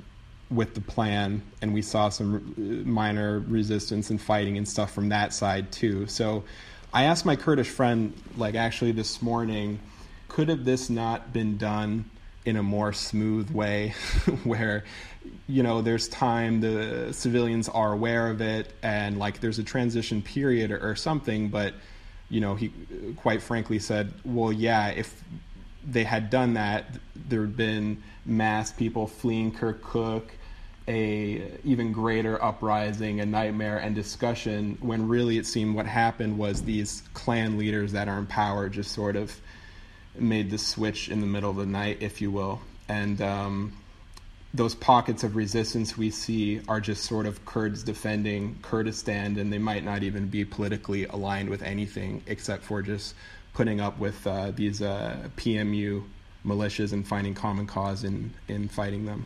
with 0.53 0.75
the 0.75 0.81
plan, 0.81 1.43
and 1.61 1.73
we 1.73 1.83
saw 1.83 2.09
some 2.09 2.37
uh, 2.37 2.89
minor 2.89 3.41
resistance 3.41 4.11
and 4.11 4.21
fighting 4.21 4.59
and 4.59 4.69
stuff 4.69 4.93
from 4.93 5.09
that 5.09 5.33
side 5.33 5.73
too. 5.73 6.07
So 6.07 6.45
I 6.93 7.05
asked 7.05 7.25
my 7.25 7.37
Kurdish 7.37 7.69
friend, 7.69 8.13
like 8.37 8.55
actually 8.55 8.93
this 8.93 9.23
morning, 9.23 9.81
could 10.29 10.49
have 10.49 10.65
this 10.65 10.91
not 10.91 11.33
been 11.33 11.57
done 11.57 12.05
in 12.45 12.57
a 12.57 12.63
more 12.63 12.93
smooth 12.93 13.51
way 13.51 13.89
where 14.45 14.85
you 15.47 15.63
know 15.63 15.81
there's 15.81 16.09
time 16.09 16.61
the 16.61 17.13
civilians 17.13 17.69
are 17.69 17.93
aware 17.93 18.29
of 18.29 18.41
it 18.41 18.73
and 18.83 19.19
like 19.19 19.41
there's 19.41 19.61
a 19.61 19.63
transition 19.63 20.21
period 20.21 20.73
or, 20.73 20.91
or 20.91 20.97
something 20.97 21.49
but 21.49 21.75
you 22.29 22.41
know 22.41 22.57
he 22.57 22.73
quite 23.17 23.41
frankly 23.41 23.79
said 23.79 24.13
well 24.25 24.53
yeah 24.53 24.89
if 24.89 25.23
they 25.87 26.03
had 26.03 26.31
done 26.31 26.55
that 26.55 26.87
there 27.29 27.43
had 27.43 27.57
been 27.57 28.03
mass 28.27 28.73
people 28.73 29.07
fleeing 29.07 29.53
Kirkuk 29.53 30.25
a 30.89 31.59
even 31.65 31.93
greater 31.93 32.43
uprising, 32.43 33.21
a 33.21 33.27
nightmare, 33.27 33.79
and 33.79 33.95
discussion. 33.95 34.77
When 34.81 35.09
really 35.09 35.39
it 35.39 35.47
seemed 35.47 35.75
what 35.75 35.87
happened 35.87 36.39
was 36.39 36.63
these 36.63 37.03
clan 37.15 37.59
leaders 37.59 37.93
that 37.93 38.09
are 38.09 38.19
in 38.19 38.27
power 38.27 38.69
just 38.69 38.93
sort 38.93 39.17
of 39.17 39.35
made 40.15 40.51
the 40.51 40.59
switch 40.59 41.09
in 41.09 41.21
the 41.21 41.27
middle 41.27 41.51
of 41.51 41.57
the 41.57 41.67
night, 41.67 41.99
if 42.01 42.21
you 42.21 42.31
will, 42.31 42.61
and 42.89 43.21
um, 43.23 43.73
those 44.55 44.75
pockets 44.75 45.25
of 45.25 45.37
resistance 45.37 45.97
we 45.97 46.11
see 46.11 46.61
are 46.69 46.81
just 46.81 47.05
sort 47.05 47.27
of 47.27 47.45
Kurds 47.47 47.83
defending 47.83 48.59
Kurdistan, 48.61 49.39
and 49.39 49.53
they 49.53 49.59
might 49.59 49.85
not 49.85 50.03
even 50.03 50.29
be 50.29 50.45
politically 50.45 51.07
aligned 51.07 51.49
with 51.49 51.63
anything 51.63 52.23
except 52.27 52.63
for 52.65 52.83
just 52.83 53.15
putting 53.55 53.81
up 53.81 53.99
with 53.99 54.27
uh, 54.27 54.51
these 54.51 54.83
uh, 54.83 55.29
PMU 55.37 56.03
militias 56.45 56.93
and 56.93 57.07
finding 57.07 57.35
common 57.35 57.67
cause 57.67 58.05
in 58.05 58.33
in 58.49 58.69
fighting 58.69 59.07
them. 59.07 59.25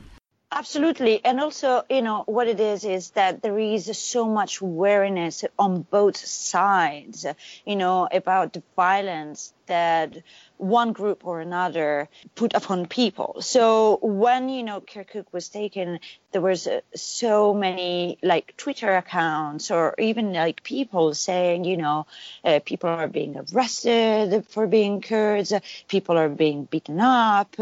Absolutely. 0.58 1.22
And 1.24 1.38
also, 1.38 1.82
you 1.90 2.00
know, 2.02 2.22
what 2.26 2.48
it 2.48 2.58
is 2.60 2.84
is 2.84 3.10
that 3.10 3.42
there 3.42 3.58
is 3.58 3.96
so 3.98 4.26
much 4.26 4.60
wariness 4.62 5.44
on 5.58 5.82
both 5.82 6.16
sides, 6.16 7.26
you 7.66 7.76
know, 7.76 8.08
about 8.10 8.54
the 8.54 8.62
violence 8.74 9.52
that 9.66 10.16
one 10.58 10.92
group 10.92 11.26
or 11.26 11.40
another 11.40 12.08
put 12.34 12.54
upon 12.54 12.86
people. 12.86 13.36
So 13.40 13.98
when 14.02 14.48
you 14.48 14.62
know 14.62 14.80
Kirkuk 14.80 15.26
was 15.32 15.48
taken, 15.48 16.00
there 16.32 16.40
was 16.40 16.66
uh, 16.66 16.80
so 16.94 17.54
many 17.54 18.18
like 18.22 18.56
Twitter 18.56 18.94
accounts 18.96 19.70
or 19.70 19.94
even 19.98 20.32
like 20.32 20.62
people 20.62 21.14
saying, 21.14 21.64
you 21.64 21.76
know, 21.76 22.06
uh, 22.44 22.60
people 22.64 22.90
are 22.90 23.08
being 23.08 23.36
arrested 23.52 24.46
for 24.48 24.66
being 24.66 25.00
Kurds, 25.00 25.52
people 25.88 26.16
are 26.18 26.28
being 26.28 26.64
beaten 26.64 27.00
up 27.00 27.56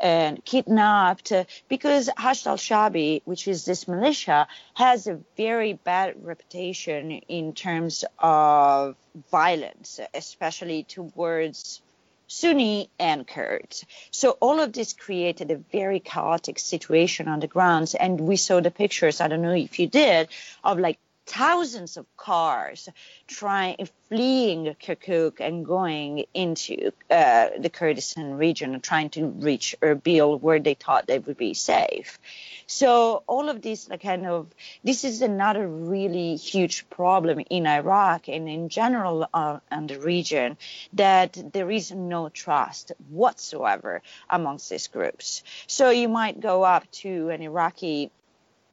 and 0.00 0.44
kidnapped 0.44 1.32
because 1.68 2.08
Hashd 2.16 2.46
al-Shabi, 2.46 3.22
which 3.24 3.48
is 3.48 3.64
this 3.64 3.86
militia, 3.86 4.48
has 4.74 5.06
a 5.06 5.20
very 5.36 5.74
bad 5.74 6.14
reputation 6.24 7.12
in 7.12 7.52
terms 7.52 8.04
of 8.18 8.96
violence, 9.30 10.00
especially 10.14 10.84
towards 10.84 11.80
Sunni 12.26 12.90
and 12.98 13.26
Kurds. 13.26 13.84
So 14.10 14.30
all 14.40 14.60
of 14.60 14.72
this 14.72 14.92
created 14.92 15.50
a 15.50 15.56
very 15.56 16.00
chaotic 16.00 16.58
situation 16.58 17.28
on 17.28 17.40
the 17.40 17.46
grounds. 17.46 17.94
And 17.94 18.20
we 18.20 18.36
saw 18.36 18.60
the 18.60 18.70
pictures, 18.70 19.20
I 19.20 19.28
don't 19.28 19.42
know 19.42 19.52
if 19.54 19.78
you 19.78 19.86
did, 19.86 20.28
of 20.64 20.78
like 20.78 20.98
thousands 21.26 21.96
of 21.96 22.06
cars 22.16 22.88
trying 23.26 23.88
fleeing 24.08 24.74
Kirkuk 24.80 25.40
and 25.40 25.66
going 25.66 26.26
into 26.32 26.92
uh, 27.10 27.48
the 27.58 27.68
Kurdistan 27.68 28.34
region, 28.34 28.74
and 28.74 28.82
trying 28.82 29.10
to 29.10 29.26
reach 29.26 29.74
Erbil, 29.82 30.40
where 30.40 30.60
they 30.60 30.74
thought 30.74 31.06
they 31.06 31.18
would 31.18 31.36
be 31.36 31.54
safe. 31.54 32.18
So 32.66 33.24
all 33.26 33.48
of 33.48 33.62
this, 33.62 33.88
like 33.88 34.02
kind 34.02 34.26
of, 34.26 34.46
this 34.84 35.04
is 35.04 35.22
another 35.22 35.66
really 35.66 36.36
huge 36.36 36.88
problem 36.88 37.40
in 37.50 37.66
Iraq 37.66 38.28
and 38.28 38.48
in 38.48 38.68
general 38.68 39.28
uh, 39.34 39.58
in 39.70 39.88
the 39.88 39.98
region 40.00 40.56
that 40.92 41.52
there 41.52 41.70
is 41.70 41.90
no 41.90 42.28
trust 42.28 42.92
whatsoever 43.10 44.02
amongst 44.30 44.70
these 44.70 44.86
groups. 44.86 45.42
So 45.66 45.90
you 45.90 46.08
might 46.08 46.40
go 46.40 46.62
up 46.62 46.90
to 47.02 47.30
an 47.30 47.42
Iraqi 47.42 48.10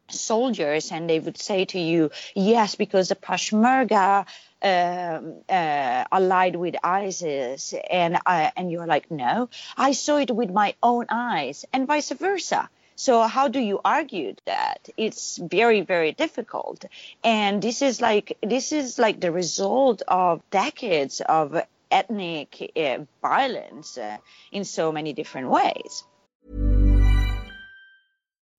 soldiers 0.10 0.92
and 0.92 1.10
they 1.10 1.20
would 1.20 1.38
say 1.38 1.66
to 1.66 1.80
you, 1.80 2.12
yes, 2.36 2.76
because 2.76 3.10
the 3.10 3.16
Peshmerga 3.16 4.26
uh, 4.62 5.22
uh, 5.50 6.06
allied 6.12 6.56
with 6.56 6.76
ISIS, 6.84 7.74
and 7.90 8.18
uh, 8.26 8.50
and 8.56 8.72
you're 8.72 8.88
like, 8.88 9.12
no, 9.12 9.50
I 9.76 9.92
saw 9.92 10.18
it 10.18 10.32
with 10.32 10.52
my 10.52 10.76
own 10.82 11.08
eyes, 11.10 11.66
and 11.74 11.88
vice 11.88 12.12
versa. 12.12 12.70
So 12.96 13.24
how 13.24 13.48
do 13.48 13.60
you 13.60 13.82
argue 13.84 14.36
that? 14.46 14.88
It's 14.98 15.38
very, 15.38 15.82
very 15.82 16.12
difficult. 16.12 16.86
And 17.24 17.62
this 17.62 17.82
is 17.82 18.00
like, 18.00 18.38
this 18.42 18.72
is 18.72 19.00
like 19.00 19.20
the 19.20 19.32
result 19.32 20.04
of 20.08 20.42
decades 20.52 21.20
of 21.20 21.60
ethnic 21.92 22.72
uh, 22.76 23.00
violence 23.22 23.98
uh, 23.98 24.18
in 24.52 24.64
so 24.64 24.92
many 24.92 25.14
different 25.14 25.50
ways. 25.50 26.04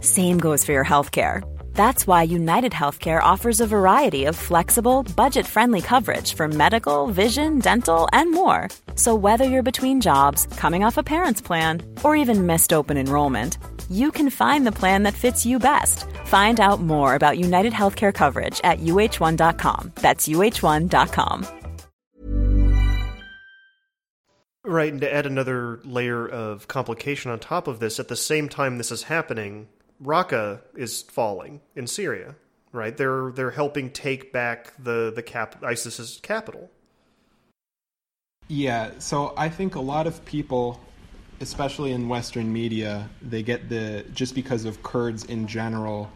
Same 0.00 0.38
goes 0.38 0.64
for 0.64 0.72
your 0.72 0.84
healthcare. 0.84 1.42
That's 1.74 2.06
why 2.06 2.22
United 2.24 2.72
Healthcare 2.72 3.22
offers 3.22 3.60
a 3.60 3.66
variety 3.66 4.26
of 4.26 4.36
flexible, 4.36 5.02
budget 5.16 5.46
friendly 5.46 5.80
coverage 5.80 6.34
for 6.34 6.46
medical, 6.46 7.06
vision, 7.06 7.58
dental, 7.58 8.08
and 8.12 8.30
more. 8.32 8.68
So, 8.96 9.14
whether 9.14 9.44
you're 9.44 9.62
between 9.62 10.00
jobs, 10.00 10.46
coming 10.58 10.84
off 10.84 10.98
a 10.98 11.02
parent's 11.02 11.40
plan, 11.40 11.82
or 12.04 12.16
even 12.16 12.46
missed 12.46 12.72
open 12.72 12.96
enrollment, 12.96 13.56
you 13.90 14.10
can 14.12 14.30
find 14.30 14.66
the 14.66 14.78
plan 14.80 15.04
that 15.04 15.14
fits 15.14 15.46
you 15.46 15.58
best. 15.58 16.04
Find 16.26 16.60
out 16.60 16.80
more 16.80 17.14
about 17.14 17.38
United 17.38 17.72
Healthcare 17.72 18.12
coverage 18.12 18.60
at 18.62 18.80
uh1.com. 18.80 19.92
That's 19.96 20.28
uh1.com. 20.28 21.46
Right, 24.62 24.92
and 24.92 25.00
to 25.00 25.12
add 25.12 25.24
another 25.24 25.80
layer 25.84 26.28
of 26.28 26.68
complication 26.68 27.30
on 27.30 27.38
top 27.38 27.66
of 27.66 27.80
this, 27.80 27.98
at 27.98 28.08
the 28.08 28.16
same 28.16 28.48
time 28.48 28.76
this 28.76 28.92
is 28.92 29.04
happening, 29.04 29.68
Raqqa 30.02 30.60
is 30.76 31.02
falling 31.02 31.60
in 31.74 31.86
Syria. 31.86 32.36
Right, 32.72 32.96
they're 32.96 33.32
they're 33.32 33.50
helping 33.50 33.90
take 33.90 34.32
back 34.32 34.72
the 34.78 35.12
the 35.12 35.24
cap 35.24 35.62
ISIS's 35.64 36.20
capital. 36.22 36.70
Yeah, 38.46 38.92
so 38.98 39.32
I 39.36 39.48
think 39.48 39.74
a 39.74 39.80
lot 39.80 40.06
of 40.06 40.24
people, 40.24 40.80
especially 41.40 41.90
in 41.92 42.08
Western 42.08 42.52
media, 42.52 43.08
they 43.22 43.42
get 43.42 43.68
the 43.68 44.04
just 44.12 44.36
because 44.36 44.64
of 44.64 44.82
Kurds 44.84 45.24
in 45.24 45.48
general, 45.48 46.10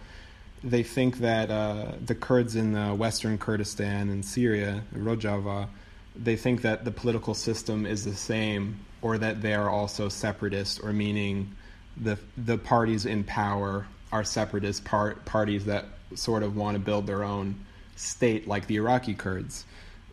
they 0.62 0.84
think 0.84 1.18
that 1.18 1.50
uh, 1.50 1.92
the 2.04 2.14
Kurds 2.14 2.54
in 2.54 2.74
uh, 2.74 2.94
Western 2.94 3.36
Kurdistan 3.36 4.08
and 4.08 4.24
Syria, 4.24 4.82
Rojava, 4.96 5.68
they 6.16 6.36
think 6.36 6.62
that 6.62 6.84
the 6.84 6.90
political 6.90 7.34
system 7.34 7.84
is 7.84 8.04
the 8.04 8.14
same, 8.14 8.78
or 9.02 9.18
that 9.18 9.42
they 9.42 9.54
are 9.54 9.68
also 9.68 10.08
separatist, 10.08 10.80
or 10.84 10.92
meaning 10.92 11.54
the 11.96 12.18
the 12.36 12.58
parties 12.58 13.06
in 13.06 13.24
power 13.24 13.86
are 14.12 14.24
separatist 14.24 14.84
part, 14.84 15.24
parties 15.24 15.64
that 15.64 15.86
sort 16.14 16.42
of 16.42 16.56
want 16.56 16.76
to 16.76 16.78
build 16.78 17.06
their 17.06 17.24
own 17.24 17.56
state, 17.96 18.46
like 18.46 18.66
the 18.66 18.76
Iraqi 18.76 19.14
Kurds. 19.14 19.64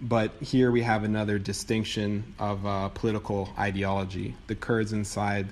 But 0.02 0.32
here 0.42 0.72
we 0.72 0.82
have 0.82 1.04
another 1.04 1.38
distinction 1.38 2.34
of 2.40 2.66
uh, 2.66 2.90
political 2.90 3.50
ideology. 3.60 4.36
The 4.48 4.56
Kurds 4.56 4.94
inside 4.94 5.48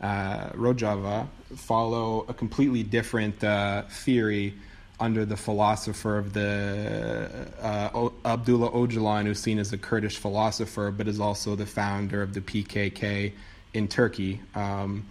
uh, 0.00 0.50
Rojava 0.50 1.26
follow 1.56 2.24
a 2.28 2.34
completely 2.34 2.84
different 2.84 3.42
uh, 3.42 3.82
theory 3.82 4.54
under 5.00 5.24
the 5.24 5.36
philosopher 5.36 6.18
of 6.18 6.32
the 6.32 7.28
uh, 7.60 8.08
Abdullah 8.24 8.70
Öcalan, 8.70 9.24
who's 9.24 9.40
seen 9.40 9.58
as 9.58 9.72
a 9.72 9.78
Kurdish 9.78 10.18
philosopher, 10.18 10.90
but 10.90 11.08
is 11.08 11.18
also 11.18 11.56
the 11.56 11.66
founder 11.66 12.22
of 12.22 12.34
the 12.34 12.40
PKK 12.40 13.32
in 13.74 13.88
Turkey. 13.88 14.40
Um, 14.54 15.06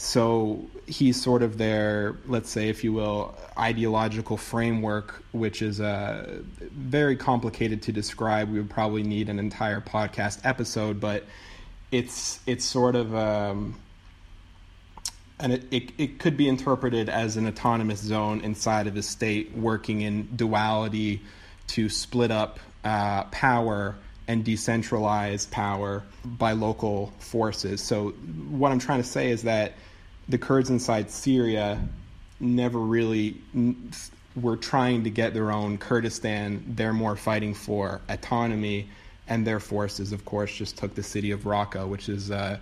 so 0.00 0.64
he's 0.86 1.20
sort 1.20 1.42
of 1.42 1.58
their, 1.58 2.16
let's 2.26 2.48
say, 2.48 2.70
if 2.70 2.82
you 2.82 2.94
will, 2.94 3.36
ideological 3.58 4.38
framework, 4.38 5.22
which 5.32 5.60
is 5.60 5.78
uh, 5.78 6.40
very 6.58 7.16
complicated 7.16 7.82
to 7.82 7.92
describe. 7.92 8.50
We 8.50 8.58
would 8.60 8.70
probably 8.70 9.02
need 9.02 9.28
an 9.28 9.38
entire 9.38 9.82
podcast 9.82 10.40
episode, 10.42 11.00
but 11.00 11.26
it's 11.92 12.40
it's 12.46 12.64
sort 12.64 12.96
of 12.96 13.14
um, 13.14 13.78
and 15.38 15.52
it, 15.52 15.64
it, 15.70 15.90
it 15.98 16.18
could 16.18 16.34
be 16.34 16.48
interpreted 16.48 17.10
as 17.10 17.36
an 17.36 17.46
autonomous 17.46 18.00
zone 18.00 18.40
inside 18.40 18.86
of 18.86 18.94
the 18.94 19.02
state 19.02 19.54
working 19.54 20.00
in 20.00 20.34
duality 20.34 21.20
to 21.66 21.90
split 21.90 22.30
up 22.30 22.58
uh, 22.84 23.24
power 23.24 23.96
and 24.26 24.46
decentralize 24.46 25.50
power 25.50 26.04
by 26.24 26.52
local 26.52 27.12
forces. 27.18 27.82
So 27.82 28.10
what 28.48 28.72
I'm 28.72 28.78
trying 28.78 29.02
to 29.02 29.08
say 29.08 29.30
is 29.30 29.42
that 29.42 29.74
the 30.30 30.38
Kurds 30.38 30.70
inside 30.70 31.10
Syria 31.10 31.80
never 32.38 32.78
really 32.78 33.36
were 34.36 34.56
trying 34.56 35.02
to 35.04 35.10
get 35.10 35.34
their 35.34 35.50
own 35.50 35.76
Kurdistan. 35.76 36.64
They're 36.68 36.92
more 36.92 37.16
fighting 37.16 37.52
for 37.52 38.00
autonomy, 38.08 38.88
and 39.26 39.44
their 39.44 39.58
forces, 39.58 40.12
of 40.12 40.24
course, 40.24 40.54
just 40.54 40.78
took 40.78 40.94
the 40.94 41.02
city 41.02 41.32
of 41.32 41.40
Raqqa, 41.40 41.86
which 41.88 42.08
is 42.08 42.30
uh, 42.30 42.58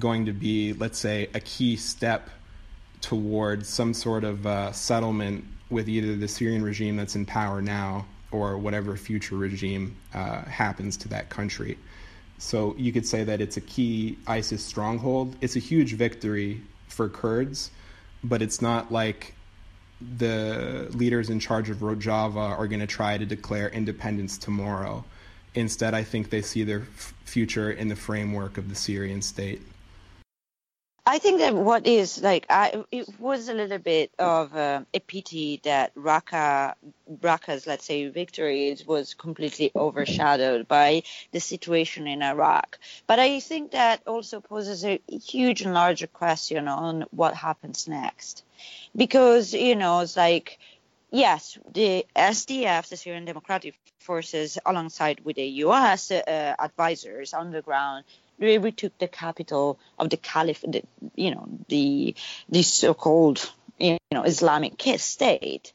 going 0.00 0.26
to 0.26 0.32
be, 0.32 0.72
let's 0.72 0.98
say, 0.98 1.28
a 1.32 1.40
key 1.40 1.76
step 1.76 2.28
towards 3.00 3.68
some 3.68 3.94
sort 3.94 4.24
of 4.24 4.44
uh, 4.44 4.72
settlement 4.72 5.44
with 5.70 5.88
either 5.88 6.16
the 6.16 6.28
Syrian 6.28 6.62
regime 6.62 6.96
that's 6.96 7.14
in 7.14 7.24
power 7.24 7.62
now 7.62 8.04
or 8.32 8.58
whatever 8.58 8.96
future 8.96 9.36
regime 9.36 9.94
uh, 10.12 10.42
happens 10.42 10.96
to 10.96 11.08
that 11.08 11.30
country. 11.30 11.78
So 12.38 12.74
you 12.76 12.92
could 12.92 13.06
say 13.06 13.22
that 13.22 13.40
it's 13.40 13.56
a 13.56 13.60
key 13.60 14.18
ISIS 14.26 14.64
stronghold. 14.64 15.36
It's 15.40 15.54
a 15.54 15.60
huge 15.60 15.94
victory 15.94 16.60
for 16.92 17.08
Kurds, 17.08 17.70
but 18.22 18.42
it's 18.42 18.62
not 18.62 18.92
like 18.92 19.34
the 20.16 20.88
leaders 20.92 21.30
in 21.30 21.40
charge 21.40 21.70
of 21.70 21.78
Rojava 21.78 22.36
are 22.36 22.66
going 22.66 22.80
to 22.80 22.86
try 22.86 23.18
to 23.18 23.26
declare 23.26 23.68
independence 23.68 24.38
tomorrow. 24.38 25.04
Instead, 25.54 25.94
I 25.94 26.02
think 26.02 26.30
they 26.30 26.42
see 26.42 26.64
their 26.64 26.80
f- 26.80 27.14
future 27.24 27.70
in 27.70 27.88
the 27.88 27.96
framework 27.96 28.58
of 28.58 28.68
the 28.68 28.74
Syrian 28.74 29.22
state. 29.22 29.62
I 31.04 31.18
think 31.18 31.40
that 31.40 31.52
what 31.52 31.84
is 31.84 32.22
like, 32.22 32.46
I, 32.48 32.84
it 32.92 33.08
was 33.18 33.48
a 33.48 33.54
little 33.54 33.78
bit 33.78 34.12
of 34.20 34.54
a, 34.54 34.86
a 34.94 35.00
pity 35.00 35.60
that 35.64 35.92
Raqqa, 35.96 36.74
Raqqa's, 37.20 37.66
let's 37.66 37.84
say, 37.84 38.08
victory 38.08 38.76
was 38.86 39.14
completely 39.14 39.72
overshadowed 39.74 40.68
by 40.68 41.02
the 41.32 41.40
situation 41.40 42.06
in 42.06 42.22
Iraq. 42.22 42.78
But 43.08 43.18
I 43.18 43.40
think 43.40 43.72
that 43.72 44.06
also 44.06 44.40
poses 44.40 44.84
a 44.84 45.00
huge 45.08 45.62
and 45.62 45.74
larger 45.74 46.06
question 46.06 46.68
on 46.68 47.06
what 47.10 47.34
happens 47.34 47.88
next. 47.88 48.44
Because, 48.94 49.52
you 49.54 49.74
know, 49.74 50.00
it's 50.00 50.16
like, 50.16 50.60
yes, 51.10 51.58
the 51.74 52.06
SDF, 52.14 52.88
the 52.88 52.96
Syrian 52.96 53.24
Democratic 53.24 53.74
Forces, 53.98 54.56
alongside 54.64 55.24
with 55.24 55.34
the 55.34 55.46
U.S. 55.66 56.12
Uh, 56.12 56.54
advisors 56.60 57.34
on 57.34 57.50
the 57.50 57.62
ground, 57.62 58.04
we 58.42 58.58
retook 58.58 58.96
the 58.98 59.08
capital 59.08 59.78
of 59.98 60.10
the 60.10 60.16
Caliph, 60.16 60.62
the, 60.66 60.82
you 61.14 61.30
know, 61.34 61.48
the 61.68 62.14
the 62.48 62.62
so-called 62.62 63.50
you 63.78 63.98
know 64.10 64.22
Islamic 64.22 64.80
state. 64.98 65.72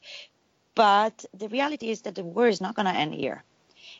But 0.74 1.24
the 1.34 1.48
reality 1.48 1.90
is 1.90 2.02
that 2.02 2.14
the 2.14 2.22
war 2.22 2.46
is 2.46 2.60
not 2.60 2.76
going 2.76 2.86
to 2.86 2.94
end 2.94 3.14
here, 3.14 3.42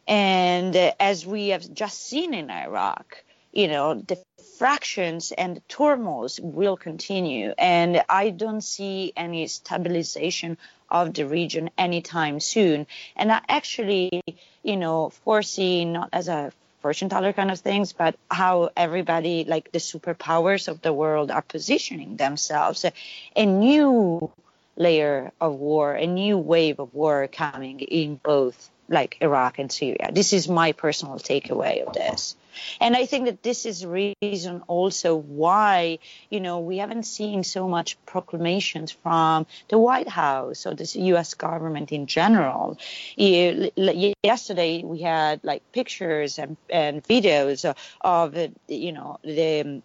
and 0.06 0.76
uh, 0.76 0.92
as 1.00 1.26
we 1.26 1.48
have 1.48 1.72
just 1.72 2.00
seen 2.00 2.34
in 2.34 2.50
Iraq, 2.50 3.24
you 3.52 3.66
know, 3.66 3.94
the 3.94 4.18
fractions 4.58 5.32
and 5.32 5.56
the 5.56 5.60
turmoils 5.68 6.38
will 6.40 6.76
continue, 6.76 7.54
and 7.58 8.02
I 8.08 8.30
don't 8.30 8.60
see 8.60 9.12
any 9.16 9.46
stabilization 9.48 10.58
of 10.90 11.14
the 11.14 11.26
region 11.26 11.70
anytime 11.76 12.40
soon. 12.40 12.86
And 13.16 13.32
I 13.32 13.40
actually, 13.48 14.22
you 14.62 14.76
know, 14.76 15.10
foresee 15.10 15.84
not 15.84 16.10
as 16.12 16.28
a 16.28 16.52
fortune 16.80 17.08
teller 17.08 17.32
kind 17.32 17.50
of 17.50 17.58
things, 17.58 17.92
but 17.92 18.16
how 18.30 18.70
everybody, 18.76 19.44
like 19.44 19.72
the 19.72 19.78
superpowers 19.78 20.68
of 20.68 20.80
the 20.80 20.92
world, 20.92 21.30
are 21.30 21.42
positioning 21.42 22.16
themselves. 22.16 22.84
A 23.36 23.46
new 23.46 24.30
layer 24.76 25.32
of 25.40 25.54
war, 25.54 25.94
a 25.94 26.06
new 26.06 26.38
wave 26.38 26.78
of 26.78 26.94
war 26.94 27.28
coming 27.28 27.80
in 27.80 28.16
both 28.22 28.70
like 28.88 29.18
Iraq 29.20 29.58
and 29.58 29.70
Syria. 29.70 30.10
This 30.12 30.32
is 30.32 30.48
my 30.48 30.72
personal 30.72 31.18
takeaway 31.18 31.86
of 31.86 31.92
this. 31.92 32.36
And 32.80 32.96
I 32.96 33.06
think 33.06 33.26
that 33.26 33.42
this 33.42 33.66
is 33.66 33.84
reason 33.84 34.62
also 34.66 35.16
why, 35.16 35.98
you 36.30 36.40
know, 36.40 36.60
we 36.60 36.78
haven't 36.78 37.04
seen 37.04 37.44
so 37.44 37.68
much 37.68 37.96
proclamations 38.06 38.92
from 38.92 39.46
the 39.68 39.78
White 39.78 40.08
House 40.08 40.66
or 40.66 40.74
the 40.74 40.88
U.S. 41.12 41.34
government 41.34 41.92
in 41.92 42.06
general. 42.06 42.78
Yesterday 43.16 44.82
we 44.84 45.00
had 45.02 45.40
like 45.44 45.62
pictures 45.72 46.38
and, 46.38 46.56
and 46.70 47.02
videos 47.04 47.74
of, 48.00 48.36
you 48.68 48.92
know, 48.92 49.18
the 49.22 49.82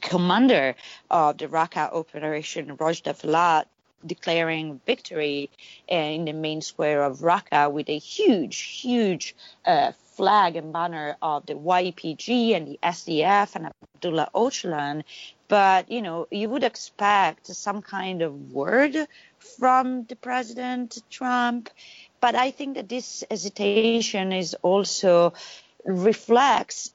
commander 0.00 0.76
of 1.10 1.38
the 1.38 1.48
Raqqa 1.48 1.92
operation, 1.92 2.76
Rojda 2.76 3.14
Felat, 3.14 3.66
declaring 4.04 4.80
victory 4.86 5.50
uh, 5.90 5.94
in 5.94 6.24
the 6.24 6.32
main 6.32 6.62
square 6.62 7.02
of 7.02 7.18
Raqqa 7.18 7.70
with 7.70 7.88
a 7.88 7.98
huge, 7.98 8.58
huge 8.58 9.34
uh, 9.66 9.92
flag 10.20 10.54
and 10.54 10.70
banner 10.70 11.16
of 11.22 11.46
the 11.46 11.54
YPG 11.54 12.54
and 12.54 12.68
the 12.68 12.78
SDF 12.82 13.56
and 13.56 13.70
Abdullah 13.94 14.28
Öcalan. 14.34 15.02
But, 15.48 15.90
you 15.90 16.02
know, 16.02 16.28
you 16.30 16.50
would 16.50 16.62
expect 16.62 17.46
some 17.46 17.80
kind 17.80 18.20
of 18.20 18.52
word 18.52 18.94
from 19.38 20.04
the 20.04 20.16
President 20.16 21.02
Trump. 21.08 21.70
But 22.20 22.34
I 22.34 22.50
think 22.50 22.74
that 22.74 22.86
this 22.86 23.24
hesitation 23.30 24.34
is 24.34 24.54
also 24.60 25.32
reflects 25.86 26.92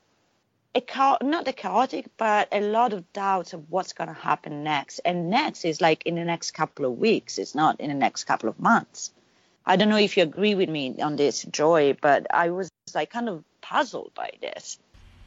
a 0.75 0.81
cha- 0.81 1.17
not 1.23 1.47
a 1.47 1.53
chaotic, 1.53 2.05
but 2.17 2.47
a 2.51 2.61
lot 2.61 2.93
of 2.93 3.11
doubts 3.11 3.53
of 3.53 3.71
what's 3.71 3.93
going 3.93 4.09
to 4.09 4.21
happen 4.29 4.63
next. 4.63 4.99
And 5.03 5.31
next 5.31 5.65
is 5.65 5.81
like 5.81 6.05
in 6.05 6.13
the 6.13 6.25
next 6.25 6.51
couple 6.51 6.85
of 6.85 6.99
weeks. 6.99 7.39
It's 7.39 7.55
not 7.55 7.79
in 7.79 7.89
the 7.89 7.95
next 7.95 8.25
couple 8.25 8.49
of 8.49 8.59
months. 8.59 9.14
I 9.65 9.75
don't 9.75 9.89
know 9.89 9.97
if 9.97 10.15
you 10.17 10.23
agree 10.23 10.55
with 10.55 10.69
me 10.69 11.01
on 11.01 11.15
this, 11.15 11.43
Joey, 11.43 11.93
but 11.93 12.27
I 12.31 12.51
was 12.51 12.69
like 12.93 13.09
kind 13.09 13.29
of 13.29 13.43
puzzled 13.61 14.11
by 14.15 14.31
this. 14.41 14.77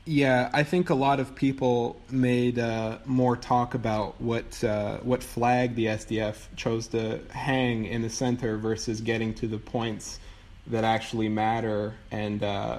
Yeah, 0.04 0.48
I 0.54 0.62
think 0.62 0.88
a 0.88 0.94
lot 0.94 1.20
of 1.20 1.34
people 1.34 2.00
made 2.08 2.58
uh, 2.58 2.98
more 3.04 3.36
talk 3.36 3.74
about 3.74 4.18
what 4.20 4.64
uh, 4.64 4.98
what 4.98 5.22
flag 5.22 5.74
the 5.74 5.86
SDF 5.86 6.36
chose 6.56 6.88
to 6.88 7.20
hang 7.30 7.84
in 7.84 8.00
the 8.00 8.08
center 8.08 8.56
versus 8.56 9.02
getting 9.02 9.34
to 9.34 9.46
the 9.46 9.58
points 9.58 10.18
that 10.68 10.84
actually 10.84 11.28
matter 11.28 11.94
and 12.10 12.42
uh, 12.42 12.78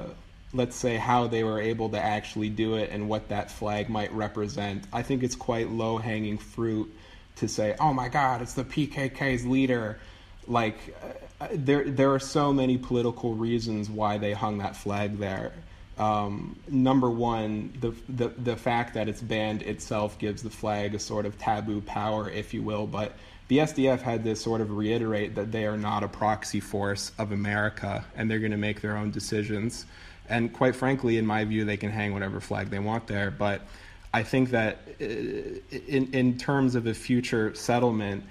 let's 0.54 0.76
say 0.76 0.96
how 0.96 1.28
they 1.28 1.44
were 1.44 1.60
able 1.60 1.90
to 1.90 2.00
actually 2.00 2.50
do 2.50 2.76
it 2.76 2.90
and 2.92 3.08
what 3.08 3.30
that 3.30 3.52
flag 3.52 3.90
might 3.90 4.12
represent. 4.12 4.86
I 4.92 5.04
think 5.04 5.22
it's 5.22 5.36
quite 5.36 5.70
low 5.70 5.98
hanging 5.98 6.38
fruit 6.40 6.92
to 7.36 7.48
say, 7.48 7.76
"Oh 7.80 7.94
my 7.94 8.10
God, 8.10 8.42
it's 8.42 8.54
the 8.54 8.64
PKK's 8.64 9.46
leader." 9.46 10.00
Like 10.50 10.96
uh, 11.40 11.48
there, 11.54 11.86
there 11.86 12.14
are 12.14 12.20
so 12.20 12.52
many 12.52 12.78
political 12.78 13.36
reasons 13.36 13.90
why 13.90 14.18
they 14.18 14.34
hung 14.34 14.58
that 14.58 14.76
flag 14.76 15.18
there. 15.20 15.54
Um, 15.98 16.58
number 16.70 17.10
one, 17.10 17.74
the, 17.82 17.94
the 18.08 18.30
the 18.30 18.56
fact 18.56 18.94
that 18.94 19.10
it's 19.10 19.22
banned 19.22 19.62
itself 19.64 20.18
gives 20.18 20.42
the 20.42 20.50
flag 20.50 20.96
a 20.96 21.00
sort 21.00 21.26
of 21.26 21.38
taboo 21.38 21.82
power, 21.82 22.30
if 22.30 22.54
you 22.54 22.64
will. 22.64 22.88
But 22.88 23.14
the 23.50 23.60
SDF 23.60 24.02
had 24.02 24.24
to 24.24 24.36
sort 24.36 24.62
of 24.62 24.72
reiterate 24.72 25.36
that 25.36 25.52
they 25.52 25.66
are 25.66 25.78
not 25.78 26.04
a 26.04 26.08
proxy 26.08 26.62
force 26.62 27.12
of 27.18 27.34
America, 27.34 28.06
and 28.16 28.32
they're 28.32 28.40
going 28.40 28.52
to 28.52 28.58
make 28.58 28.80
their 28.80 28.96
own 28.96 29.12
decisions. 29.12 29.86
And 30.30 30.54
quite 30.54 30.76
frankly, 30.76 31.18
in 31.18 31.26
my 31.26 31.44
view, 31.44 31.66
they 31.66 31.78
can 31.78 31.90
hang 31.90 32.14
whatever 32.14 32.40
flag 32.40 32.70
they 32.70 32.80
want 32.80 33.08
there. 33.08 33.32
But 33.32 33.62
I 34.14 34.24
think 34.24 34.52
that 34.52 34.78
uh, 35.02 35.04
in, 35.04 36.14
in 36.14 36.38
terms 36.38 36.76
of 36.76 36.88
a 36.88 36.94
future 36.94 37.54
settlement, 37.56 38.24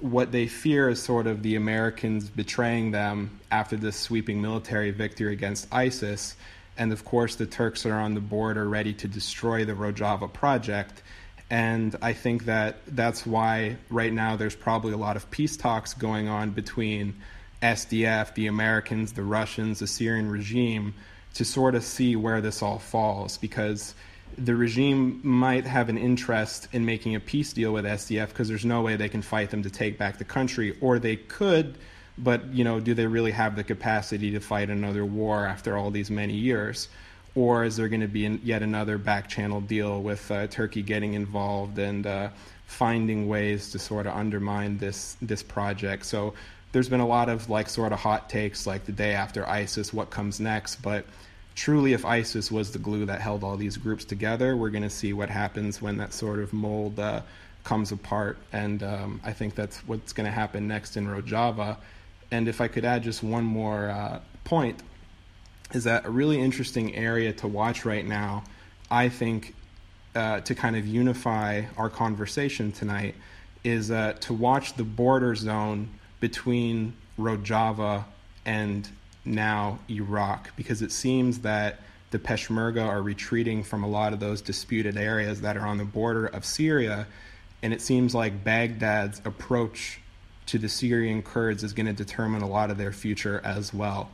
what 0.00 0.32
they 0.32 0.46
fear 0.46 0.88
is 0.88 1.02
sort 1.02 1.26
of 1.26 1.42
the 1.42 1.56
Americans 1.56 2.30
betraying 2.30 2.90
them 2.90 3.40
after 3.50 3.76
this 3.76 3.96
sweeping 3.96 4.40
military 4.40 4.90
victory 4.90 5.32
against 5.32 5.72
ISIS. 5.72 6.36
And 6.78 6.92
of 6.92 7.04
course, 7.04 7.36
the 7.36 7.46
Turks 7.46 7.84
are 7.84 7.94
on 7.94 8.14
the 8.14 8.20
border 8.20 8.68
ready 8.68 8.92
to 8.94 9.08
destroy 9.08 9.64
the 9.64 9.72
Rojava 9.72 10.32
project. 10.32 11.02
And 11.50 11.96
I 12.00 12.12
think 12.12 12.44
that 12.44 12.78
that's 12.86 13.26
why 13.26 13.76
right 13.90 14.12
now 14.12 14.36
there's 14.36 14.56
probably 14.56 14.92
a 14.92 14.96
lot 14.96 15.16
of 15.16 15.30
peace 15.30 15.56
talks 15.56 15.94
going 15.94 16.28
on 16.28 16.50
between 16.50 17.14
SDF, 17.60 18.34
the 18.34 18.46
Americans, 18.46 19.12
the 19.12 19.24
Russians, 19.24 19.80
the 19.80 19.86
Syrian 19.86 20.30
regime 20.30 20.94
to 21.34 21.44
sort 21.44 21.74
of 21.74 21.84
see 21.84 22.16
where 22.16 22.40
this 22.40 22.62
all 22.62 22.78
falls 22.78 23.36
because 23.36 23.94
the 24.42 24.56
regime 24.56 25.20
might 25.22 25.66
have 25.66 25.90
an 25.90 25.98
interest 25.98 26.68
in 26.72 26.84
making 26.86 27.14
a 27.14 27.20
peace 27.20 27.52
deal 27.52 27.72
with 27.72 27.84
SDF 27.84 28.28
because 28.28 28.48
there's 28.48 28.64
no 28.64 28.80
way 28.80 28.96
they 28.96 29.08
can 29.08 29.20
fight 29.20 29.50
them 29.50 29.62
to 29.62 29.70
take 29.70 29.98
back 29.98 30.16
the 30.16 30.24
country, 30.24 30.76
or 30.80 30.98
they 30.98 31.16
could, 31.16 31.76
but 32.16 32.46
you 32.52 32.64
know, 32.64 32.80
do 32.80 32.94
they 32.94 33.06
really 33.06 33.32
have 33.32 33.54
the 33.54 33.64
capacity 33.64 34.30
to 34.30 34.40
fight 34.40 34.70
another 34.70 35.04
war 35.04 35.46
after 35.46 35.76
all 35.76 35.90
these 35.90 36.10
many 36.10 36.34
years? 36.34 36.88
Or 37.34 37.64
is 37.64 37.76
there 37.76 37.88
going 37.88 38.00
to 38.00 38.08
be 38.08 38.22
yet 38.42 38.62
another 38.62 38.98
back 38.98 39.28
channel 39.28 39.60
deal 39.60 40.02
with 40.02 40.30
uh, 40.30 40.46
Turkey 40.48 40.82
getting 40.82 41.14
involved 41.14 41.78
and 41.78 42.06
uh, 42.06 42.30
finding 42.66 43.28
ways 43.28 43.70
to 43.70 43.78
sort 43.78 44.06
of 44.06 44.14
undermine 44.14 44.78
this 44.78 45.16
this 45.22 45.42
project? 45.42 46.06
So 46.06 46.34
there's 46.72 46.88
been 46.88 47.00
a 47.00 47.06
lot 47.06 47.28
of 47.28 47.48
like 47.50 47.68
sort 47.68 47.92
of 47.92 48.00
hot 48.00 48.30
takes 48.30 48.66
like 48.66 48.84
the 48.86 48.92
day 48.92 49.12
after 49.12 49.48
ISIS, 49.48 49.92
what 49.92 50.10
comes 50.10 50.40
next. 50.40 50.76
But 50.76 51.04
truly, 51.60 51.92
if 51.92 52.06
ISIS 52.06 52.50
was 52.50 52.70
the 52.72 52.78
glue 52.78 53.04
that 53.04 53.20
held 53.20 53.44
all 53.44 53.54
these 53.54 53.76
groups 53.76 54.06
together, 54.06 54.56
we're 54.56 54.70
going 54.70 54.82
to 54.82 54.88
see 54.88 55.12
what 55.12 55.28
happens 55.28 55.82
when 55.82 55.98
that 55.98 56.14
sort 56.14 56.38
of 56.38 56.54
mold 56.54 56.98
uh, 56.98 57.20
comes 57.64 57.92
apart. 57.92 58.38
And 58.50 58.82
um, 58.82 59.20
I 59.22 59.34
think 59.34 59.56
that's 59.56 59.76
what's 59.86 60.14
going 60.14 60.24
to 60.24 60.32
happen 60.32 60.66
next 60.66 60.96
in 60.96 61.06
Rojava. 61.06 61.76
And 62.30 62.48
if 62.48 62.62
I 62.62 62.68
could 62.68 62.86
add 62.86 63.02
just 63.02 63.22
one 63.22 63.44
more 63.44 63.90
uh, 63.90 64.20
point, 64.42 64.82
is 65.74 65.84
that 65.84 66.06
a 66.06 66.10
really 66.10 66.40
interesting 66.40 66.96
area 66.96 67.30
to 67.34 67.46
watch 67.46 67.84
right 67.84 68.06
now, 68.06 68.42
I 68.90 69.10
think, 69.10 69.54
uh, 70.14 70.40
to 70.40 70.54
kind 70.54 70.76
of 70.76 70.86
unify 70.86 71.64
our 71.76 71.90
conversation 71.90 72.72
tonight, 72.72 73.16
is 73.64 73.90
uh, 73.90 74.14
to 74.20 74.32
watch 74.32 74.76
the 74.76 74.84
border 74.84 75.34
zone 75.34 75.90
between 76.20 76.94
Rojava 77.18 78.06
and 78.46 78.88
now 79.24 79.78
Iraq 79.88 80.54
because 80.56 80.82
it 80.82 80.92
seems 80.92 81.40
that 81.40 81.80
the 82.10 82.18
Peshmerga 82.18 82.84
are 82.84 83.02
retreating 83.02 83.62
from 83.62 83.84
a 83.84 83.88
lot 83.88 84.12
of 84.12 84.20
those 84.20 84.40
disputed 84.42 84.96
areas 84.96 85.42
that 85.42 85.56
are 85.56 85.66
on 85.66 85.78
the 85.78 85.84
border 85.84 86.26
of 86.26 86.44
Syria. 86.44 87.06
And 87.62 87.72
it 87.72 87.80
seems 87.80 88.14
like 88.14 88.42
Baghdad's 88.42 89.20
approach 89.24 90.00
to 90.46 90.58
the 90.58 90.68
Syrian 90.68 91.22
Kurds 91.22 91.62
is 91.62 91.72
going 91.72 91.86
to 91.86 91.92
determine 91.92 92.42
a 92.42 92.48
lot 92.48 92.70
of 92.70 92.78
their 92.78 92.92
future 92.92 93.40
as 93.44 93.72
well. 93.72 94.10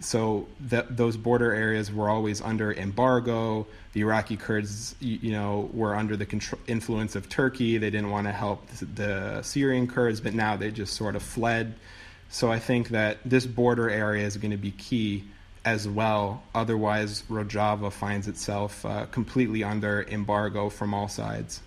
So 0.00 0.46
that 0.60 0.96
those 0.96 1.16
border 1.16 1.52
areas 1.52 1.92
were 1.92 2.08
always 2.08 2.40
under 2.40 2.72
embargo. 2.72 3.66
The 3.92 4.00
Iraqi 4.00 4.36
Kurds, 4.36 4.94
you 5.00 5.32
know, 5.32 5.68
were 5.74 5.94
under 5.96 6.16
the 6.16 6.24
control, 6.24 6.60
influence 6.68 7.16
of 7.16 7.28
Turkey. 7.28 7.76
They 7.76 7.90
didn't 7.90 8.10
want 8.10 8.26
to 8.28 8.32
help 8.32 8.66
the 8.68 9.42
Syrian 9.42 9.88
Kurds, 9.88 10.20
but 10.20 10.32
now 10.32 10.56
they 10.56 10.70
just 10.70 10.94
sort 10.94 11.16
of 11.16 11.22
fled. 11.22 11.74
So 12.30 12.50
I 12.50 12.60
think 12.60 12.90
that 12.90 13.18
this 13.24 13.44
border 13.44 13.90
area 13.90 14.24
is 14.24 14.36
going 14.36 14.52
to 14.52 14.56
be 14.56 14.70
key 14.70 15.24
as 15.64 15.88
well. 15.88 16.42
Otherwise, 16.54 17.22
Rojava 17.28 17.92
finds 17.92 18.28
itself 18.28 18.86
uh, 18.86 19.06
completely 19.06 19.64
under 19.64 20.02
embargo 20.08 20.70
from 20.70 20.94
all 20.94 21.08
sides. 21.08 21.60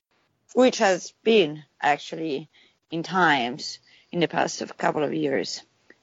Which 0.54 0.78
has 0.78 1.14
been 1.24 1.64
actually 1.82 2.50
in 2.92 3.04
times 3.04 3.80
in 4.12 4.20
the 4.20 4.28
past 4.28 4.64
couple 4.78 5.04
of 5.04 5.14
years, 5.14 5.62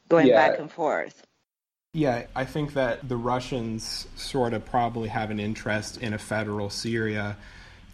going 0.09 0.27
yeah. 0.27 0.49
back 0.49 0.59
and 0.59 0.71
forth. 0.71 1.25
Yeah, 1.93 2.27
I 2.37 2.45
think 2.45 2.75
that 2.75 3.09
the 3.09 3.17
Russians 3.17 4.07
sort 4.15 4.53
of 4.53 4.65
probably 4.65 5.09
have 5.09 5.31
an 5.31 5.41
interest 5.41 5.97
in 6.03 6.13
a 6.13 6.19
federal 6.19 6.69
Syria. 6.71 7.37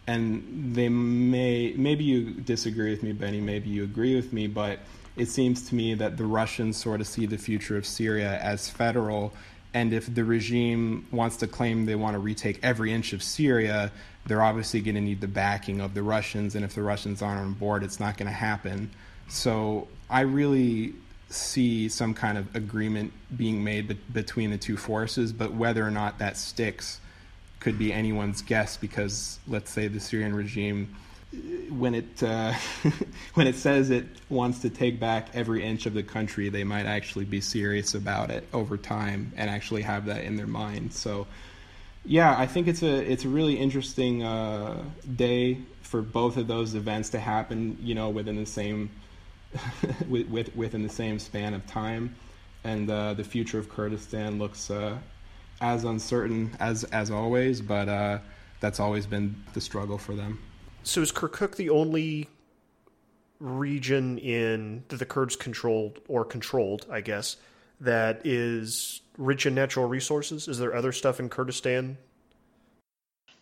And 0.07 0.75
they 0.75 0.89
may, 0.89 1.75
maybe 1.77 2.05
you 2.05 2.31
disagree 2.33 2.91
with 2.91 3.03
me, 3.03 3.13
Benny, 3.13 3.41
maybe 3.41 3.71
you 3.71 3.85
agree 3.85 4.15
with 4.15 4.33
me, 4.33 4.47
but 4.47 4.81
it 5.17 5.27
seems 5.27 5.69
to 5.69 5.75
me 5.75 5.95
that 5.95 6.17
the 6.17 6.25
Russians 6.25 6.77
sort 6.77 7.01
of 7.01 7.07
see 7.07 7.27
the 7.27 7.39
future 7.39 7.77
of 7.77 7.87
Syria 7.87 8.39
as 8.41 8.69
federal. 8.69 9.33
And 9.73 9.93
if 9.93 10.15
the 10.15 10.25
regime 10.25 11.07
wants 11.11 11.37
to 11.39 11.47
claim 11.47 11.87
they 11.87 11.95
want 11.95 12.15
to 12.15 12.19
retake 12.19 12.61
every 12.63 12.93
inch 12.93 13.13
of 13.13 13.23
Syria, 13.23 13.91
they're 14.27 14.43
obviously 14.43 14.81
going 14.81 14.95
to 14.95 15.01
need 15.01 15.21
the 15.21 15.29
backing 15.29 15.81
of 15.81 15.95
the 15.95 16.03
Russians. 16.03 16.55
And 16.55 16.65
if 16.65 16.75
the 16.75 16.83
Russians 16.83 17.23
aren't 17.23 17.41
on 17.41 17.53
board, 17.55 17.83
it's 17.83 18.01
not 18.01 18.17
going 18.17 18.29
to 18.29 18.35
happen. 18.35 18.91
So 19.29 19.89
I 20.11 20.21
really 20.21 20.95
see 21.29 21.89
some 21.89 22.15
kind 22.15 22.39
of 22.39 22.55
agreement 22.55 23.13
being 23.37 23.65
made 23.65 23.89
be- 23.89 23.99
between 24.13 24.51
the 24.51 24.59
two 24.59 24.77
forces, 24.77 25.33
but 25.33 25.53
whether 25.53 25.85
or 25.85 25.91
not 25.91 26.19
that 26.19 26.37
sticks 26.37 27.01
could 27.59 27.79
be 27.79 27.93
anyone's 27.93 28.43
guess 28.43 28.77
because 28.77 29.41
let's 29.49 29.71
say 29.71 29.89
the 29.89 29.99
Syrian 29.99 30.35
regime 30.35 30.95
when 31.71 31.95
it 31.95 32.23
uh, 32.23 32.53
when 33.35 33.47
it 33.47 33.57
says 33.57 33.91
it 33.91 34.07
wants 34.29 34.61
to 34.61 34.71
take 34.71 35.01
back 35.01 35.29
every 35.35 35.63
inch 35.63 35.87
of 35.87 35.95
the 35.95 36.03
country, 36.03 36.49
they 36.49 36.65
might 36.65 36.87
actually 36.87 37.25
be 37.25 37.41
serious 37.41 37.95
about 37.95 38.31
it 38.31 38.47
over 38.53 38.77
time 38.77 39.33
and 39.37 39.51
actually 39.51 39.83
have 39.83 40.07
that 40.07 40.25
in 40.25 40.37
their 40.37 40.47
mind. 40.47 40.93
So, 40.93 41.27
yeah, 42.05 42.35
I 42.39 42.47
think 42.47 42.69
it's 42.69 42.83
a 42.83 43.11
it's 43.11 43.25
a 43.25 43.29
really 43.29 43.59
interesting 43.59 44.23
uh, 44.23 44.83
day 45.15 45.59
for 45.83 46.03
both 46.03 46.37
of 46.37 46.47
those 46.47 46.75
events 46.75 47.11
to 47.11 47.19
happen. 47.19 47.79
You 47.81 47.95
know, 47.95 48.11
within 48.11 48.37
the 48.37 48.47
same 48.47 48.91
with, 50.09 50.29
with, 50.29 50.57
within 50.57 50.83
the 50.83 50.89
same 50.89 51.19
span 51.19 51.55
of 51.55 51.67
time, 51.67 52.15
and 52.65 52.89
uh, 52.91 53.15
the 53.15 53.25
future 53.25 53.59
of 53.59 53.69
Kurdistan 53.69 54.39
looks 54.39 54.71
uh, 54.71 54.99
as 55.61 55.85
uncertain 55.85 56.57
as 56.61 56.85
as 56.85 57.11
always. 57.11 57.61
But 57.61 57.89
uh, 57.89 58.19
that's 58.61 58.81
always 58.81 59.07
been 59.07 59.43
the 59.55 59.61
struggle 59.61 59.99
for 59.99 60.15
them. 60.15 60.41
So 60.87 61.03
is 61.03 61.11
Kirkuk 61.11 61.57
the 61.57 61.69
only 61.71 62.29
region 63.41 64.19
in 64.19 64.85
that 64.87 64.99
the 64.99 65.05
Kurds 65.05 65.35
controlled 65.35 65.99
or 66.07 66.25
controlled, 66.25 66.87
I 66.89 67.01
guess, 67.01 67.37
that 67.81 68.25
is 68.25 69.01
rich 69.19 69.47
in 69.47 69.55
natural 69.57 69.87
resources? 69.87 70.47
Is 70.47 70.61
there 70.61 70.73
other 70.73 70.93
stuff 70.93 71.19
in 71.19 71.29
Kurdistan 71.29 71.99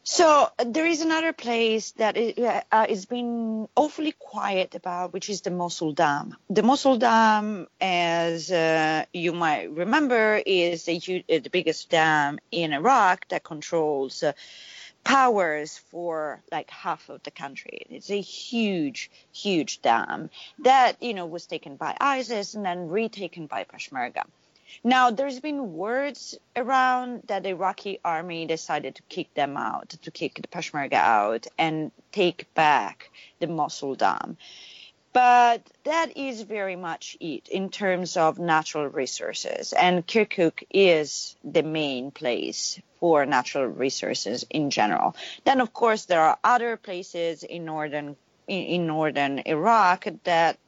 So 0.06 0.50
there 0.58 0.86
is 0.86 1.00
another 1.00 1.32
place 1.32 1.92
that 1.92 2.18
is, 2.18 2.38
uh, 2.38 2.86
is 2.88 3.06
been 3.06 3.68
awfully 3.74 4.12
quiet 4.18 4.74
about, 4.74 5.14
which 5.14 5.30
is 5.30 5.40
the 5.40 5.50
Mosul 5.50 5.92
Dam. 5.92 6.36
The 6.50 6.62
Mosul 6.62 6.98
Dam, 6.98 7.66
as 7.80 8.50
uh, 8.52 9.06
you 9.14 9.32
might 9.32 9.70
remember, 9.70 10.42
is 10.44 10.84
the, 10.84 11.24
uh, 11.30 11.38
the 11.38 11.48
biggest 11.50 11.88
dam 11.88 12.38
in 12.50 12.74
Iraq 12.74 13.28
that 13.28 13.44
controls 13.44 14.22
uh, 14.22 14.32
powers 15.04 15.78
for 15.90 16.42
like 16.50 16.70
half 16.70 17.08
of 17.08 17.22
the 17.22 17.30
country. 17.30 17.86
It's 17.90 18.10
a 18.10 18.20
huge, 18.20 19.10
huge 19.32 19.82
dam 19.82 20.30
that 20.60 21.02
you 21.02 21.14
know 21.14 21.26
was 21.26 21.46
taken 21.46 21.76
by 21.76 21.96
ISIS 22.00 22.54
and 22.54 22.64
then 22.64 22.88
retaken 22.88 23.46
by 23.46 23.64
Peshmerga. 23.64 24.24
Now, 24.82 25.10
there's 25.10 25.40
been 25.40 25.74
words 25.74 26.36
around 26.56 27.22
that 27.26 27.44
the 27.44 27.50
Iraqi 27.50 28.00
army 28.04 28.46
decided 28.46 28.96
to 28.96 29.02
kick 29.08 29.32
them 29.34 29.56
out, 29.56 29.90
to 29.90 30.10
kick 30.10 30.40
the 30.40 30.48
Peshmerga 30.48 30.94
out 30.94 31.46
and 31.58 31.92
take 32.10 32.52
back 32.54 33.10
the 33.38 33.46
Mosul 33.46 33.94
Dam. 33.94 34.36
But 35.14 35.62
that 35.84 36.16
is 36.16 36.42
very 36.42 36.74
much 36.74 37.16
it 37.20 37.48
in 37.48 37.70
terms 37.70 38.16
of 38.16 38.40
natural 38.40 38.88
resources. 38.88 39.72
And 39.72 40.04
Kirkuk 40.04 40.64
is 40.70 41.36
the 41.44 41.62
main 41.62 42.10
place 42.10 42.80
for 42.98 43.24
natural 43.24 43.66
resources 43.66 44.44
in 44.50 44.70
general. 44.70 45.14
Then, 45.44 45.60
of 45.60 45.72
course, 45.72 46.06
there 46.06 46.20
are 46.20 46.38
other 46.42 46.76
places 46.76 47.44
in 47.44 47.64
northern 47.64 48.16
in 48.48 48.86
northern 48.88 49.38
Iraq 49.46 50.06
that 50.24 50.58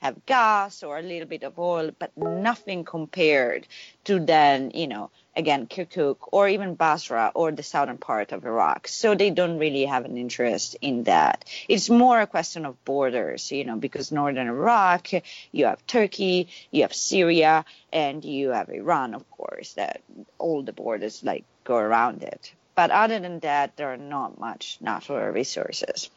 have 0.00 0.24
gas 0.26 0.82
or 0.82 0.98
a 0.98 1.02
little 1.02 1.28
bit 1.28 1.44
of 1.44 1.58
oil, 1.58 1.90
but 1.96 2.16
nothing 2.16 2.84
compared 2.84 3.68
to 4.04 4.18
then, 4.18 4.72
you 4.74 4.88
know, 4.88 5.10
again, 5.34 5.66
Kirkuk 5.66 6.16
or 6.32 6.48
even 6.48 6.74
Basra 6.74 7.32
or 7.34 7.52
the 7.52 7.62
southern 7.62 7.98
part 7.98 8.32
of 8.32 8.44
Iraq. 8.44 8.88
So 8.88 9.14
they 9.14 9.30
don't 9.30 9.58
really 9.58 9.86
have 9.86 10.04
an 10.04 10.16
interest 10.16 10.76
in 10.80 11.04
that. 11.04 11.44
It's 11.68 11.88
more 11.88 12.20
a 12.20 12.26
question 12.26 12.66
of 12.66 12.82
borders, 12.84 13.50
you 13.50 13.64
know, 13.64 13.76
because 13.76 14.12
northern 14.12 14.48
Iraq, 14.48 15.08
you 15.52 15.66
have 15.66 15.86
Turkey, 15.86 16.48
you 16.70 16.82
have 16.82 16.94
Syria, 16.94 17.64
and 17.92 18.24
you 18.24 18.50
have 18.50 18.68
Iran, 18.68 19.14
of 19.14 19.28
course, 19.30 19.74
that 19.74 20.02
all 20.38 20.62
the 20.62 20.72
borders 20.72 21.22
like 21.22 21.44
go 21.64 21.76
around 21.76 22.22
it. 22.22 22.52
But 22.74 22.90
other 22.90 23.18
than 23.18 23.40
that, 23.40 23.76
there 23.76 23.92
are 23.92 23.98
not 23.98 24.40
much 24.40 24.78
natural 24.80 25.30
resources. 25.30 26.10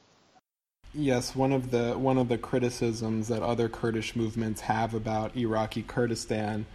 Yes, 0.93 1.35
one 1.35 1.51
of 1.51 1.71
the 1.71 1.93
one 1.97 2.17
of 2.17 2.29
the 2.29 2.37
criticisms 2.37 3.27
that 3.27 3.43
other 3.43 3.67
Kurdish 3.67 4.15
movements 4.15 4.61
have 4.61 4.93
about 4.93 5.35
Iraqi 5.35 5.83
Kurdistan 5.83 6.65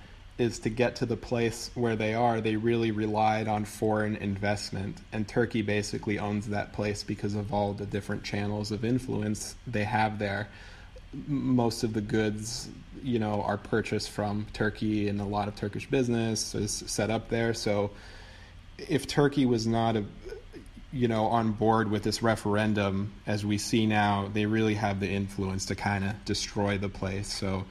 is 0.41 0.59
to 0.61 0.71
get 0.71 0.97
to 0.97 1.05
the 1.07 1.19
place 1.19 1.71
where 1.75 1.97
they 1.97 2.15
are, 2.15 2.41
they 2.41 2.57
really 2.57 2.91
relied 2.91 3.47
on 3.47 3.67
foreign 3.67 4.17
investment. 4.17 4.97
And 5.13 5.29
Turkey 5.29 5.61
basically 5.61 6.19
owns 6.19 6.49
that 6.49 6.73
place 6.73 7.03
because 7.03 7.35
of 7.35 7.53
all 7.53 7.75
the 7.75 7.85
different 7.85 8.25
channels 8.25 8.73
of 8.73 8.83
influence 8.83 9.55
they 9.67 9.85
have 9.85 10.19
there. 10.19 10.49
Most 11.27 11.85
of 11.85 11.93
the 11.93 12.01
goods, 12.01 12.71
you 13.03 13.19
know, 13.19 13.43
are 13.43 13.59
purchased 13.59 14.11
from 14.11 14.47
Turkey, 14.55 15.09
and 15.11 15.21
a 15.21 15.25
lot 15.25 15.47
of 15.47 15.57
Turkish 15.57 15.87
business 15.91 16.55
is 16.55 16.85
set 16.87 17.11
up 17.11 17.29
there. 17.29 17.53
So, 17.53 17.91
if 18.79 19.07
Turkey 19.07 19.45
was 19.45 19.67
not 19.67 19.97
a 19.97 20.05
you 20.93 21.07
know, 21.07 21.27
on 21.27 21.53
board 21.53 21.89
with 21.89 22.03
this 22.03 22.21
referendum, 22.21 23.13
as 23.27 23.45
we 23.47 23.59
see 23.59 23.87
now, 23.87 24.29
they 24.33 24.47
really 24.47 24.75
have 24.75 24.99
the 24.99 25.09
influence 25.09 25.67
to 25.67 25.77
kind 25.77 26.05
of 26.05 26.25
destroy 26.25 26.79
the 26.79 26.89
place. 26.89 27.33
So, 27.33 27.65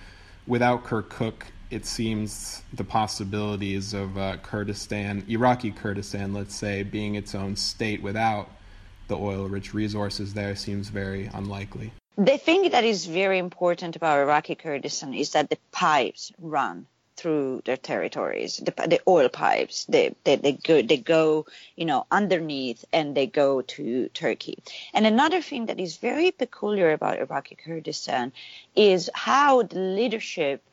without 0.48 0.86
Kirkuk, 0.86 1.42
it 1.70 1.86
seems 1.86 2.62
the 2.74 2.84
possibilities 2.84 3.94
of 3.94 4.18
uh, 4.18 4.38
Kurdistan, 4.38 5.24
Iraqi 5.28 5.72
Kurdistan, 5.72 6.34
let's 6.34 6.56
say, 6.56 6.84
being 6.84 7.16
its 7.16 7.36
own 7.36 7.56
state 7.56 8.02
without 8.02 8.50
the 9.08 9.18
oil-rich 9.18 9.74
resources 9.74 10.34
there 10.34 10.56
seems 10.56 10.90
very 10.90 11.30
unlikely. 11.34 11.92
The 12.18 12.38
thing 12.38 12.70
that 12.70 12.84
is 12.84 13.06
very 13.06 13.38
important 13.38 13.96
about 13.96 14.20
Iraqi 14.20 14.56
Kurdistan 14.56 15.14
is 15.14 15.32
that 15.32 15.50
the 15.50 15.58
pipes 15.72 16.32
run 16.40 16.86
through 17.20 17.62
their 17.66 17.78
territories. 17.78 18.58
The, 18.58 18.72
the 18.88 19.02
oil 19.08 19.30
pipes, 19.30 19.86
they, 19.86 20.16
they, 20.24 20.38
they, 20.38 20.54
go, 20.54 20.82
they 20.82 20.98
go, 20.98 21.46
you 21.76 21.86
know, 21.86 22.06
underneath 22.10 22.86
and 22.94 23.16
they 23.16 23.28
go 23.28 23.62
to 23.62 24.10
Turkey. 24.10 24.58
And 24.94 25.06
another 25.06 25.42
thing 25.42 25.66
that 25.66 25.80
is 25.80 25.98
very 25.98 26.32
peculiar 26.32 26.92
about 26.92 27.20
Iraqi 27.20 27.56
Kurdistan 27.56 28.32
is 28.76 29.10
how 29.14 29.64
the 29.64 29.80
leadership 29.80 30.64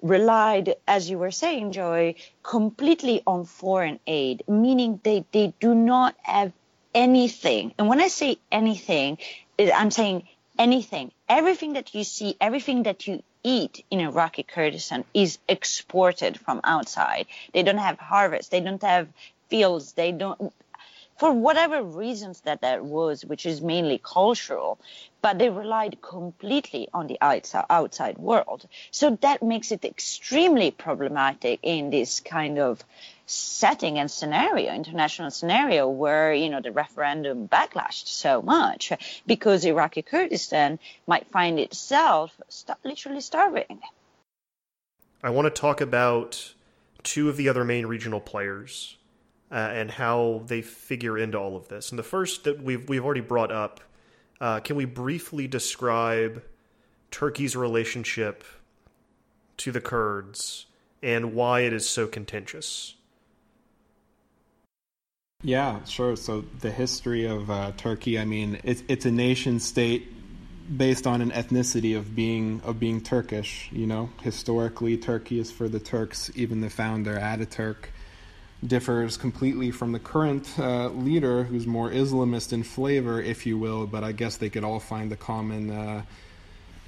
relied, 0.00 0.74
as 0.88 1.10
you 1.10 1.18
were 1.18 1.30
saying, 1.30 1.72
Joey, 1.72 2.16
completely 2.42 3.22
on 3.26 3.44
foreign 3.44 4.00
aid, 4.06 4.44
meaning 4.48 5.00
they, 5.02 5.24
they 5.32 5.52
do 5.60 5.74
not 5.74 6.16
have 6.22 6.52
anything. 6.94 7.74
And 7.78 7.88
when 7.88 8.00
I 8.00 8.08
say 8.08 8.38
anything, 8.50 9.18
I'm 9.58 9.90
saying 9.90 10.28
anything. 10.58 11.12
Everything 11.28 11.74
that 11.74 11.94
you 11.94 12.04
see, 12.04 12.36
everything 12.40 12.84
that 12.84 13.06
you 13.06 13.22
eat 13.44 13.84
in 13.90 14.00
Iraqi 14.00 14.42
Kurdistan 14.42 15.04
is 15.14 15.38
exported 15.48 16.38
from 16.38 16.60
outside. 16.64 17.26
They 17.52 17.62
don't 17.62 17.78
have 17.78 17.98
harvests. 17.98 18.50
They 18.50 18.60
don't 18.60 18.82
have 18.82 19.08
fields. 19.48 19.92
They 19.92 20.12
don't, 20.12 20.52
for 21.18 21.32
whatever 21.32 21.82
reasons 21.82 22.40
that 22.42 22.62
that 22.62 22.84
was, 22.84 23.24
which 23.24 23.46
is 23.46 23.60
mainly 23.60 24.00
cultural, 24.02 24.78
but 25.20 25.38
they 25.38 25.50
relied 25.50 26.00
completely 26.02 26.88
on 26.92 27.06
the 27.06 27.18
outside 27.20 28.18
world. 28.18 28.66
So 28.90 29.16
that 29.20 29.42
makes 29.42 29.70
it 29.70 29.84
extremely 29.84 30.70
problematic 30.70 31.60
in 31.62 31.90
this 31.90 32.20
kind 32.20 32.58
of 32.58 32.84
setting 33.32 33.98
and 33.98 34.10
scenario, 34.10 34.72
international 34.72 35.30
scenario, 35.30 35.88
where 35.88 36.32
you 36.32 36.50
know 36.50 36.60
the 36.60 36.72
referendum 36.72 37.48
backlashed 37.48 38.06
so 38.06 38.42
much 38.42 38.92
because 39.26 39.64
Iraqi 39.64 40.02
Kurdistan 40.02 40.78
might 41.06 41.26
find 41.30 41.58
itself 41.58 42.38
st- 42.48 42.78
literally 42.84 43.20
starving. 43.20 43.80
I 45.22 45.30
want 45.30 45.46
to 45.46 45.60
talk 45.60 45.80
about 45.80 46.54
two 47.02 47.28
of 47.28 47.36
the 47.36 47.48
other 47.48 47.64
main 47.64 47.86
regional 47.86 48.20
players 48.20 48.96
uh, 49.50 49.54
and 49.54 49.90
how 49.90 50.42
they 50.46 50.62
figure 50.62 51.18
into 51.18 51.38
all 51.38 51.56
of 51.56 51.68
this. 51.68 51.90
And 51.90 51.98
the 51.98 52.04
first 52.04 52.44
that 52.44 52.62
we've 52.62 52.88
we've 52.88 53.04
already 53.04 53.20
brought 53.20 53.52
up, 53.52 53.80
uh, 54.40 54.60
can 54.60 54.76
we 54.76 54.84
briefly 54.84 55.46
describe 55.46 56.42
Turkey's 57.10 57.56
relationship 57.56 58.44
to 59.58 59.72
the 59.72 59.80
Kurds 59.80 60.66
and 61.02 61.34
why 61.34 61.60
it 61.60 61.72
is 61.72 61.88
so 61.88 62.06
contentious? 62.06 62.94
Yeah, 65.42 65.84
sure. 65.84 66.14
So 66.16 66.44
the 66.60 66.70
history 66.70 67.26
of 67.26 67.50
uh, 67.50 67.72
Turkey, 67.76 68.18
I 68.18 68.24
mean, 68.24 68.60
it's 68.62 68.82
it's 68.86 69.06
a 69.06 69.10
nation 69.10 69.58
state 69.58 70.08
based 70.76 71.06
on 71.06 71.20
an 71.20 71.32
ethnicity 71.32 71.96
of 71.96 72.14
being 72.14 72.60
of 72.64 72.78
being 72.78 73.00
Turkish. 73.00 73.68
You 73.72 73.86
know, 73.88 74.10
historically, 74.22 74.96
Turkey 74.96 75.40
is 75.40 75.50
for 75.50 75.68
the 75.68 75.80
Turks. 75.80 76.30
Even 76.36 76.60
the 76.60 76.70
founder, 76.70 77.16
Ataturk, 77.16 77.86
differs 78.64 79.16
completely 79.16 79.72
from 79.72 79.90
the 79.90 79.98
current 79.98 80.48
uh, 80.60 80.90
leader, 80.90 81.42
who's 81.42 81.66
more 81.66 81.90
Islamist 81.90 82.52
in 82.52 82.62
flavor, 82.62 83.20
if 83.20 83.44
you 83.44 83.58
will. 83.58 83.88
But 83.88 84.04
I 84.04 84.12
guess 84.12 84.36
they 84.36 84.48
could 84.48 84.64
all 84.64 84.80
find 84.80 85.10
the 85.10 85.16
common. 85.16 85.70
Uh, 85.70 86.02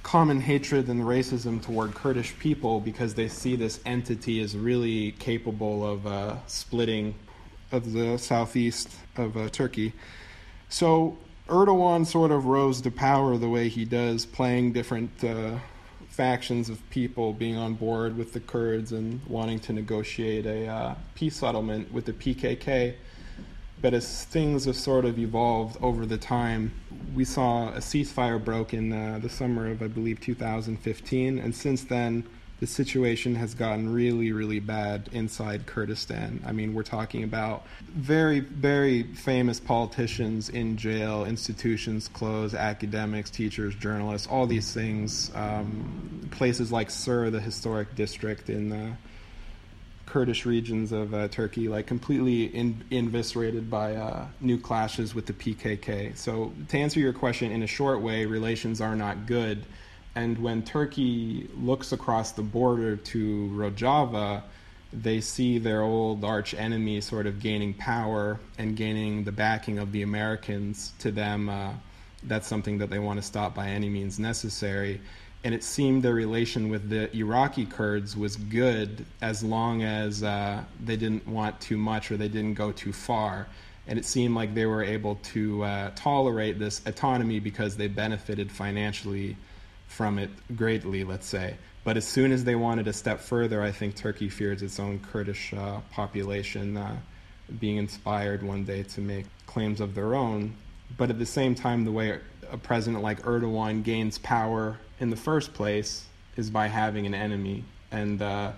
common 0.01 0.39
hatred 0.39 0.87
and 0.87 1.01
racism 1.01 1.59
toward 1.59 1.95
Kurdish 1.95 2.37
people 2.37 2.79
because 2.79 3.15
they 3.15 3.27
see 3.27 3.55
this 3.55 3.79
entity 3.87 4.39
as 4.39 4.55
really 4.55 5.13
capable 5.13 5.83
of 5.83 6.05
uh, 6.05 6.35
splitting 6.45 7.15
of 7.71 7.93
the 7.93 8.17
southeast 8.17 8.89
of 9.17 9.37
uh, 9.37 9.49
Turkey. 9.49 9.93
So 10.69 11.17
Erdogan 11.47 12.05
sort 12.05 12.31
of 12.31 12.45
rose 12.45 12.81
to 12.81 12.91
power 12.91 13.37
the 13.37 13.49
way 13.49 13.69
he 13.69 13.85
does, 13.85 14.25
playing 14.25 14.73
different 14.73 15.23
uh, 15.23 15.57
factions 16.09 16.69
of 16.69 16.89
people 16.89 17.33
being 17.33 17.57
on 17.57 17.73
board 17.73 18.17
with 18.17 18.33
the 18.33 18.39
Kurds 18.39 18.91
and 18.91 19.21
wanting 19.27 19.59
to 19.59 19.73
negotiate 19.73 20.45
a 20.45 20.67
uh, 20.67 20.95
peace 21.13 21.35
settlement 21.35 21.91
with 21.91 22.05
the 22.05 22.13
PKK. 22.13 22.95
But 23.81 23.93
as 23.93 24.23
things 24.23 24.65
have 24.65 24.77
sort 24.77 25.05
of 25.05 25.19
evolved 25.19 25.77
over 25.83 26.05
the 26.05 26.17
time, 26.17 26.71
we 27.13 27.25
saw 27.25 27.69
a 27.69 27.79
ceasefire 27.79 28.43
broke 28.43 28.73
in 28.73 28.91
uh, 28.91 29.19
the 29.21 29.29
summer 29.29 29.69
of, 29.69 29.83
I 29.83 29.87
believe, 29.87 30.21
2015, 30.21 31.37
and 31.37 31.53
since 31.53 31.83
then, 31.83 32.23
the 32.59 32.67
situation 32.67 33.35
has 33.35 33.53
gotten 33.53 33.91
really, 33.91 34.31
really 34.31 34.59
bad 34.59 35.09
inside 35.11 35.65
Kurdistan. 35.65 36.41
I 36.45 36.53
mean, 36.53 36.73
we're 36.73 36.83
talking 36.83 37.23
about 37.23 37.65
very, 37.89 38.39
very 38.39 39.03
famous 39.03 39.59
politicians 39.59 40.49
in 40.49 40.77
jail, 40.77 41.25
institutions 41.25 42.07
closed, 42.07 42.55
academics, 42.55 43.29
teachers, 43.29 43.75
journalists, 43.75 44.27
all 44.27 44.47
these 44.47 44.73
things. 44.73 45.31
Um, 45.35 46.29
places 46.31 46.71
like 46.71 46.89
Sur, 46.89 47.29
the 47.29 47.41
historic 47.41 47.93
district 47.95 48.49
in 48.49 48.69
the 48.69 48.93
Kurdish 50.05 50.45
regions 50.45 50.93
of 50.93 51.13
uh, 51.13 51.27
Turkey, 51.27 51.67
like 51.67 51.87
completely 51.87 52.45
in, 52.45 52.85
eviscerated 52.89 53.69
by 53.69 53.95
uh, 53.95 54.27
new 54.39 54.57
clashes 54.57 55.13
with 55.13 55.25
the 55.25 55.33
PKK. 55.33 56.15
So, 56.15 56.53
to 56.69 56.77
answer 56.77 57.01
your 57.01 57.11
question 57.11 57.51
in 57.51 57.63
a 57.63 57.67
short 57.67 57.99
way, 57.99 58.25
relations 58.25 58.79
are 58.79 58.95
not 58.95 59.25
good 59.25 59.65
and 60.15 60.37
when 60.37 60.63
Turkey 60.63 61.49
looks 61.57 61.91
across 61.91 62.31
the 62.31 62.41
border 62.41 62.95
to 62.95 63.49
Rojava, 63.53 64.43
they 64.93 65.19
see 65.19 65.57
their 65.57 65.81
old 65.81 66.23
arch 66.23 66.53
enemy 66.53 67.01
sort 67.01 67.27
of 67.27 67.41
gaining 67.41 67.73
power 67.73 68.39
and 68.57 68.77
gaining 68.77 69.25
the 69.25 69.33
backing 69.33 69.77
of 69.77 69.91
the 69.91 70.03
Americans. 70.03 70.93
To 70.99 71.11
them, 71.11 71.49
uh, 71.49 71.73
that's 72.23 72.47
something 72.47 72.77
that 72.77 72.89
they 72.89 72.99
want 72.99 73.19
to 73.19 73.25
stop 73.25 73.53
by 73.53 73.67
any 73.67 73.89
means 73.89 74.17
necessary. 74.17 75.01
And 75.43 75.53
it 75.53 75.63
seemed 75.63 76.01
their 76.01 76.13
relation 76.13 76.69
with 76.69 76.89
the 76.89 77.15
Iraqi 77.15 77.65
Kurds 77.65 78.15
was 78.15 78.37
good 78.37 79.05
as 79.21 79.43
long 79.43 79.83
as 79.83 80.23
uh, 80.23 80.63
they 80.83 80.95
didn't 80.95 81.27
want 81.27 81.59
too 81.59 81.77
much 81.77 82.09
or 82.09 82.17
they 82.17 82.29
didn't 82.29 82.55
go 82.55 82.71
too 82.71 82.93
far. 82.93 83.47
And 83.85 83.99
it 83.99 84.05
seemed 84.05 84.33
like 84.33 84.55
they 84.55 84.65
were 84.65 84.81
able 84.81 85.15
to 85.33 85.63
uh, 85.63 85.91
tolerate 85.93 86.57
this 86.57 86.81
autonomy 86.87 87.39
because 87.39 87.77
they 87.77 87.87
benefited 87.87 88.51
financially 88.51 89.35
from 89.87 90.19
it 90.19 90.29
greatly, 90.55 91.03
let's 91.03 91.27
say. 91.27 91.55
But 91.83 91.97
as 91.97 92.07
soon 92.07 92.31
as 92.31 92.43
they 92.43 92.55
wanted 92.55 92.87
a 92.87 92.93
step 92.93 93.19
further, 93.19 93.61
I 93.61 93.71
think 93.71 93.95
Turkey 93.95 94.29
fears 94.29 94.61
its 94.61 94.79
own 94.79 94.99
Kurdish 94.99 95.53
uh, 95.53 95.81
population 95.91 96.77
uh, 96.77 96.97
being 97.59 97.77
inspired 97.77 98.41
one 98.41 98.65
day 98.65 98.83
to 98.83 99.01
make 99.01 99.25
claims 99.45 99.79
of 99.79 99.93
their 99.93 100.15
own. 100.15 100.55
But 100.97 101.09
at 101.09 101.19
the 101.19 101.25
same 101.25 101.53
time, 101.55 101.85
the 101.85 101.91
way 101.91 102.19
a 102.49 102.57
president 102.57 103.03
like 103.03 103.21
Erdogan 103.21 103.83
gains 103.83 104.17
power 104.17 104.77
in 104.99 105.09
the 105.09 105.15
first 105.15 105.53
place 105.53 106.05
is 106.37 106.49
by 106.49 106.67
having 106.67 107.05
an 107.05 107.13
enemy. 107.13 107.63
And 107.91 108.21
uh, 108.21 108.53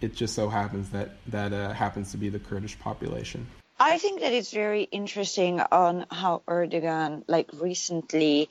it 0.00 0.14
just 0.14 0.34
so 0.34 0.48
happens 0.48 0.90
that 0.90 1.16
that 1.28 1.52
uh, 1.52 1.72
happens 1.72 2.12
to 2.12 2.16
be 2.16 2.28
the 2.28 2.38
Kurdish 2.38 2.78
population. 2.78 3.46
I 3.78 3.98
think 3.98 4.20
that 4.20 4.32
it's 4.32 4.52
very 4.52 4.84
interesting 4.84 5.60
on 5.60 6.06
how 6.10 6.42
Erdogan, 6.46 7.24
like 7.26 7.50
recently, 7.54 8.48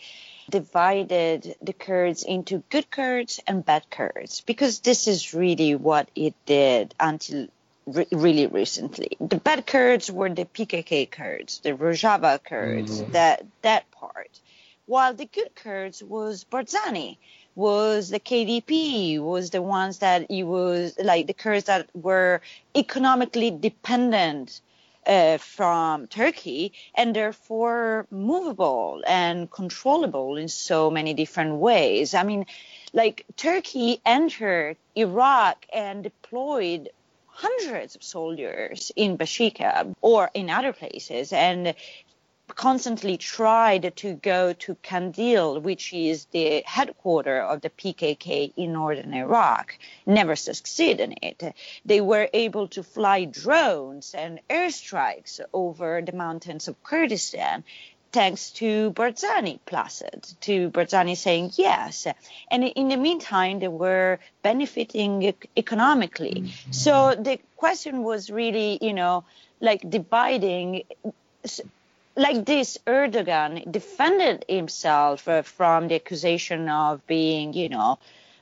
divided 0.52 1.56
the 1.62 1.74
Kurds 1.74 2.24
into 2.24 2.64
good 2.70 2.92
Kurds 2.92 3.40
and 3.48 3.66
bad 3.66 3.90
Kurds 3.90 4.42
because 4.42 4.80
this 4.80 5.08
is 5.08 5.34
really 5.34 5.74
what 5.76 6.10
it 6.16 6.36
did 6.46 6.94
until 7.00 7.48
re- 7.88 8.08
really 8.12 8.48
recently. 8.48 9.18
The 9.20 9.38
bad 9.38 9.66
Kurds 9.66 10.12
were 10.12 10.30
the 10.30 10.46
PKK 10.46 11.10
Kurds, 11.10 11.60
the 11.60 11.72
Rojava 11.72 12.44
Kurds, 12.44 13.02
mm-hmm. 13.02 13.12
that 13.14 13.46
that 13.64 13.90
part, 13.92 14.40
while 14.86 15.14
the 15.14 15.26
good 15.26 15.56
Kurds 15.56 16.04
was 16.04 16.44
Barzani 16.44 17.18
was 17.56 18.10
the 18.10 18.20
KDP, 18.20 19.20
was 19.20 19.50
the 19.50 19.62
ones 19.62 20.00
that 20.00 20.30
it 20.30 20.44
was 20.44 20.98
like 21.04 21.28
the 21.28 21.34
Kurds 21.34 21.66
that 21.66 21.90
were 21.96 22.42
economically 22.76 23.52
dependent 23.52 24.62
uh, 25.06 25.38
from 25.38 26.08
Turkey 26.08 26.74
and 26.96 27.16
therefore 27.16 28.08
movable 28.12 29.02
and 29.08 29.50
controllable 29.50 30.38
in 30.38 30.48
so 30.48 30.92
many 30.92 31.14
different 31.14 31.56
ways. 31.56 32.14
I 32.14 32.24
mean, 32.24 32.46
like 32.94 33.26
Turkey 33.36 34.02
entered 34.06 34.78
Iraq 34.96 35.66
and 35.74 36.04
deployed 36.04 36.90
hundreds 37.28 37.96
of 37.96 38.04
soldiers 38.04 38.92
in 38.96 39.18
Bashika 39.18 39.96
or 40.02 40.30
in 40.34 40.50
other 40.50 40.74
places 40.74 41.34
and 41.34 41.74
constantly 42.56 43.18
tried 43.18 43.96
to 43.98 44.14
go 44.14 44.54
to 44.54 44.76
Kandil, 44.84 45.62
which 45.62 45.94
is 45.94 46.26
the 46.26 46.64
headquarters 46.66 47.46
of 47.48 47.62
the 47.62 47.70
PKK 47.70 48.54
in 48.56 48.74
northern 48.74 49.14
Iraq, 49.14 49.78
never 50.06 50.36
succeed 50.36 51.00
in 51.00 51.16
it. 51.22 51.56
They 51.86 52.02
were 52.02 52.30
able 52.34 52.68
to 52.70 52.84
fly 52.84 53.26
drones 53.26 54.14
and 54.14 54.40
airstrikes 54.50 55.40
over 55.54 56.02
the 56.02 56.14
mountains 56.14 56.68
of 56.68 56.84
Kurdistan 56.84 57.64
thanks 58.12 58.52
to 58.52 58.92
Barzani 58.92 59.60
Placid, 59.66 60.28
to 60.42 60.70
Barzani 60.70 61.16
saying 61.16 61.52
yes. 61.56 62.08
And 62.50 62.64
in 62.64 62.90
the 62.90 62.98
meantime, 62.98 63.60
they 63.60 63.68
were 63.68 64.20
benefiting 64.44 65.34
economically. 65.56 66.44
Mm-hmm. 66.44 66.72
So 66.72 67.16
the 67.16 67.40
question 67.56 68.04
was 68.04 68.30
really, 68.30 68.78
you 68.82 68.94
know, 68.94 69.24
like 69.62 69.90
dividing 69.90 70.84
like 72.16 72.46
this, 72.46 72.78
Erdogan 72.86 73.72
defended 73.72 74.46
himself 74.48 75.28
uh, 75.28 75.42
from 75.42 75.88
the 75.88 75.96
accusation 75.96 76.70
of 76.70 77.06
being, 77.08 77.54
you 77.54 77.70
know, 77.70 78.00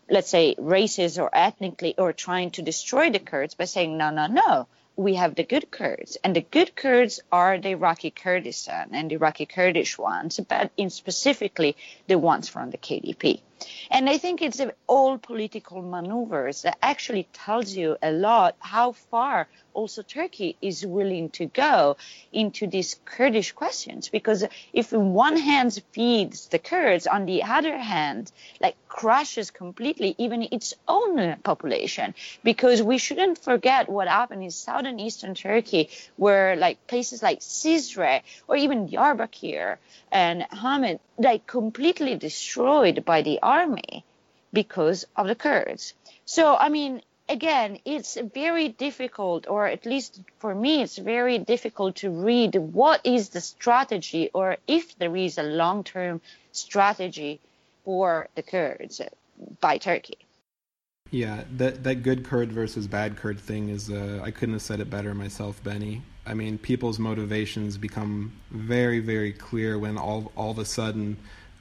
let's 0.10 0.30
say 0.30 0.56
racist 0.56 1.22
or 1.22 1.30
ethnically 1.34 1.96
or 1.98 2.14
trying 2.14 2.52
to 2.52 2.62
destroy 2.62 3.10
the 3.10 3.20
Kurds 3.20 3.56
by 3.56 3.66
saying, 3.66 3.98
no, 3.98 4.10
no, 4.10 4.28
no, 4.28 4.68
we 4.96 5.16
have 5.16 5.36
the 5.36 5.44
good 5.44 5.72
Kurds, 5.72 6.18
and 6.24 6.36
the 6.36 6.42
good 6.42 6.76
Kurds 6.76 7.22
are 7.32 7.58
the 7.58 7.70
Iraqi 7.70 8.12
Kurdistan 8.12 8.90
and 8.92 9.10
the 9.10 9.16
Iraqi 9.16 9.46
Kurdish 9.46 9.98
ones, 9.98 10.40
but 10.40 10.72
in 10.76 10.90
specifically 10.90 11.78
the 12.08 12.18
ones 12.18 12.50
from 12.50 12.72
the 12.72 12.78
KDP. 12.78 13.42
And 13.92 14.10
I 14.10 14.18
think 14.18 14.42
it's 14.42 14.62
all 14.88 15.18
political 15.18 15.82
maneuvers 15.82 16.64
that 16.64 16.78
actually 16.82 17.28
tells 17.34 17.76
you 17.76 17.98
a 18.02 18.12
lot 18.12 18.56
how 18.60 18.94
far 18.94 19.48
also 19.74 20.02
Turkey 20.02 20.58
is 20.62 20.86
willing 20.86 21.30
to 21.30 21.46
go 21.46 21.96
into 22.34 22.68
these 22.68 23.00
Kurdish 23.06 23.54
questions. 23.54 24.10
Because 24.10 24.44
if 24.74 24.92
one 24.92 25.38
hand 25.38 25.82
feeds 25.92 26.48
the 26.48 26.60
Kurds, 26.60 27.08
on 27.08 27.26
the 27.26 27.44
other 27.44 27.78
hand, 27.78 28.32
like 28.60 28.76
crushes 28.88 29.52
completely 29.52 30.16
even 30.18 30.48
its 30.52 30.74
own 30.88 31.38
population. 31.44 32.14
Because 32.44 32.82
we 32.82 32.98
shouldn't 32.98 33.38
forget 33.38 33.88
what 33.88 34.08
happened 34.08 34.44
in 34.44 34.52
southern 34.52 35.00
eastern 35.00 35.34
Turkey, 35.36 35.90
where 36.18 36.56
like 36.56 36.86
places 36.88 37.24
like 37.24 37.40
Cizre 37.40 38.22
or 38.48 38.56
even 38.58 38.90
Diyarbakir 38.90 39.78
and 40.12 40.46
Hamid, 40.52 41.00
like 41.18 41.46
completely 41.48 42.16
destroyed 42.16 43.06
by 43.06 43.22
the 43.22 43.40
army 43.58 44.06
because 44.54 45.06
of 45.16 45.28
the 45.28 45.36
Kurds. 45.36 45.94
So, 46.26 46.56
I 46.56 46.70
mean, 46.70 47.02
again, 47.28 47.80
it's 47.86 48.18
very 48.34 48.70
difficult, 48.70 49.48
or 49.48 49.68
at 49.68 49.86
least 49.86 50.22
for 50.40 50.54
me, 50.54 50.82
it's 50.82 50.98
very 50.98 51.38
difficult 51.38 51.98
to 51.98 52.10
read 52.10 52.56
what 52.56 53.02
is 53.04 53.30
the 53.30 53.42
strategy 53.42 54.30
or 54.34 54.58
if 54.68 54.98
there 54.98 55.16
is 55.16 55.38
a 55.38 55.44
long 55.44 55.84
term 55.84 56.22
strategy 56.52 57.40
for 57.86 58.28
the 58.36 58.44
Kurds 58.44 59.02
by 59.62 59.78
Turkey. 59.78 60.18
Yeah, 61.12 61.44
that 61.58 61.84
that 61.84 62.04
good 62.04 62.24
Kurd 62.24 62.52
versus 62.52 62.88
bad 62.88 63.16
Kurd 63.16 63.40
thing 63.40 63.70
is 63.70 63.90
uh, 63.90 64.22
I 64.24 64.32
couldn't 64.32 64.54
have 64.54 64.62
said 64.62 64.80
it 64.80 64.90
better 64.90 65.14
myself, 65.16 65.64
Benny. 65.64 66.04
I 66.26 66.36
mean, 66.36 66.60
people's 66.60 67.00
motivations 67.00 67.78
become 67.78 68.34
very 68.52 69.00
very 69.00 69.34
clear 69.34 69.80
when 69.80 69.98
all 69.98 70.32
all 70.36 70.52
of 70.52 70.60
a 70.60 70.66
sudden 70.66 71.18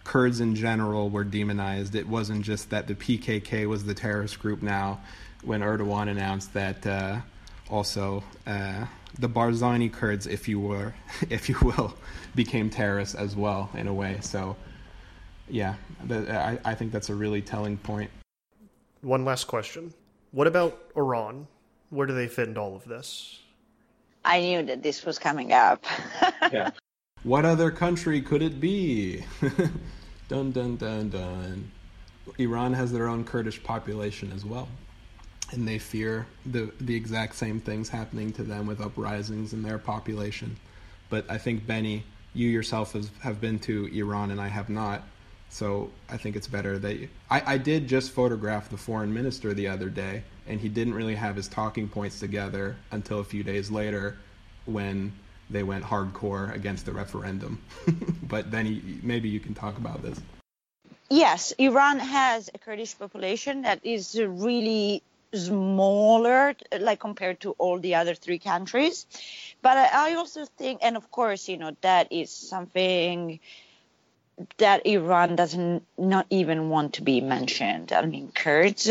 Kurds 0.09 0.41
in 0.41 0.55
general 0.55 1.11
were 1.11 1.23
demonized. 1.23 1.95
It 1.95 2.09
wasn't 2.09 2.43
just 2.43 2.71
that 2.71 2.87
the 2.87 2.95
PKK 2.95 3.69
was 3.69 3.85
the 3.85 3.93
terrorist 3.93 4.39
group 4.39 4.63
now 4.63 5.03
when 5.45 5.61
Erdogan 5.61 6.09
announced 6.09 6.55
that 6.55 6.87
uh, 6.87 7.19
also 7.69 8.25
uh, 8.47 8.87
the 9.19 9.29
Barzani 9.29 9.93
Kurds, 9.93 10.27
if 10.27 10.49
you 10.49 10.61
were, 10.61 10.95
if 11.29 11.51
you 11.51 11.59
will, 11.61 11.95
became 12.35 12.71
terrorists 12.71 13.17
as 13.17 13.37
well 13.37 13.69
in 13.75 13.87
a 13.87 13.93
way. 13.93 14.17
So, 14.23 14.57
yeah, 15.47 15.75
the, 16.07 16.35
I, 16.35 16.59
I 16.65 16.75
think 16.75 16.91
that's 16.91 17.11
a 17.11 17.15
really 17.15 17.43
telling 17.43 17.77
point. 17.77 18.11
One 19.03 19.27
last 19.27 19.45
question: 19.45 19.93
What 20.31 20.47
about 20.47 20.91
Iran? 20.97 21.47
Where 21.91 22.07
do 22.07 22.15
they 22.15 22.29
fit 22.29 22.49
into 22.49 22.63
all 22.63 22.75
of 22.75 22.85
this? 22.87 23.41
I 24.25 24.41
knew 24.41 24.63
that 24.63 24.83
this 24.83 25.05
was 25.05 25.19
coming 25.19 25.53
up. 25.53 25.85
yeah. 26.51 26.71
What 27.25 27.45
other 27.45 27.71
country 27.71 28.23
could 28.23 28.41
it 28.41 28.59
be? 28.59 29.25
Dun 30.29 30.53
dun 30.53 30.77
dun 30.77 31.11
dun. 31.11 31.71
Iran 32.39 32.75
has 32.75 32.93
their 32.93 33.09
own 33.09 33.25
Kurdish 33.25 33.63
population 33.63 34.33
as 34.35 34.45
well 34.45 34.69
and 35.53 35.67
they 35.67 35.79
fear 35.79 36.27
the 36.47 36.71
the 36.81 36.95
exact 36.95 37.35
same 37.35 37.61
things 37.61 37.89
happening 37.89 38.33
to 38.33 38.43
them 38.43 38.67
with 38.67 38.81
uprisings 38.81 39.53
in 39.53 39.63
their 39.63 39.79
population. 39.79 40.57
But 41.09 41.31
I 41.31 41.39
think 41.39 41.67
Benny, 41.67 42.05
you 42.35 42.49
yourself 42.49 42.93
has, 42.93 43.11
have 43.21 43.41
been 43.41 43.59
to 43.61 43.87
Iran 43.87 44.31
and 44.31 44.41
I 44.41 44.49
have 44.49 44.69
not. 44.69 45.03
So 45.51 45.91
I 46.11 46.19
think 46.19 46.37
it's 46.37 46.47
better 46.47 46.79
that 46.79 46.97
you, 46.97 47.09
I, 47.31 47.55
I 47.55 47.59
did 47.59 47.89
just 47.89 48.11
photograph 48.11 48.69
the 48.69 48.77
foreign 48.77 49.15
minister 49.15 49.55
the 49.55 49.69
other 49.69 49.89
day, 49.89 50.25
and 50.47 50.61
he 50.61 50.69
didn't 50.69 50.93
really 50.93 51.15
have 51.15 51.37
his 51.37 51.49
talking 51.49 51.89
points 51.89 52.21
together 52.21 52.77
until 52.91 53.21
a 53.21 53.25
few 53.25 53.43
days 53.43 53.71
later, 53.71 54.19
when 54.67 55.13
they 55.51 55.63
went 55.63 55.85
hardcore 55.85 56.55
against 56.55 56.87
the 56.87 56.93
referendum. 56.93 57.63
but 58.23 58.51
Benny, 58.51 58.83
maybe 59.03 59.29
you 59.29 59.41
can 59.41 59.55
talk 59.55 59.79
about 59.79 60.03
this. 60.03 60.21
Yes, 61.11 61.53
Iran 61.53 61.99
has 62.01 62.51
a 62.55 62.59
Kurdish 62.59 62.99
population 62.99 63.63
that 63.63 63.81
is 63.85 64.19
really 64.21 65.03
smaller 65.35 66.55
like 66.81 67.01
compared 67.01 67.41
to 67.41 67.51
all 67.53 67.79
the 67.79 67.95
other 67.97 68.15
three 68.15 68.39
countries 68.39 69.05
but 69.61 69.77
I, 69.77 70.15
also 70.15 70.47
think 70.47 70.81
and 70.83 70.97
of 70.97 71.11
course 71.11 71.51
you 71.51 71.59
know 71.59 71.77
that 71.83 72.11
is 72.13 72.31
something 72.31 73.39
that 74.59 74.87
Iran 74.87 75.37
doesn't 75.37 75.85
not 75.99 76.27
even 76.31 76.69
want 76.71 76.95
to 76.95 77.03
be 77.03 77.21
mentioned. 77.21 77.93
I 77.93 78.07
mean, 78.07 78.31
Kurds, 78.33 78.89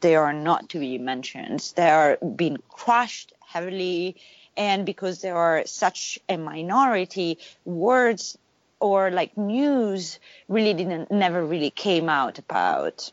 they 0.00 0.16
are 0.16 0.32
not 0.34 0.68
to 0.70 0.78
be 0.78 0.98
mentioned. 0.98 1.72
They 1.74 1.88
are 1.88 2.18
being 2.18 2.58
crushed 2.68 3.32
heavily, 3.40 4.16
and 4.56 4.86
because 4.86 5.20
there 5.20 5.36
are 5.36 5.66
such 5.66 6.18
a 6.28 6.36
minority, 6.36 7.38
words 7.64 8.38
or 8.80 9.10
like 9.10 9.36
news 9.36 10.18
really 10.48 10.74
didn't 10.74 11.10
never 11.10 11.44
really 11.44 11.70
came 11.70 12.08
out 12.08 12.38
about 12.38 13.12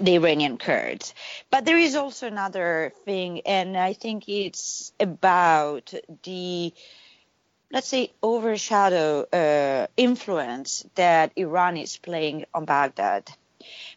the 0.00 0.14
Iranian 0.14 0.58
Kurds. 0.58 1.14
But 1.50 1.64
there 1.64 1.78
is 1.78 1.96
also 1.96 2.26
another 2.26 2.92
thing, 3.04 3.40
and 3.40 3.76
I 3.76 3.94
think 3.94 4.28
it's 4.28 4.92
about 5.00 5.92
the 6.22 6.72
let's 7.72 7.88
say 7.88 8.12
overshadow 8.22 9.26
uh, 9.32 9.86
influence 9.96 10.86
that 10.94 11.32
Iran 11.36 11.76
is 11.76 11.96
playing 11.96 12.44
on 12.54 12.64
Baghdad 12.64 13.30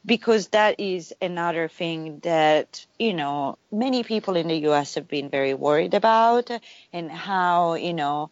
because 0.05 0.47
that 0.49 0.79
is 0.79 1.13
another 1.21 1.67
thing 1.67 2.19
that 2.23 2.85
you 2.97 3.13
know 3.13 3.57
many 3.71 4.03
people 4.03 4.35
in 4.35 4.47
the 4.47 4.57
US 4.69 4.95
have 4.95 5.07
been 5.07 5.29
very 5.29 5.53
worried 5.53 5.93
about 5.93 6.49
and 6.93 7.11
how 7.11 7.73
you 7.75 7.93
know 7.93 8.29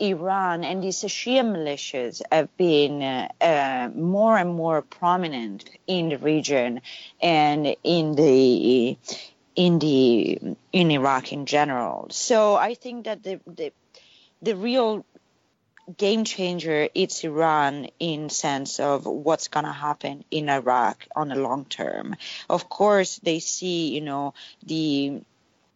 Iran 0.00 0.64
and 0.64 0.82
these 0.82 1.00
Shia 1.00 1.44
militias 1.44 2.22
have 2.32 2.54
been 2.56 3.02
uh, 3.02 3.28
uh, 3.40 3.90
more 3.94 4.38
and 4.38 4.54
more 4.54 4.80
prominent 4.80 5.68
in 5.86 6.08
the 6.08 6.18
region 6.18 6.80
and 7.20 7.76
in 7.84 8.14
the 8.14 8.96
in 9.56 9.78
the 9.78 10.40
in 10.72 10.90
Iraq 10.90 11.32
in 11.32 11.44
general. 11.44 12.06
So 12.10 12.56
I 12.56 12.74
think 12.74 13.04
that 13.04 13.22
the 13.22 13.40
the, 13.46 13.72
the 14.40 14.56
real 14.56 15.04
game 15.96 16.24
changer 16.24 16.88
it's 16.94 17.24
Iran 17.24 17.88
in 17.98 18.28
sense 18.30 18.80
of 18.80 19.06
what's 19.06 19.48
going 19.48 19.66
to 19.66 19.72
happen 19.72 20.24
in 20.30 20.48
Iraq 20.48 21.06
on 21.14 21.28
the 21.28 21.36
long 21.36 21.64
term. 21.64 22.16
Of 22.48 22.68
course, 22.68 23.18
they 23.22 23.40
see, 23.40 23.94
you 23.94 24.00
know, 24.00 24.34
the 24.64 25.22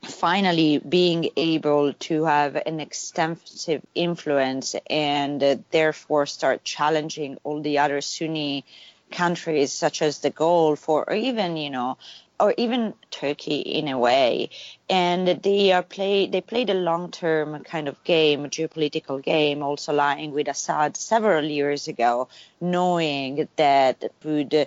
finally 0.03 0.79
being 0.79 1.31
able 1.37 1.95
to 1.95 2.25
have 2.25 2.57
an 2.57 2.81
extensive 2.81 3.83
influence 3.95 4.77
and 4.89 5.43
uh, 5.43 5.57
therefore 5.71 6.27
start 6.27 6.63
challenging 6.63 7.39
all 7.43 7.63
the 7.63 7.79
other 7.79 8.01
Sunni 8.01 8.65
countries 9.11 9.73
such 9.73 10.03
as 10.03 10.19
the 10.19 10.31
Gulf 10.31 10.89
or 10.89 11.13
even 11.13 11.57
you 11.57 11.71
know 11.71 11.97
or 12.41 12.55
even 12.57 12.95
Turkey 13.11 13.61
in 13.61 13.89
a 13.89 13.99
way 13.99 14.51
and 14.91 15.29
they 15.29 15.73
are 15.73 15.83
play 15.83 16.27
they 16.27 16.41
played 16.41 16.71
a 16.71 16.75
long 16.75 17.11
term 17.11 17.63
kind 17.65 17.89
of 17.89 18.03
game 18.05 18.45
geopolitical 18.51 19.23
game 19.23 19.63
also 19.63 19.93
lying 19.93 20.33
with 20.33 20.49
Assad 20.49 20.97
several 20.97 21.45
years 21.45 21.89
ago 21.89 22.29
knowing 22.61 23.49
that 23.57 24.13
would 24.25 24.67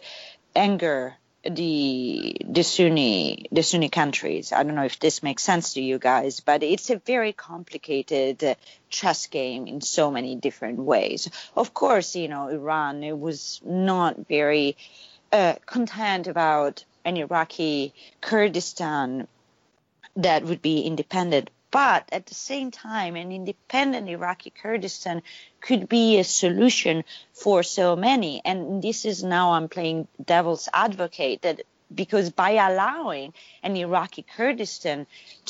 anger 0.56 1.16
the 1.50 2.36
the 2.46 2.64
Sunni 2.64 3.48
the 3.52 3.64
Sunni 3.64 3.90
countries. 3.90 4.52
I 4.52 4.64
don't 4.64 4.76
know 4.76 4.84
if 4.84 5.00
this 5.00 5.24
makes 5.24 5.44
sense 5.44 5.74
to 5.74 5.82
you 5.82 5.98
guys, 5.98 6.40
but 6.40 6.64
it's 6.64 6.90
a 6.90 6.98
very 6.98 7.32
complicated 7.32 8.44
uh, 8.44 8.56
chess 8.90 9.28
game 9.28 9.68
in 9.68 9.82
so 9.82 10.12
many 10.12 10.36
different 10.36 10.80
ways. 10.80 11.30
Of 11.56 11.74
course, 11.74 12.16
you 12.16 12.28
know 12.28 12.48
Iran 12.50 13.04
it 13.04 13.18
was 13.18 13.62
not 13.64 14.28
very 14.28 14.76
uh, 15.32 15.56
content 15.66 16.28
about 16.28 16.84
an 17.08 17.18
Iraqi 17.18 17.94
Kurdistan 18.22 19.28
that 20.16 20.44
would 20.44 20.62
be 20.62 20.82
independent 20.82 21.50
but 21.70 22.08
at 22.14 22.28
the 22.28 22.34
same 22.34 22.72
time, 22.72 23.16
an 23.16 23.32
independent 23.32 24.08
Iraqi 24.08 24.52
Kurdistan 24.52 25.22
could 25.60 25.90
be 25.90 26.18
a 26.18 26.24
solution 26.24 27.04
for 27.34 27.62
so 27.62 27.96
many. 27.96 28.42
And 28.46 28.82
this 28.82 29.06
is 29.06 29.24
now 29.24 29.52
I'm 29.52 29.68
playing 29.68 30.08
devil's 30.24 30.70
advocate 30.74 31.42
that 31.42 31.62
because 31.94 32.30
by 32.30 32.52
allowing 32.52 33.34
an 33.64 33.76
Iraqi 33.76 34.24
Kurdistan 34.36 35.08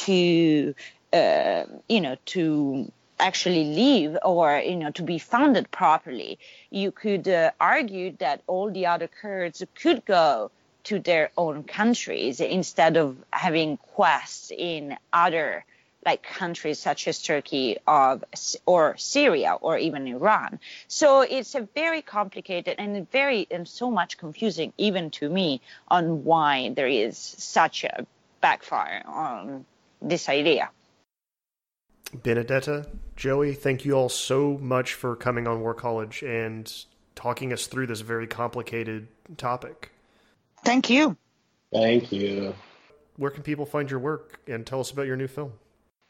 to, 0.08 0.74
uh, 1.14 1.64
you 1.88 2.01
know, 2.01 2.18
to 2.34 2.91
actually 3.20 3.64
leave 3.64 4.18
or 4.24 4.60
you 4.60 4.76
know 4.76 4.91
to 4.91 5.01
be 5.01 5.18
funded 5.18 5.72
properly 5.72 6.38
you 6.70 6.91
could 6.91 7.28
uh, 7.28 7.49
argue 7.60 8.12
that 8.20 8.43
all 8.45 8.70
the 8.70 8.86
other 8.86 9.08
kurds 9.08 9.64
could 9.74 10.05
go 10.05 10.51
to 10.88 11.00
their 11.00 11.32
own 11.38 11.64
countries 11.64 12.40
instead 12.40 12.96
of 12.98 13.18
having 13.32 13.78
quests 13.78 14.52
in 14.56 14.98
other 15.12 15.66
like 16.06 16.24
countries 16.24 16.80
such 16.80 17.06
as 17.10 17.22
Turkey 17.22 17.78
of, 17.86 18.24
or 18.66 18.96
Syria 18.96 19.58
or 19.60 19.78
even 19.78 20.08
Iran. 20.08 20.60
So 20.88 21.22
it's 21.22 21.54
a 21.56 21.68
very 21.76 22.02
complicated 22.02 22.76
and 22.78 23.12
very 23.12 23.46
and 23.52 23.68
so 23.68 23.92
much 23.92 24.18
confusing 24.18 24.72
even 24.78 25.10
to 25.20 25.30
me 25.30 25.60
on 25.90 26.24
why 26.24 26.70
there 26.70 26.88
is 26.88 27.18
such 27.18 27.84
a 27.84 28.08
backfire 28.40 29.04
on 29.06 29.66
this 30.02 30.30
idea. 30.30 30.70
Benedetta, 32.14 32.88
Joey, 33.18 33.54
thank 33.54 33.84
you 33.84 33.92
all 33.92 34.08
so 34.08 34.58
much 34.62 34.94
for 34.94 35.18
coming 35.18 35.46
on 35.46 35.60
War 35.60 35.74
College 35.74 36.24
and 36.24 36.72
talking 37.16 37.52
us 37.52 37.68
through 37.68 37.88
this 37.88 38.00
very 38.00 38.28
complicated 38.28 39.10
topic. 39.36 39.92
Thank 40.64 40.89
you. 40.89 41.18
Thank 41.72 42.12
you. 42.12 42.55
Where 43.18 43.32
can 43.32 43.43
people 43.43 43.66
find 43.66 43.89
your 43.89 43.99
work 43.99 44.39
and 44.47 44.66
tell 44.66 44.80
us 44.80 44.91
about 44.91 45.08
your 45.08 45.16
new 45.16 45.28
film? 45.28 45.53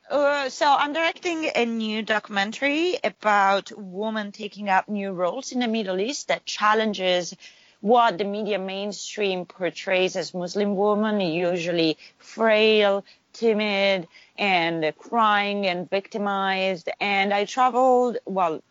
Uh, 0.09 0.49
so 0.49 0.65
I'm 0.65 0.93
directing 0.93 1.49
a 1.53 1.65
new 1.65 2.01
documentary 2.01 2.97
about 3.03 3.71
women 3.75 4.31
taking 4.31 4.69
up 4.69 4.87
new 4.87 5.11
roles 5.11 5.51
in 5.51 5.59
the 5.59 5.67
Middle 5.67 5.99
East 5.99 6.29
that 6.29 6.45
challenges 6.45 7.35
what 7.81 8.17
the 8.17 8.23
media 8.23 8.57
mainstream 8.57 9.45
portrays 9.45 10.15
as 10.15 10.33
Muslim 10.33 10.75
women, 10.75 11.19
usually 11.21 11.97
frail, 12.17 13.03
timid, 13.33 14.07
and 14.37 14.93
crying 14.97 15.67
and 15.67 15.89
victimized. 15.89 16.89
And 16.99 17.33
I 17.33 17.45
traveled, 17.45 18.17
well, 18.25 18.61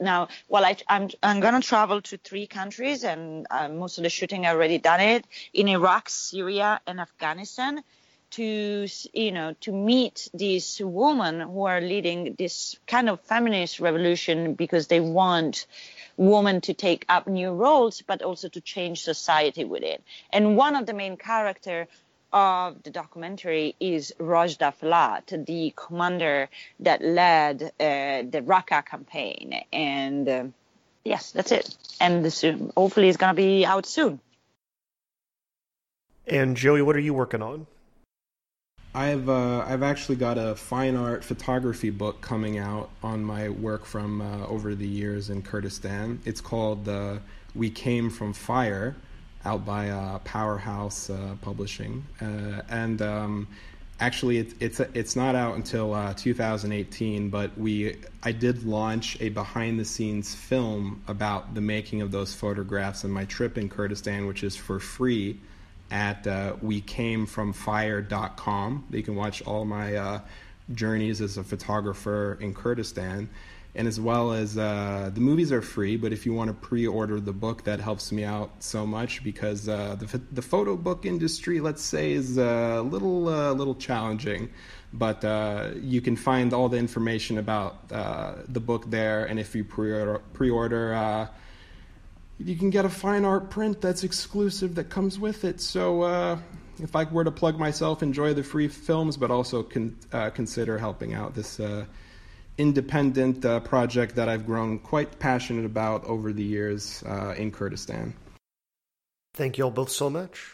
now, 0.00 0.28
well, 0.48 0.64
I, 0.64 0.70
am 0.70 0.76
I'm, 0.88 1.10
I'm 1.22 1.40
gonna 1.40 1.60
travel 1.60 2.00
to 2.02 2.16
three 2.16 2.46
countries, 2.46 3.04
and 3.04 3.46
uh, 3.50 3.68
most 3.68 3.98
of 3.98 4.04
the 4.04 4.10
shooting 4.10 4.46
I 4.46 4.50
already 4.50 4.78
done 4.78 5.00
it. 5.00 5.26
In 5.52 5.68
Iraq, 5.68 6.08
Syria, 6.08 6.80
and 6.86 7.00
Afghanistan 7.00 7.82
to 8.30 8.88
you 9.12 9.30
know 9.30 9.54
to 9.60 9.70
meet 9.70 10.28
these 10.34 10.80
women 10.82 11.40
who 11.40 11.66
are 11.66 11.80
leading 11.80 12.34
this 12.36 12.76
kind 12.86 13.08
of 13.08 13.20
feminist 13.20 13.78
revolution 13.78 14.54
because 14.54 14.88
they 14.88 14.98
want 14.98 15.66
women 16.16 16.60
to 16.60 16.74
take 16.74 17.04
up 17.08 17.28
new 17.28 17.50
roles 17.50 18.02
but 18.02 18.22
also 18.22 18.48
to 18.48 18.60
change 18.60 19.02
society 19.02 19.64
with 19.64 19.82
it. 19.82 20.02
And 20.32 20.56
one 20.56 20.74
of 20.74 20.86
the 20.86 20.94
main 20.94 21.16
character 21.16 21.86
of 22.34 22.82
the 22.82 22.90
documentary 22.90 23.76
is 23.78 24.12
Rojda 24.18 24.74
Felat, 24.74 25.46
the 25.46 25.72
commander 25.76 26.50
that 26.80 27.00
led 27.00 27.62
uh, 27.62 27.68
the 28.28 28.42
Raqqa 28.44 28.84
campaign. 28.84 29.62
And 29.72 30.28
uh, 30.28 30.44
yes, 31.04 31.30
that's 31.30 31.52
it. 31.52 31.74
And 32.00 32.24
this, 32.24 32.44
hopefully 32.76 33.08
it's 33.08 33.16
going 33.16 33.34
to 33.34 33.36
be 33.36 33.64
out 33.64 33.86
soon. 33.86 34.20
And 36.26 36.56
Joey, 36.56 36.82
what 36.82 36.96
are 36.96 37.00
you 37.00 37.14
working 37.14 37.40
on? 37.40 37.66
I've 38.96 39.28
uh, 39.28 39.64
I've 39.66 39.82
actually 39.82 40.16
got 40.16 40.38
a 40.38 40.54
fine 40.54 40.94
art 40.94 41.24
photography 41.24 41.90
book 41.90 42.20
coming 42.20 42.58
out 42.58 42.90
on 43.02 43.24
my 43.24 43.48
work 43.48 43.84
from 43.84 44.20
uh, 44.20 44.46
over 44.46 44.76
the 44.76 44.86
years 44.86 45.30
in 45.30 45.42
Kurdistan. 45.42 46.20
It's 46.24 46.40
called 46.40 46.88
uh, 46.88 47.18
"We 47.56 47.70
Came 47.70 48.08
from 48.08 48.32
Fire," 48.32 48.94
out 49.44 49.64
by 49.64 49.90
uh, 49.90 50.18
Powerhouse 50.20 51.10
uh, 51.10 51.34
Publishing, 51.40 52.04
uh, 52.20 52.62
and 52.68 53.02
um, 53.02 53.48
actually 54.00 54.38
it, 54.38 54.54
it's 54.60 54.80
it's 54.80 55.14
not 55.16 55.34
out 55.34 55.56
until 55.56 56.14
2018. 56.14 57.30
But 57.30 57.58
we 57.58 57.96
I 58.22 58.30
did 58.32 58.64
launch 58.64 59.20
a 59.20 59.28
behind 59.28 59.78
the 59.78 59.84
scenes 59.84 60.34
film 60.34 61.02
about 61.08 61.54
the 61.54 61.60
making 61.60 62.00
of 62.02 62.10
those 62.10 62.34
photographs 62.34 63.04
and 63.04 63.12
my 63.12 63.26
trip 63.26 63.58
in 63.58 63.68
Kurdistan, 63.68 64.26
which 64.26 64.42
is 64.42 64.56
for 64.56 64.80
free 64.80 65.38
at 65.90 66.26
uh, 66.26 66.54
wecamefromfire.com. 66.62 68.84
You 68.90 69.02
can 69.02 69.14
watch 69.14 69.42
all 69.42 69.64
my 69.64 69.96
uh, 69.96 70.20
journeys 70.72 71.20
as 71.20 71.36
a 71.36 71.44
photographer 71.44 72.38
in 72.40 72.54
Kurdistan. 72.54 73.28
And 73.76 73.88
as 73.88 73.98
well 73.98 74.32
as 74.32 74.56
uh, 74.56 75.10
the 75.12 75.20
movies 75.20 75.50
are 75.50 75.62
free, 75.62 75.96
but 75.96 76.12
if 76.12 76.24
you 76.24 76.32
want 76.32 76.48
to 76.48 76.54
pre-order 76.54 77.18
the 77.18 77.32
book, 77.32 77.64
that 77.64 77.80
helps 77.80 78.12
me 78.12 78.22
out 78.22 78.50
so 78.60 78.86
much 78.86 79.24
because 79.24 79.68
uh, 79.68 79.96
the 79.96 80.20
the 80.30 80.42
photo 80.42 80.76
book 80.76 81.04
industry, 81.04 81.58
let's 81.58 81.82
say, 81.82 82.12
is 82.12 82.38
a 82.38 82.82
little 82.82 83.28
uh, 83.28 83.52
little 83.52 83.74
challenging. 83.74 84.50
But 84.92 85.24
uh, 85.24 85.70
you 85.80 86.00
can 86.00 86.14
find 86.14 86.52
all 86.52 86.68
the 86.68 86.78
information 86.78 87.38
about 87.38 87.88
the 87.88 88.60
book 88.60 88.90
there, 88.90 89.24
and 89.24 89.40
if 89.40 89.56
you 89.56 89.64
pre-order, 89.64 90.20
pre-order 90.34 91.28
you 92.38 92.56
can 92.56 92.70
get 92.70 92.84
a 92.84 92.88
fine 92.88 93.24
art 93.24 93.50
print 93.50 93.80
that's 93.80 94.04
exclusive 94.04 94.74
that 94.74 94.90
comes 94.90 95.18
with 95.18 95.44
it. 95.44 95.60
So 95.60 96.02
uh, 96.02 96.38
if 96.78 96.96
I 96.96 97.04
were 97.04 97.24
to 97.24 97.30
plug 97.30 97.58
myself, 97.58 98.02
enjoy 98.02 98.34
the 98.34 98.42
free 98.42 98.68
films, 98.68 99.16
but 99.16 99.30
also 99.30 99.62
con- 99.62 99.96
uh, 100.12 100.30
consider 100.30 100.78
helping 100.78 101.14
out 101.14 101.34
this 101.34 101.60
uh, 101.60 101.84
independent 102.58 103.44
uh, 103.44 103.60
project 103.60 104.16
that 104.16 104.28
I've 104.28 104.46
grown 104.46 104.78
quite 104.78 105.18
passionate 105.18 105.64
about 105.64 106.04
over 106.04 106.32
the 106.32 106.42
years 106.42 107.02
uh, 107.06 107.34
in 107.36 107.50
Kurdistan. 107.50 108.14
Thank 109.34 109.58
you 109.58 109.64
all 109.64 109.70
both 109.70 109.90
so 109.90 110.08
much. 110.08 110.52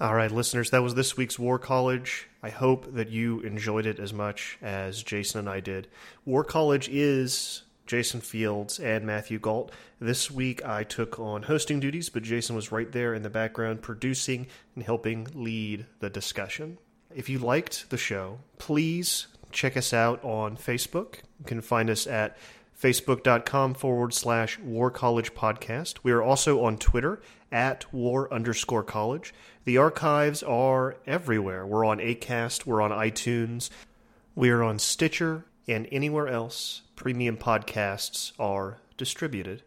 All 0.00 0.14
right, 0.14 0.30
listeners, 0.30 0.70
that 0.70 0.82
was 0.82 0.94
this 0.94 1.16
week's 1.16 1.38
War 1.38 1.58
College. 1.58 2.28
I 2.42 2.50
hope 2.50 2.94
that 2.94 3.10
you 3.10 3.40
enjoyed 3.40 3.86
it 3.86 3.98
as 3.98 4.12
much 4.12 4.58
as 4.60 5.02
Jason 5.02 5.40
and 5.40 5.48
I 5.48 5.60
did. 5.60 5.88
War 6.24 6.44
College 6.44 6.88
is 6.88 7.62
Jason 7.86 8.20
Fields, 8.20 8.78
and 8.80 9.04
Matthew 9.04 9.38
Gault. 9.38 9.70
This 10.00 10.30
week 10.30 10.64
I 10.64 10.84
took 10.84 11.18
on 11.18 11.42
hosting 11.42 11.80
duties, 11.80 12.08
but 12.08 12.22
Jason 12.22 12.56
was 12.56 12.72
right 12.72 12.90
there 12.90 13.14
in 13.14 13.22
the 13.22 13.30
background 13.30 13.82
producing 13.82 14.46
and 14.74 14.84
helping 14.84 15.28
lead 15.34 15.86
the 16.00 16.10
discussion. 16.10 16.78
If 17.14 17.28
you 17.28 17.38
liked 17.38 17.90
the 17.90 17.98
show, 17.98 18.38
please 18.58 19.26
check 19.54 19.76
us 19.76 19.92
out 19.92 20.22
on 20.22 20.56
Facebook. 20.56 21.16
You 21.38 21.46
can 21.46 21.60
find 21.60 21.88
us 21.88 22.06
at 22.06 22.36
facebook.com 22.78 23.74
forward 23.74 24.12
slash 24.12 24.58
war 24.58 24.90
college 24.90 25.32
podcast. 25.34 25.98
We 26.02 26.12
are 26.12 26.22
also 26.22 26.62
on 26.64 26.76
Twitter 26.76 27.20
at 27.50 27.92
war 27.94 28.32
underscore 28.32 28.82
college. 28.82 29.32
The 29.64 29.78
archives 29.78 30.42
are 30.42 30.96
everywhere. 31.06 31.66
We're 31.66 31.86
on 31.86 31.98
ACAST, 31.98 32.66
we're 32.66 32.82
on 32.82 32.90
iTunes, 32.90 33.70
we 34.34 34.50
are 34.50 34.62
on 34.62 34.78
Stitcher, 34.78 35.46
and 35.66 35.88
anywhere 35.90 36.28
else 36.28 36.82
premium 36.96 37.36
podcasts 37.36 38.32
are 38.38 38.78
distributed. 38.96 39.62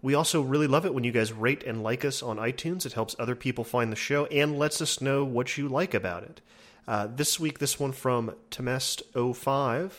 We 0.00 0.14
also 0.14 0.42
really 0.42 0.66
love 0.66 0.86
it 0.86 0.94
when 0.94 1.04
you 1.04 1.12
guys 1.12 1.32
rate 1.32 1.64
and 1.64 1.82
like 1.82 2.04
us 2.04 2.22
on 2.22 2.36
iTunes. 2.36 2.86
It 2.86 2.92
helps 2.92 3.16
other 3.18 3.34
people 3.34 3.64
find 3.64 3.90
the 3.90 3.96
show 3.96 4.26
and 4.26 4.58
lets 4.58 4.80
us 4.80 5.00
know 5.00 5.24
what 5.24 5.56
you 5.56 5.68
like 5.68 5.94
about 5.94 6.22
it. 6.22 6.40
Uh, 6.88 7.06
this 7.06 7.38
week, 7.38 7.58
this 7.58 7.78
one 7.78 7.92
from 7.92 8.34
Temest05 8.50 9.92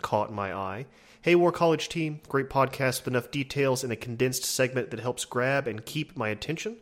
caught 0.00 0.32
my 0.32 0.54
eye. 0.54 0.86
Hey, 1.20 1.34
War 1.34 1.50
College 1.50 1.88
team, 1.88 2.20
great 2.28 2.48
podcast 2.48 3.00
with 3.00 3.08
enough 3.08 3.32
details 3.32 3.82
in 3.82 3.90
a 3.90 3.96
condensed 3.96 4.44
segment 4.44 4.92
that 4.92 5.00
helps 5.00 5.24
grab 5.24 5.66
and 5.66 5.84
keep 5.84 6.16
my 6.16 6.28
attention. 6.28 6.76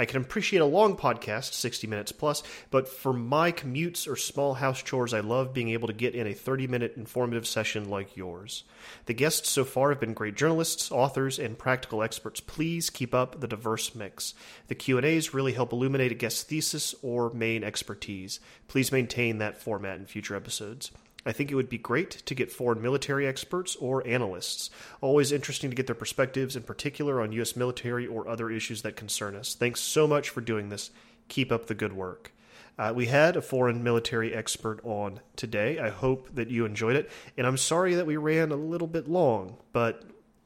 I 0.00 0.06
can 0.06 0.22
appreciate 0.22 0.60
a 0.60 0.64
long 0.64 0.96
podcast, 0.96 1.52
60 1.52 1.86
minutes 1.86 2.10
plus, 2.10 2.42
but 2.70 2.88
for 2.88 3.12
my 3.12 3.52
commutes 3.52 4.08
or 4.08 4.16
small 4.16 4.54
house 4.54 4.82
chores, 4.82 5.12
I 5.12 5.20
love 5.20 5.52
being 5.52 5.68
able 5.68 5.88
to 5.88 5.92
get 5.92 6.14
in 6.14 6.26
a 6.26 6.32
30 6.32 6.68
minute 6.68 6.94
informative 6.96 7.46
session 7.46 7.90
like 7.90 8.16
yours. 8.16 8.64
The 9.04 9.12
guests 9.12 9.50
so 9.50 9.62
far 9.62 9.90
have 9.90 10.00
been 10.00 10.14
great 10.14 10.36
journalists, 10.36 10.90
authors, 10.90 11.38
and 11.38 11.58
practical 11.58 12.02
experts. 12.02 12.40
Please 12.40 12.88
keep 12.88 13.14
up 13.14 13.42
the 13.42 13.46
diverse 13.46 13.94
mix. 13.94 14.32
The 14.68 14.74
Q&As 14.74 15.34
really 15.34 15.52
help 15.52 15.70
illuminate 15.70 16.12
a 16.12 16.14
guest's 16.14 16.44
thesis 16.44 16.94
or 17.02 17.30
main 17.34 17.62
expertise. 17.62 18.40
Please 18.68 18.90
maintain 18.90 19.36
that 19.36 19.60
format 19.60 19.98
in 19.98 20.06
future 20.06 20.34
episodes. 20.34 20.92
I 21.24 21.32
think 21.32 21.50
it 21.50 21.54
would 21.54 21.68
be 21.68 21.78
great 21.78 22.10
to 22.10 22.34
get 22.34 22.50
foreign 22.50 22.80
military 22.80 23.26
experts 23.26 23.76
or 23.76 24.06
analysts. 24.06 24.70
Always 25.00 25.32
interesting 25.32 25.70
to 25.70 25.76
get 25.76 25.86
their 25.86 25.94
perspectives, 25.94 26.56
in 26.56 26.62
particular 26.62 27.20
on 27.20 27.32
U.S. 27.32 27.56
military 27.56 28.06
or 28.06 28.28
other 28.28 28.50
issues 28.50 28.82
that 28.82 28.96
concern 28.96 29.36
us. 29.36 29.54
Thanks 29.54 29.80
so 29.80 30.06
much 30.06 30.30
for 30.30 30.40
doing 30.40 30.70
this. 30.70 30.90
Keep 31.28 31.52
up 31.52 31.66
the 31.66 31.74
good 31.74 31.92
work. 31.92 32.32
Uh, 32.78 32.92
we 32.94 33.06
had 33.06 33.36
a 33.36 33.42
foreign 33.42 33.84
military 33.84 34.34
expert 34.34 34.80
on 34.84 35.20
today. 35.36 35.78
I 35.78 35.90
hope 35.90 36.34
that 36.34 36.48
you 36.48 36.64
enjoyed 36.64 36.96
it. 36.96 37.10
And 37.36 37.46
I'm 37.46 37.58
sorry 37.58 37.96
that 37.96 38.06
we 38.06 38.16
ran 38.16 38.52
a 38.52 38.56
little 38.56 38.88
bit 38.88 39.06
long, 39.06 39.58
but 39.74 40.02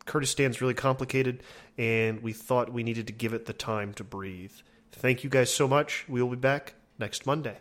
Kurdistan's 0.06 0.60
really 0.60 0.74
complicated, 0.74 1.42
and 1.78 2.22
we 2.22 2.32
thought 2.32 2.72
we 2.72 2.82
needed 2.82 3.06
to 3.06 3.12
give 3.12 3.34
it 3.34 3.46
the 3.46 3.52
time 3.52 3.94
to 3.94 4.04
breathe. 4.04 4.52
Thank 4.90 5.22
you 5.22 5.30
guys 5.30 5.52
so 5.54 5.68
much. 5.68 6.06
We 6.08 6.22
will 6.22 6.30
be 6.30 6.36
back 6.36 6.74
next 6.98 7.24
Monday. 7.24 7.58